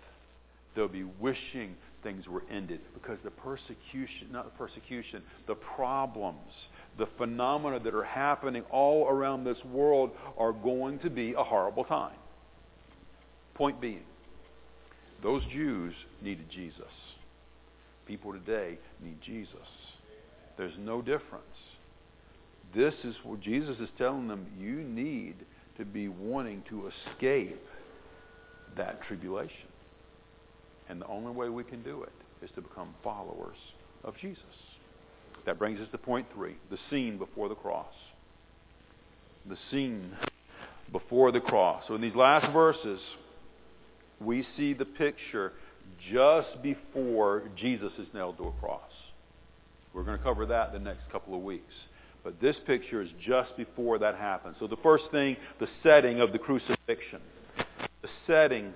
They'll 0.75 0.87
be 0.87 1.03
wishing 1.03 1.75
things 2.01 2.27
were 2.27 2.43
ended 2.51 2.81
because 2.93 3.17
the 3.23 3.31
persecution, 3.31 4.27
not 4.31 4.45
the 4.45 4.57
persecution, 4.57 5.21
the 5.47 5.55
problems, 5.55 6.51
the 6.97 7.07
phenomena 7.17 7.79
that 7.79 7.93
are 7.93 8.03
happening 8.03 8.63
all 8.71 9.07
around 9.07 9.43
this 9.43 9.57
world 9.65 10.11
are 10.37 10.51
going 10.51 10.99
to 10.99 11.09
be 11.09 11.33
a 11.33 11.43
horrible 11.43 11.83
time. 11.85 12.15
Point 13.55 13.79
being, 13.79 14.03
those 15.21 15.43
Jews 15.53 15.93
needed 16.21 16.49
Jesus. 16.49 16.81
People 18.05 18.33
today 18.33 18.77
need 19.01 19.21
Jesus. 19.21 19.53
There's 20.57 20.73
no 20.79 21.01
difference. 21.01 21.43
This 22.75 22.93
is 23.03 23.15
what 23.23 23.41
Jesus 23.41 23.77
is 23.79 23.89
telling 23.97 24.27
them 24.27 24.47
you 24.59 24.83
need 24.83 25.35
to 25.77 25.85
be 25.85 26.07
wanting 26.07 26.63
to 26.69 26.89
escape 27.11 27.61
that 28.77 29.01
tribulation. 29.07 29.67
And 30.89 31.01
the 31.01 31.07
only 31.07 31.31
way 31.31 31.49
we 31.49 31.63
can 31.63 31.83
do 31.83 32.03
it 32.03 32.11
is 32.43 32.49
to 32.55 32.61
become 32.61 32.95
followers 33.03 33.57
of 34.03 34.15
Jesus. 34.21 34.43
That 35.45 35.59
brings 35.59 35.79
us 35.79 35.87
to 35.91 35.97
point 35.97 36.27
three 36.33 36.55
the 36.69 36.77
scene 36.89 37.17
before 37.17 37.49
the 37.49 37.55
cross. 37.55 37.93
The 39.47 39.57
scene 39.71 40.15
before 40.91 41.31
the 41.31 41.41
cross. 41.41 41.83
So 41.87 41.95
in 41.95 42.01
these 42.01 42.15
last 42.15 42.51
verses, 42.53 42.99
we 44.19 44.45
see 44.55 44.73
the 44.73 44.85
picture 44.85 45.53
just 46.11 46.61
before 46.61 47.43
Jesus 47.55 47.91
is 47.99 48.07
nailed 48.13 48.37
to 48.37 48.45
a 48.45 48.51
cross. 48.53 48.81
We're 49.93 50.03
going 50.03 50.17
to 50.17 50.23
cover 50.23 50.45
that 50.47 50.73
the 50.73 50.79
next 50.79 51.01
couple 51.11 51.35
of 51.35 51.41
weeks. 51.41 51.73
But 52.23 52.39
this 52.39 52.55
picture 52.65 53.01
is 53.01 53.09
just 53.25 53.55
before 53.57 53.99
that 53.99 54.15
happens. 54.15 54.55
So 54.59 54.67
the 54.67 54.77
first 54.77 55.05
thing, 55.11 55.35
the 55.59 55.67
setting 55.81 56.21
of 56.21 56.31
the 56.31 56.39
crucifixion. 56.39 57.19
The 58.01 58.09
setting 58.27 58.73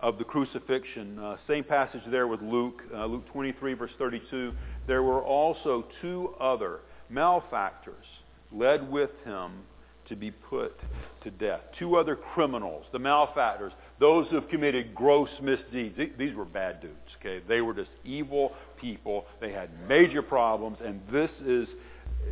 of 0.00 0.18
the 0.18 0.24
crucifixion. 0.24 1.18
Uh, 1.18 1.36
same 1.46 1.62
passage 1.62 2.02
there 2.10 2.26
with 2.26 2.42
Luke, 2.42 2.82
uh, 2.94 3.06
Luke 3.06 3.26
23, 3.32 3.74
verse 3.74 3.90
32. 3.98 4.52
There 4.86 5.02
were 5.02 5.22
also 5.22 5.84
two 6.00 6.34
other 6.40 6.80
malefactors 7.08 8.04
led 8.52 8.90
with 8.90 9.10
him 9.24 9.52
to 10.08 10.16
be 10.16 10.30
put 10.32 10.78
to 11.22 11.30
death. 11.30 11.60
Two 11.78 11.96
other 11.96 12.16
criminals, 12.16 12.84
the 12.92 12.98
malefactors, 12.98 13.72
those 14.00 14.26
who 14.28 14.36
have 14.36 14.48
committed 14.48 14.94
gross 14.94 15.28
misdeeds. 15.40 15.96
These 16.18 16.34
were 16.34 16.44
bad 16.44 16.80
dudes, 16.80 16.96
okay? 17.20 17.42
They 17.46 17.60
were 17.60 17.74
just 17.74 17.90
evil 18.04 18.52
people. 18.80 19.26
They 19.40 19.52
had 19.52 19.70
major 19.88 20.22
problems, 20.22 20.78
and 20.84 21.00
this 21.12 21.30
is 21.46 21.68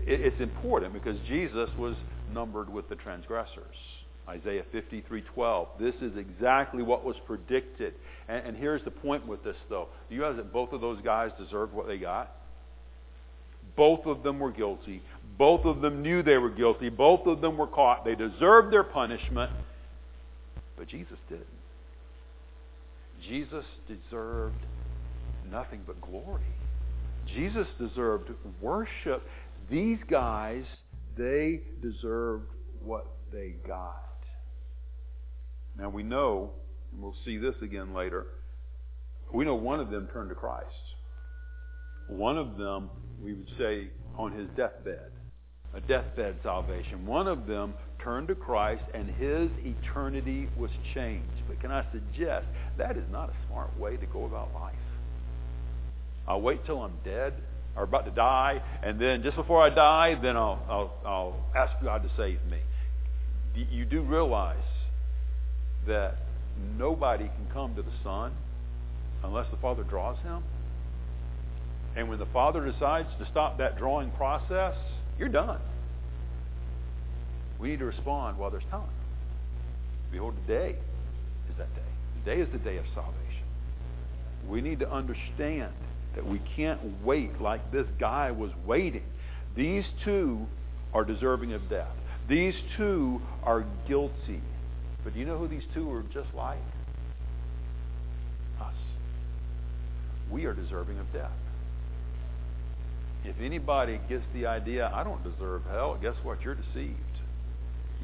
it's 0.07 0.41
important 0.41 0.93
because 0.93 1.19
Jesus 1.27 1.69
was 1.79 1.95
numbered 2.33 2.73
with 2.73 2.89
the 2.89 2.97
transgressors. 2.97 3.77
Isaiah 4.29 4.65
53:12. 4.73 5.69
This 5.79 5.95
is 6.03 6.17
exactly 6.17 6.83
what 6.83 7.05
was 7.05 7.17
predicted. 7.27 7.95
And, 8.29 8.49
and, 8.49 8.57
here's 8.57 8.85
the 8.85 8.91
point 8.91 9.27
with 9.27 9.43
this, 9.43 9.57
though. 9.71 9.89
Do 10.09 10.15
you 10.15 10.21
realize 10.21 10.37
that 10.37 10.53
both 10.53 10.73
of 10.73 10.83
those 10.83 11.01
guys 11.01 11.31
deserved 11.39 11.73
what 11.73 11.87
they 11.87 11.97
got? 11.97 12.31
Both 13.75 14.07
of 14.07 14.23
them 14.23 14.39
were 14.39 14.51
guilty. 14.51 15.03
Both 15.39 15.65
of 15.65 15.81
them 15.81 16.03
knew 16.03 16.23
they 16.23 16.37
were 16.37 16.51
guilty. 16.51 16.91
Both 16.91 17.27
of 17.27 17.41
them 17.41 17.57
were 17.57 17.67
caught. 17.67 18.05
They 18.05 18.15
deserved 18.15 18.73
their 18.73 18.85
punishment. 18.85 19.51
But 20.77 20.89
Jesus 20.89 21.19
didn't. 21.29 21.47
Jesus 23.27 23.65
deserved 23.87 24.61
nothing 25.51 25.83
but 25.87 26.01
glory. 26.01 26.43
Jesus 27.35 27.67
deserved 27.79 28.31
worship. 28.61 29.23
These 29.71 29.99
guys, 30.11 30.65
they 31.17 31.61
deserved 31.83 32.51
what 32.83 33.07
they 33.33 33.55
got. 33.67 34.05
Now 35.79 35.91
we 35.91 36.03
know, 36.03 36.51
and 36.93 37.03
we'll 37.03 37.15
see 37.25 37.37
this 37.37 37.55
again 37.63 37.93
later, 37.93 38.27
we 39.33 39.45
know 39.45 39.55
one 39.55 39.79
of 39.79 39.91
them 39.91 40.09
turned 40.13 40.31
to 40.31 40.35
Christ. 40.35 40.67
One 42.09 42.39
of 42.39 42.57
them, 42.57 42.89
we 43.23 43.35
would 43.35 43.49
say, 43.59 43.89
on 44.17 44.33
his 44.33 44.49
deathbed, 44.57 45.11
a 45.75 45.81
deathbed 45.83 46.37
salvation. 46.43 47.07
One 47.07 47.29
of 47.29 47.47
them 47.47 47.75
turned 48.03 48.29
to 48.29 48.35
Christ 48.35 48.85
and 48.95 49.11
his 49.11 49.51
eternity 49.59 50.49
was 50.57 50.71
changed. 50.95 51.43
But 51.47 51.61
can 51.61 51.71
I 51.71 51.85
suggest 51.93 52.47
that 52.79 52.97
is 52.97 53.05
not 53.13 53.29
a 53.29 53.35
smart 53.47 53.79
way 53.79 53.99
to 53.99 54.07
go 54.07 54.25
about 54.25 54.55
life? 54.55 54.75
I'll 56.27 56.41
wait 56.41 56.65
till 56.65 56.81
I'm 56.81 56.97
dead 57.05 57.35
or 57.77 57.85
about 57.85 58.05
to 58.05 58.11
die, 58.11 58.61
and 58.83 59.01
then 59.01 59.23
just 59.23 59.37
before 59.37 59.63
I 59.63 59.71
die, 59.71 60.19
then 60.21 60.37
I'll, 60.37 60.61
I'll, 60.69 60.93
I'll 61.07 61.37
ask 61.55 61.73
God 61.83 62.03
to 62.03 62.11
save 62.17 62.45
me. 62.51 62.59
You 63.55 63.85
do 63.85 64.03
realize 64.03 64.57
that 65.87 66.17
nobody 66.77 67.25
can 67.25 67.47
come 67.53 67.75
to 67.77 67.83
the 67.83 67.93
Son 68.03 68.33
unless 69.25 69.51
the 69.51 69.57
Father 69.59 69.83
draws 69.83 70.19
him. 70.19 70.43
And 71.97 72.09
when 72.09 72.19
the 72.19 72.27
Father 72.27 72.65
decides 72.71 73.09
to 73.19 73.27
stop 73.31 73.59
that 73.59 73.79
drawing 73.79 74.11
process, 74.13 74.75
you're 75.19 75.29
done. 75.29 75.61
We 77.59 77.71
need 77.71 77.81
to 77.81 77.87
respond 77.87 78.39
while 78.39 78.51
there's 78.51 78.63
time. 78.71 78.89
Behold, 80.13 80.35
today 80.47 80.77
is 81.51 81.57
that 81.59 81.75
day. 81.75 81.83
Today 82.25 82.41
is 82.41 82.49
the 82.53 82.59
day 82.59 82.77
of 82.77 82.85
salvation. 82.95 83.45
We 84.49 84.61
need 84.61 84.79
to 84.81 84.91
understand 84.91 85.73
that 86.19 86.27
we 86.27 86.41
can't 86.57 86.81
wait 87.05 87.41
like 87.41 87.71
this 87.71 87.87
guy 88.01 88.33
was 88.33 88.51
waiting. 88.67 89.05
These 89.55 89.85
two 90.05 90.49
are 90.93 91.05
deserving 91.05 91.53
of 91.53 91.71
death. 91.71 91.95
These 92.29 92.55
two 92.77 93.23
are 93.45 93.65
guilty. 93.87 94.43
But 95.05 95.15
do 95.15 95.21
you 95.21 95.27
know 95.27 95.39
who 95.39 95.47
these 95.47 95.63
two 95.73 95.89
are 95.93 96.03
just 96.13 96.35
like? 96.35 96.59
Us. 98.61 98.75
We 100.29 100.47
are 100.47 100.55
deserving 100.55 100.99
of 100.99 101.13
death. 101.13 101.31
If 103.25 103.37
anybody 103.41 104.01
gets 104.09 104.25
the 104.35 104.47
idea, 104.47 104.91
I 104.93 105.05
don't 105.05 105.23
deserve 105.23 105.63
hell, 105.71 105.97
guess 106.03 106.17
what? 106.25 106.43
You're 106.43 106.57
deceived. 106.57 106.99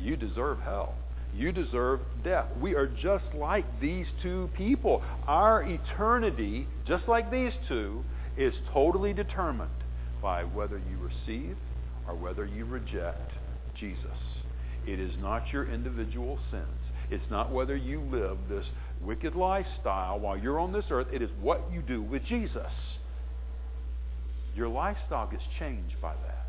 You 0.00 0.14
deserve 0.14 0.60
hell. 0.60 0.94
You 1.34 1.50
deserve 1.50 2.00
death. 2.22 2.46
We 2.60 2.74
are 2.74 2.86
just 2.86 3.24
like 3.34 3.80
these 3.80 4.06
two 4.22 4.48
people. 4.56 5.02
Our 5.26 5.62
eternity, 5.62 6.68
just 6.86 7.08
like 7.08 7.30
these 7.30 7.52
two, 7.68 8.04
is 8.36 8.54
totally 8.72 9.12
determined 9.12 9.70
by 10.22 10.44
whether 10.44 10.78
you 10.78 10.96
receive 10.98 11.56
or 12.06 12.14
whether 12.14 12.46
you 12.46 12.64
reject 12.64 13.32
Jesus. 13.78 14.18
It 14.86 15.00
is 15.00 15.12
not 15.20 15.52
your 15.52 15.68
individual 15.68 16.38
sins. 16.50 16.66
It's 17.10 17.30
not 17.30 17.52
whether 17.52 17.76
you 17.76 18.00
live 18.00 18.38
this 18.48 18.64
wicked 19.02 19.34
lifestyle 19.34 20.18
while 20.20 20.38
you're 20.38 20.60
on 20.60 20.72
this 20.72 20.84
earth. 20.90 21.08
It 21.12 21.20
is 21.20 21.30
what 21.40 21.62
you 21.72 21.82
do 21.82 22.00
with 22.02 22.24
Jesus. 22.24 22.70
Your 24.54 24.68
lifestyle 24.68 25.28
gets 25.28 25.42
changed 25.58 26.00
by 26.00 26.14
that. 26.14 26.46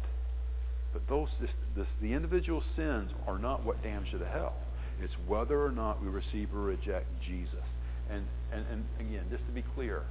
But 0.93 1.07
those, 1.09 1.27
this, 1.41 1.49
this, 1.75 1.87
the 2.01 2.13
individual 2.13 2.63
sins 2.75 3.11
are 3.27 3.39
not 3.39 3.65
what 3.65 3.81
damns 3.83 4.07
you 4.11 4.19
to 4.19 4.25
hell. 4.25 4.53
It's 5.01 5.13
whether 5.27 5.63
or 5.63 5.71
not 5.71 6.01
we 6.01 6.09
receive 6.09 6.53
or 6.53 6.61
reject 6.61 7.07
Jesus. 7.27 7.63
And, 8.09 8.25
and, 8.51 8.65
and 8.71 8.85
again, 8.99 9.25
just 9.29 9.45
to 9.45 9.51
be 9.51 9.63
clear, 9.75 10.03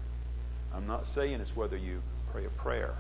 I'm 0.75 0.87
not 0.87 1.05
saying 1.15 1.41
it's 1.41 1.57
whether 1.57 1.77
you 1.77 2.03
pray 2.33 2.45
a 2.45 2.51
prayer. 2.63 2.95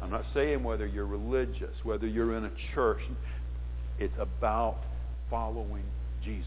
I'm 0.00 0.10
not 0.10 0.24
saying 0.34 0.62
whether 0.64 0.86
you're 0.86 1.06
religious, 1.06 1.74
whether 1.82 2.06
you're 2.06 2.36
in 2.36 2.44
a 2.44 2.52
church. 2.74 3.00
It's 3.98 4.14
about 4.18 4.78
following 5.30 5.84
Jesus. 6.24 6.46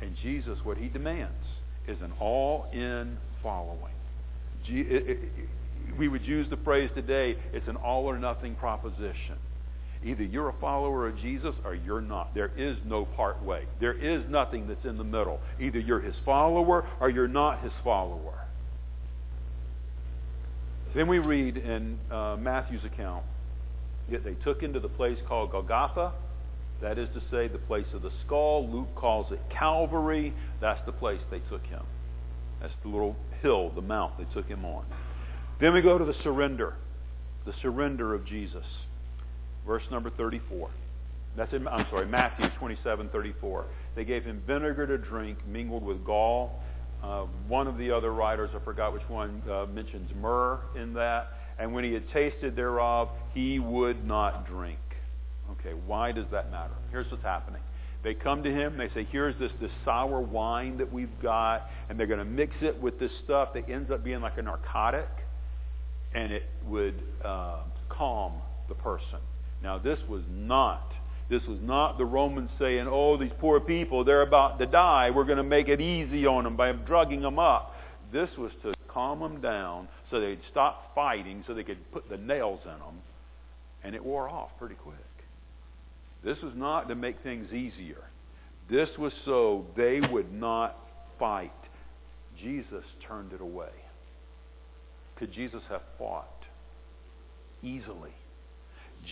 And 0.00 0.14
Jesus, 0.22 0.58
what 0.64 0.76
he 0.76 0.88
demands 0.88 1.32
is 1.86 1.96
an 2.02 2.12
all-in 2.20 3.18
following. 3.42 3.94
We 5.98 6.08
would 6.08 6.24
use 6.24 6.46
the 6.50 6.58
phrase 6.58 6.90
today, 6.94 7.36
it's 7.52 7.66
an 7.68 7.76
all 7.76 8.04
or 8.04 8.18
nothing 8.18 8.54
proposition. 8.56 9.38
Either 10.04 10.22
you're 10.22 10.48
a 10.48 10.54
follower 10.60 11.08
of 11.08 11.18
Jesus 11.18 11.54
or 11.64 11.74
you're 11.74 12.00
not. 12.00 12.34
There 12.34 12.52
is 12.56 12.76
no 12.84 13.04
part 13.04 13.42
way. 13.42 13.64
There 13.80 13.94
is 13.94 14.22
nothing 14.28 14.68
that's 14.68 14.84
in 14.84 14.96
the 14.96 15.04
middle. 15.04 15.40
Either 15.60 15.78
you're 15.78 16.00
his 16.00 16.14
follower 16.24 16.86
or 17.00 17.10
you're 17.10 17.28
not 17.28 17.62
his 17.62 17.72
follower. 17.82 18.46
Then 20.94 21.08
we 21.08 21.18
read 21.18 21.56
in 21.56 21.98
uh, 22.10 22.36
Matthew's 22.38 22.84
account 22.84 23.24
that 24.10 24.24
they 24.24 24.34
took 24.34 24.62
him 24.62 24.72
to 24.72 24.80
the 24.80 24.88
place 24.88 25.18
called 25.28 25.52
Golgotha. 25.52 26.12
That 26.80 26.96
is 26.96 27.08
to 27.14 27.22
say, 27.30 27.48
the 27.48 27.58
place 27.58 27.86
of 27.92 28.02
the 28.02 28.12
skull. 28.24 28.68
Luke 28.68 28.94
calls 28.94 29.32
it 29.32 29.40
Calvary. 29.50 30.32
That's 30.60 30.80
the 30.86 30.92
place 30.92 31.20
they 31.30 31.40
took 31.50 31.64
him. 31.66 31.82
That's 32.60 32.72
the 32.82 32.88
little 32.88 33.16
hill, 33.42 33.70
the 33.70 33.82
mount 33.82 34.16
they 34.16 34.32
took 34.32 34.46
him 34.46 34.64
on. 34.64 34.84
Then 35.60 35.74
we 35.74 35.82
go 35.82 35.98
to 35.98 36.04
the 36.04 36.14
surrender, 36.22 36.74
the 37.44 37.52
surrender 37.60 38.14
of 38.14 38.24
Jesus. 38.24 38.64
Verse 39.68 39.82
number 39.90 40.08
34. 40.08 40.70
That's 41.36 41.52
in, 41.52 41.68
I'm 41.68 41.86
sorry, 41.90 42.06
Matthew 42.06 42.48
27, 42.58 43.10
34. 43.10 43.66
They 43.94 44.04
gave 44.06 44.24
him 44.24 44.42
vinegar 44.46 44.86
to 44.86 44.96
drink 44.96 45.46
mingled 45.46 45.84
with 45.84 46.02
gall. 46.06 46.62
Uh, 47.04 47.26
one 47.46 47.68
of 47.68 47.76
the 47.76 47.90
other 47.90 48.14
writers, 48.14 48.48
I 48.56 48.64
forgot 48.64 48.94
which 48.94 49.06
one, 49.08 49.42
uh, 49.48 49.66
mentions 49.66 50.10
myrrh 50.20 50.58
in 50.74 50.94
that. 50.94 51.34
And 51.58 51.74
when 51.74 51.84
he 51.84 51.92
had 51.92 52.10
tasted 52.12 52.56
thereof, 52.56 53.10
he 53.34 53.58
would 53.58 54.06
not 54.06 54.48
drink. 54.48 54.78
Okay, 55.52 55.74
why 55.86 56.12
does 56.12 56.26
that 56.32 56.50
matter? 56.50 56.72
Here's 56.90 57.10
what's 57.10 57.22
happening. 57.22 57.60
They 58.02 58.14
come 58.14 58.42
to 58.44 58.50
him, 58.50 58.78
they 58.78 58.88
say, 58.94 59.06
here's 59.12 59.38
this, 59.38 59.52
this 59.60 59.72
sour 59.84 60.20
wine 60.20 60.78
that 60.78 60.90
we've 60.90 61.20
got, 61.20 61.68
and 61.90 62.00
they're 62.00 62.06
going 62.06 62.20
to 62.20 62.24
mix 62.24 62.54
it 62.62 62.80
with 62.80 62.98
this 62.98 63.12
stuff 63.24 63.52
that 63.52 63.68
ends 63.68 63.90
up 63.90 64.02
being 64.02 64.22
like 64.22 64.38
a 64.38 64.42
narcotic, 64.42 65.10
and 66.14 66.32
it 66.32 66.44
would 66.64 67.02
uh, 67.22 67.58
calm 67.90 68.32
the 68.68 68.74
person. 68.74 69.18
Now, 69.62 69.78
this 69.78 69.98
was 70.08 70.22
not 70.30 70.88
this 71.28 71.42
was 71.46 71.58
not 71.60 71.98
the 71.98 72.06
Romans 72.06 72.50
saying, 72.58 72.86
oh, 72.88 73.18
these 73.18 73.32
poor 73.38 73.60
people, 73.60 74.02
they're 74.02 74.22
about 74.22 74.58
to 74.60 74.66
die. 74.66 75.10
We're 75.10 75.24
going 75.24 75.36
to 75.38 75.42
make 75.42 75.68
it 75.68 75.80
easy 75.80 76.26
on 76.26 76.44
them 76.44 76.56
by 76.56 76.72
drugging 76.72 77.20
them 77.20 77.38
up. 77.38 77.74
This 78.12 78.30
was 78.38 78.50
to 78.62 78.72
calm 78.88 79.20
them 79.20 79.40
down 79.42 79.88
so 80.10 80.20
they'd 80.20 80.40
stop 80.50 80.94
fighting 80.94 81.44
so 81.46 81.52
they 81.52 81.64
could 81.64 81.92
put 81.92 82.08
the 82.08 82.16
nails 82.16 82.60
in 82.64 82.70
them. 82.70 83.02
And 83.84 83.94
it 83.94 84.02
wore 84.02 84.28
off 84.28 84.50
pretty 84.58 84.74
quick. 84.76 84.96
This 86.24 86.38
was 86.42 86.54
not 86.56 86.88
to 86.88 86.94
make 86.94 87.22
things 87.22 87.52
easier. 87.52 88.02
This 88.70 88.88
was 88.98 89.12
so 89.24 89.66
they 89.76 90.00
would 90.00 90.32
not 90.32 90.76
fight. 91.18 91.52
Jesus 92.40 92.84
turned 93.06 93.34
it 93.34 93.40
away. 93.42 93.68
Could 95.16 95.32
Jesus 95.32 95.62
have 95.68 95.82
fought? 95.98 96.26
Easily. 97.62 98.14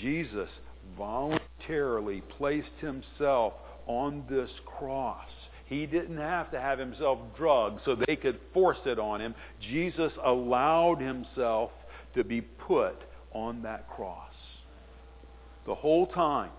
Jesus 0.03 0.49
voluntarily 0.97 2.22
placed 2.39 2.68
himself 2.80 3.55
on 3.87 4.24
this 4.28 4.51
cross. 4.78 5.28
He 5.66 5.87
didn't 5.87 6.18
have 6.18 6.51
to 6.53 6.61
have 6.61 6.78
himself 6.78 7.18
drugged 7.37 7.80
so 7.84 7.97
they 8.07 8.16
could 8.16 8.39
force 8.55 8.78
it 8.87 8.99
on 8.99 9.20
him. 9.20 9.34
Jesus 9.61 10.12
allowed 10.24 11.01
himself 11.01 11.70
to 12.14 12.22
be 12.22 12.41
put 12.41 12.97
on 13.32 13.62
that 13.62 13.89
cross. 13.89 14.30
The 15.66 15.74
whole 15.74 16.07
time, 16.07 16.51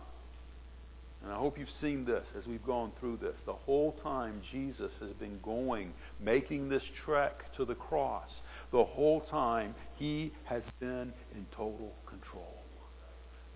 and 1.23 1.31
I 1.31 1.37
hope 1.37 1.57
you've 1.57 1.69
seen 1.81 2.05
this 2.05 2.23
as 2.37 2.45
we've 2.45 2.65
gone 2.65 2.91
through 2.99 3.17
this, 3.21 3.35
the 3.45 3.53
whole 3.53 3.93
time 4.03 4.41
Jesus 4.51 4.91
has 4.99 5.11
been 5.19 5.39
going, 5.41 5.93
making 6.19 6.67
this 6.67 6.83
trek 7.05 7.55
to 7.55 7.63
the 7.63 7.75
cross, 7.75 8.29
the 8.71 8.83
whole 8.83 9.21
time 9.31 9.73
he 9.95 10.33
has 10.43 10.63
been 10.81 11.13
in 11.33 11.45
total 11.55 11.93
control. 12.05 12.56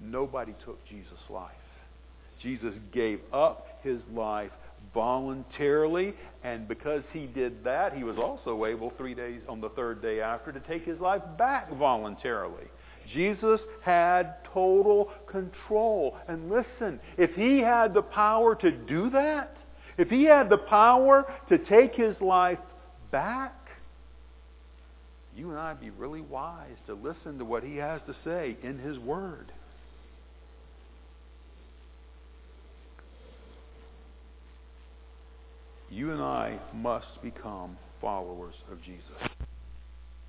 Nobody 0.01 0.53
took 0.65 0.83
Jesus' 0.87 1.29
life. 1.29 1.51
Jesus 2.41 2.73
gave 2.91 3.19
up 3.31 3.67
his 3.83 3.99
life 4.13 4.51
voluntarily, 4.93 6.13
and 6.43 6.67
because 6.67 7.03
he 7.13 7.27
did 7.27 7.63
that, 7.63 7.93
he 7.93 8.03
was 8.03 8.17
also 8.17 8.65
able 8.65 8.91
three 8.97 9.13
days 9.13 9.41
on 9.47 9.61
the 9.61 9.69
third 9.69 10.01
day 10.01 10.21
after 10.21 10.51
to 10.51 10.59
take 10.61 10.85
his 10.85 10.99
life 10.99 11.21
back 11.37 11.71
voluntarily. 11.77 12.65
Jesus 13.13 13.59
had 13.83 14.43
total 14.53 15.11
control. 15.29 16.17
And 16.27 16.49
listen, 16.49 16.99
if 17.17 17.31
he 17.35 17.59
had 17.59 17.93
the 17.93 18.01
power 18.01 18.55
to 18.55 18.71
do 18.71 19.09
that, 19.11 19.55
if 19.97 20.09
he 20.09 20.23
had 20.23 20.49
the 20.49 20.57
power 20.57 21.31
to 21.49 21.57
take 21.57 21.95
his 21.95 22.19
life 22.21 22.59
back, 23.11 23.55
you 25.35 25.49
and 25.49 25.59
I 25.59 25.73
would 25.73 25.81
be 25.81 25.89
really 25.89 26.21
wise 26.21 26.77
to 26.87 26.93
listen 26.93 27.37
to 27.37 27.45
what 27.45 27.63
he 27.63 27.77
has 27.77 28.01
to 28.07 28.15
say 28.23 28.57
in 28.63 28.77
his 28.79 28.97
word. 28.97 29.51
You 35.91 36.11
and 36.11 36.21
I 36.21 36.57
must 36.73 37.21
become 37.21 37.77
followers 37.99 38.55
of 38.71 38.81
Jesus. 38.81 39.03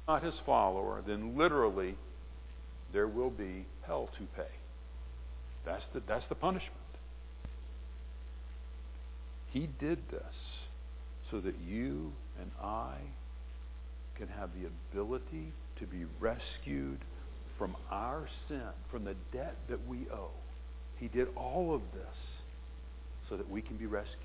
Not 0.09 0.25
his 0.25 0.35
follower, 0.45 1.03
then 1.07 1.39
literally 1.39 1.95
there 2.93 3.07
will 3.07 3.31
be 3.31 3.65
hell 3.87 4.09
to 4.19 4.27
pay. 4.37 4.51
That's 5.65 5.85
the, 5.95 6.03
that's 6.07 6.25
the 6.29 6.35
punishment. 6.35 6.73
He 9.53 9.69
did 9.79 9.99
this 10.11 10.23
so 11.31 11.41
that 11.41 11.55
you 11.67 12.13
and 12.41 12.51
I 12.61 12.95
can 14.17 14.29
have 14.29 14.51
the 14.61 14.69
ability 14.69 15.53
to 15.79 15.87
be 15.87 16.05
rescued 16.21 16.99
from 17.57 17.77
our 17.91 18.29
sin, 18.49 18.63
from 18.91 19.05
the 19.05 19.15
debt 19.33 19.57
that 19.69 19.87
we 19.89 19.99
owe. 20.13 20.31
He 20.99 21.09
did 21.09 21.29
all 21.37 21.75
of 21.75 21.83
this 21.95 22.17
so 23.29 23.37
that 23.37 23.49
we 23.49 23.63
can 23.63 23.77
be 23.77 23.87
rescued, 23.87 24.17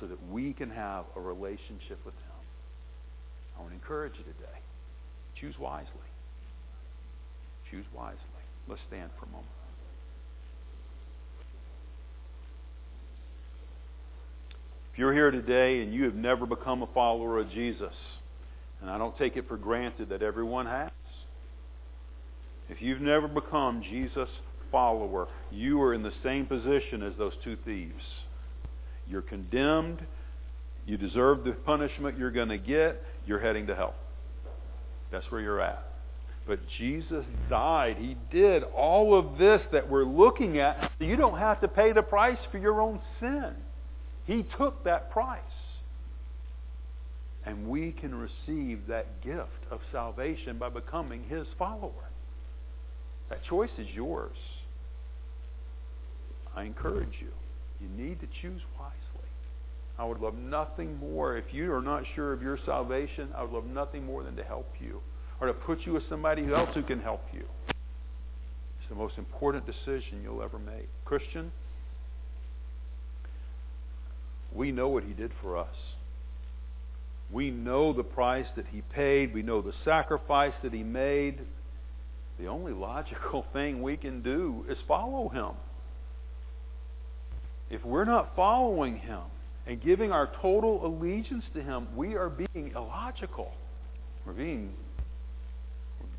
so 0.00 0.06
that 0.06 0.18
we 0.30 0.52
can 0.52 0.70
have 0.70 1.04
a 1.16 1.20
relationship 1.20 1.98
with 2.04 2.14
Him. 2.14 2.36
I 3.56 3.60
want 3.60 3.70
to 3.70 3.76
encourage 3.76 4.12
you 4.18 4.24
today. 4.24 4.58
Choose 5.40 5.58
wisely. 5.58 5.90
Choose 7.70 7.86
wisely. 7.94 8.18
Let's 8.68 8.80
stand 8.88 9.10
for 9.18 9.26
a 9.26 9.28
moment. 9.28 9.46
If 14.92 14.98
you're 14.98 15.12
here 15.12 15.30
today 15.30 15.82
and 15.82 15.92
you 15.92 16.04
have 16.04 16.14
never 16.14 16.46
become 16.46 16.82
a 16.82 16.86
follower 16.88 17.38
of 17.38 17.50
Jesus, 17.50 17.92
and 18.80 18.90
I 18.90 18.98
don't 18.98 19.16
take 19.18 19.36
it 19.36 19.46
for 19.48 19.56
granted 19.56 20.08
that 20.08 20.22
everyone 20.22 20.66
has. 20.66 20.90
If 22.68 22.80
you've 22.80 23.00
never 23.00 23.28
become 23.28 23.82
Jesus' 23.82 24.28
follower, 24.72 25.28
you 25.50 25.80
are 25.82 25.94
in 25.94 26.02
the 26.02 26.12
same 26.22 26.46
position 26.46 27.02
as 27.02 27.12
those 27.18 27.32
two 27.44 27.56
thieves. 27.64 28.02
You're 29.08 29.22
condemned. 29.22 30.04
You 30.86 30.96
deserve 30.96 31.44
the 31.44 31.52
punishment 31.52 32.18
you're 32.18 32.30
going 32.30 32.48
to 32.48 32.58
get. 32.58 33.02
You're 33.26 33.40
heading 33.40 33.66
to 33.68 33.74
hell. 33.74 33.94
That's 35.10 35.30
where 35.30 35.40
you're 35.40 35.60
at. 35.60 35.84
But 36.46 36.60
Jesus 36.78 37.24
died. 37.50 37.96
He 37.98 38.16
did 38.30 38.62
all 38.62 39.18
of 39.18 39.36
this 39.36 39.60
that 39.72 39.88
we're 39.88 40.04
looking 40.04 40.58
at. 40.58 40.92
You 41.00 41.16
don't 41.16 41.38
have 41.38 41.60
to 41.62 41.68
pay 41.68 41.92
the 41.92 42.02
price 42.02 42.38
for 42.52 42.58
your 42.58 42.80
own 42.80 43.00
sin. 43.20 43.52
He 44.26 44.44
took 44.56 44.84
that 44.84 45.10
price. 45.10 45.40
And 47.44 47.68
we 47.68 47.92
can 47.92 48.14
receive 48.14 48.86
that 48.88 49.22
gift 49.22 49.50
of 49.70 49.80
salvation 49.92 50.58
by 50.58 50.68
becoming 50.68 51.24
his 51.28 51.46
follower. 51.58 51.92
That 53.28 53.44
choice 53.44 53.70
is 53.78 53.88
yours. 53.92 54.36
I 56.54 56.64
encourage 56.64 57.14
you. 57.20 57.28
You 57.80 57.88
need 57.88 58.20
to 58.20 58.26
choose 58.42 58.62
wisely. 58.78 59.28
I 59.98 60.04
would 60.04 60.20
love 60.20 60.34
nothing 60.34 60.98
more. 60.98 61.36
If 61.36 61.46
you 61.52 61.72
are 61.72 61.82
not 61.82 62.04
sure 62.14 62.32
of 62.32 62.42
your 62.42 62.58
salvation, 62.66 63.28
I 63.36 63.42
would 63.42 63.52
love 63.52 63.66
nothing 63.66 64.04
more 64.04 64.22
than 64.22 64.36
to 64.36 64.44
help 64.44 64.68
you 64.80 65.00
or 65.40 65.46
to 65.46 65.54
put 65.54 65.80
you 65.84 65.92
with 65.92 66.02
somebody 66.08 66.42
else 66.52 66.70
who 66.74 66.82
can 66.82 67.00
help 67.00 67.22
you. 67.32 67.44
It's 67.68 68.88
the 68.88 68.94
most 68.94 69.18
important 69.18 69.66
decision 69.66 70.22
you'll 70.22 70.42
ever 70.42 70.58
make. 70.58 70.88
Christian, 71.04 71.52
we 74.54 74.72
know 74.72 74.88
what 74.88 75.04
he 75.04 75.12
did 75.12 75.32
for 75.42 75.56
us. 75.56 75.74
We 77.30 77.50
know 77.50 77.92
the 77.92 78.04
price 78.04 78.46
that 78.56 78.66
he 78.70 78.82
paid. 78.82 79.34
We 79.34 79.42
know 79.42 79.60
the 79.60 79.74
sacrifice 79.84 80.54
that 80.62 80.72
he 80.72 80.82
made. 80.82 81.40
The 82.38 82.46
only 82.46 82.72
logical 82.72 83.44
thing 83.52 83.82
we 83.82 83.96
can 83.96 84.22
do 84.22 84.64
is 84.68 84.78
follow 84.86 85.28
him. 85.28 85.56
If 87.70 87.84
we're 87.84 88.04
not 88.04 88.36
following 88.36 88.96
him 88.96 89.22
and 89.66 89.82
giving 89.82 90.12
our 90.12 90.30
total 90.40 90.86
allegiance 90.86 91.44
to 91.54 91.62
him, 91.62 91.88
we 91.96 92.14
are 92.14 92.30
being 92.30 92.72
illogical. 92.74 93.52
We're 94.24 94.32
being 94.32 94.72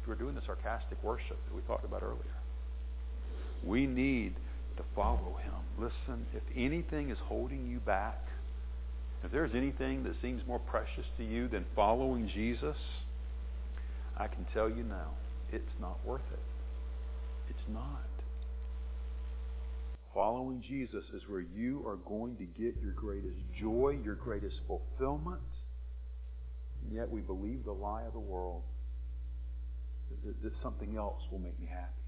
we're 0.07 0.15
doing 0.15 0.35
the 0.35 0.41
sarcastic 0.45 1.03
worship 1.03 1.37
that 1.47 1.53
we 1.53 1.61
talked 1.63 1.83
about 1.83 2.01
earlier. 2.01 2.17
We 3.63 3.85
need 3.85 4.35
to 4.77 4.83
follow 4.95 5.37
him. 5.43 5.53
Listen, 5.77 6.25
if 6.33 6.43
anything 6.55 7.09
is 7.09 7.17
holding 7.25 7.67
you 7.67 7.79
back, 7.79 8.17
if 9.23 9.31
there's 9.31 9.51
anything 9.53 10.03
that 10.03 10.13
seems 10.21 10.41
more 10.47 10.59
precious 10.59 11.05
to 11.17 11.25
you 11.25 11.49
than 11.49 11.65
following 11.75 12.29
Jesus, 12.33 12.77
I 14.17 14.27
can 14.27 14.45
tell 14.53 14.69
you 14.69 14.83
now, 14.83 15.09
it's 15.51 15.65
not 15.81 15.97
worth 16.05 16.21
it. 16.31 16.39
It's 17.49 17.73
not. 17.73 18.16
Following 20.17 20.63
Jesus 20.67 21.03
is 21.13 21.21
where 21.27 21.45
you 21.55 21.85
are 21.85 21.97
going 21.97 22.37
to 22.37 22.45
get 22.45 22.73
your 22.81 22.93
greatest 22.93 23.37
joy, 23.61 23.99
your 24.03 24.15
greatest 24.15 24.55
fulfillment. 24.65 25.37
And 26.81 26.91
yet 26.91 27.07
we 27.07 27.21
believe 27.21 27.63
the 27.63 27.71
lie 27.71 28.01
of 28.01 28.13
the 28.13 28.19
world 28.19 28.63
that, 30.25 30.41
that 30.41 30.53
something 30.63 30.97
else 30.97 31.21
will 31.31 31.37
make 31.37 31.59
me 31.59 31.67
happy. 31.71 32.01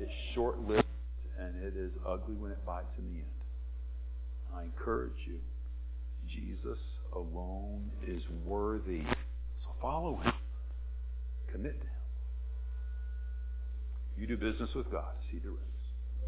It's 0.00 0.10
short 0.34 0.66
lived 0.66 0.86
and 1.38 1.62
it 1.62 1.76
is 1.76 1.92
ugly 2.08 2.34
when 2.34 2.50
it 2.50 2.64
bites 2.64 2.96
in 2.96 3.08
the 3.12 3.18
end. 3.18 3.26
I 4.56 4.62
encourage 4.62 5.20
you 5.26 5.40
Jesus 6.34 6.78
alone 7.14 7.90
is 8.08 8.22
worthy. 8.42 9.02
So 9.64 9.74
follow 9.82 10.16
him. 10.16 10.32
Commit 11.52 11.78
to 11.78 11.86
him. 11.86 11.92
You 14.16 14.26
do 14.26 14.38
business 14.38 14.70
with 14.74 14.90
God. 14.90 15.12
See 15.30 15.40
the 15.40 15.50
rest. 15.50 15.73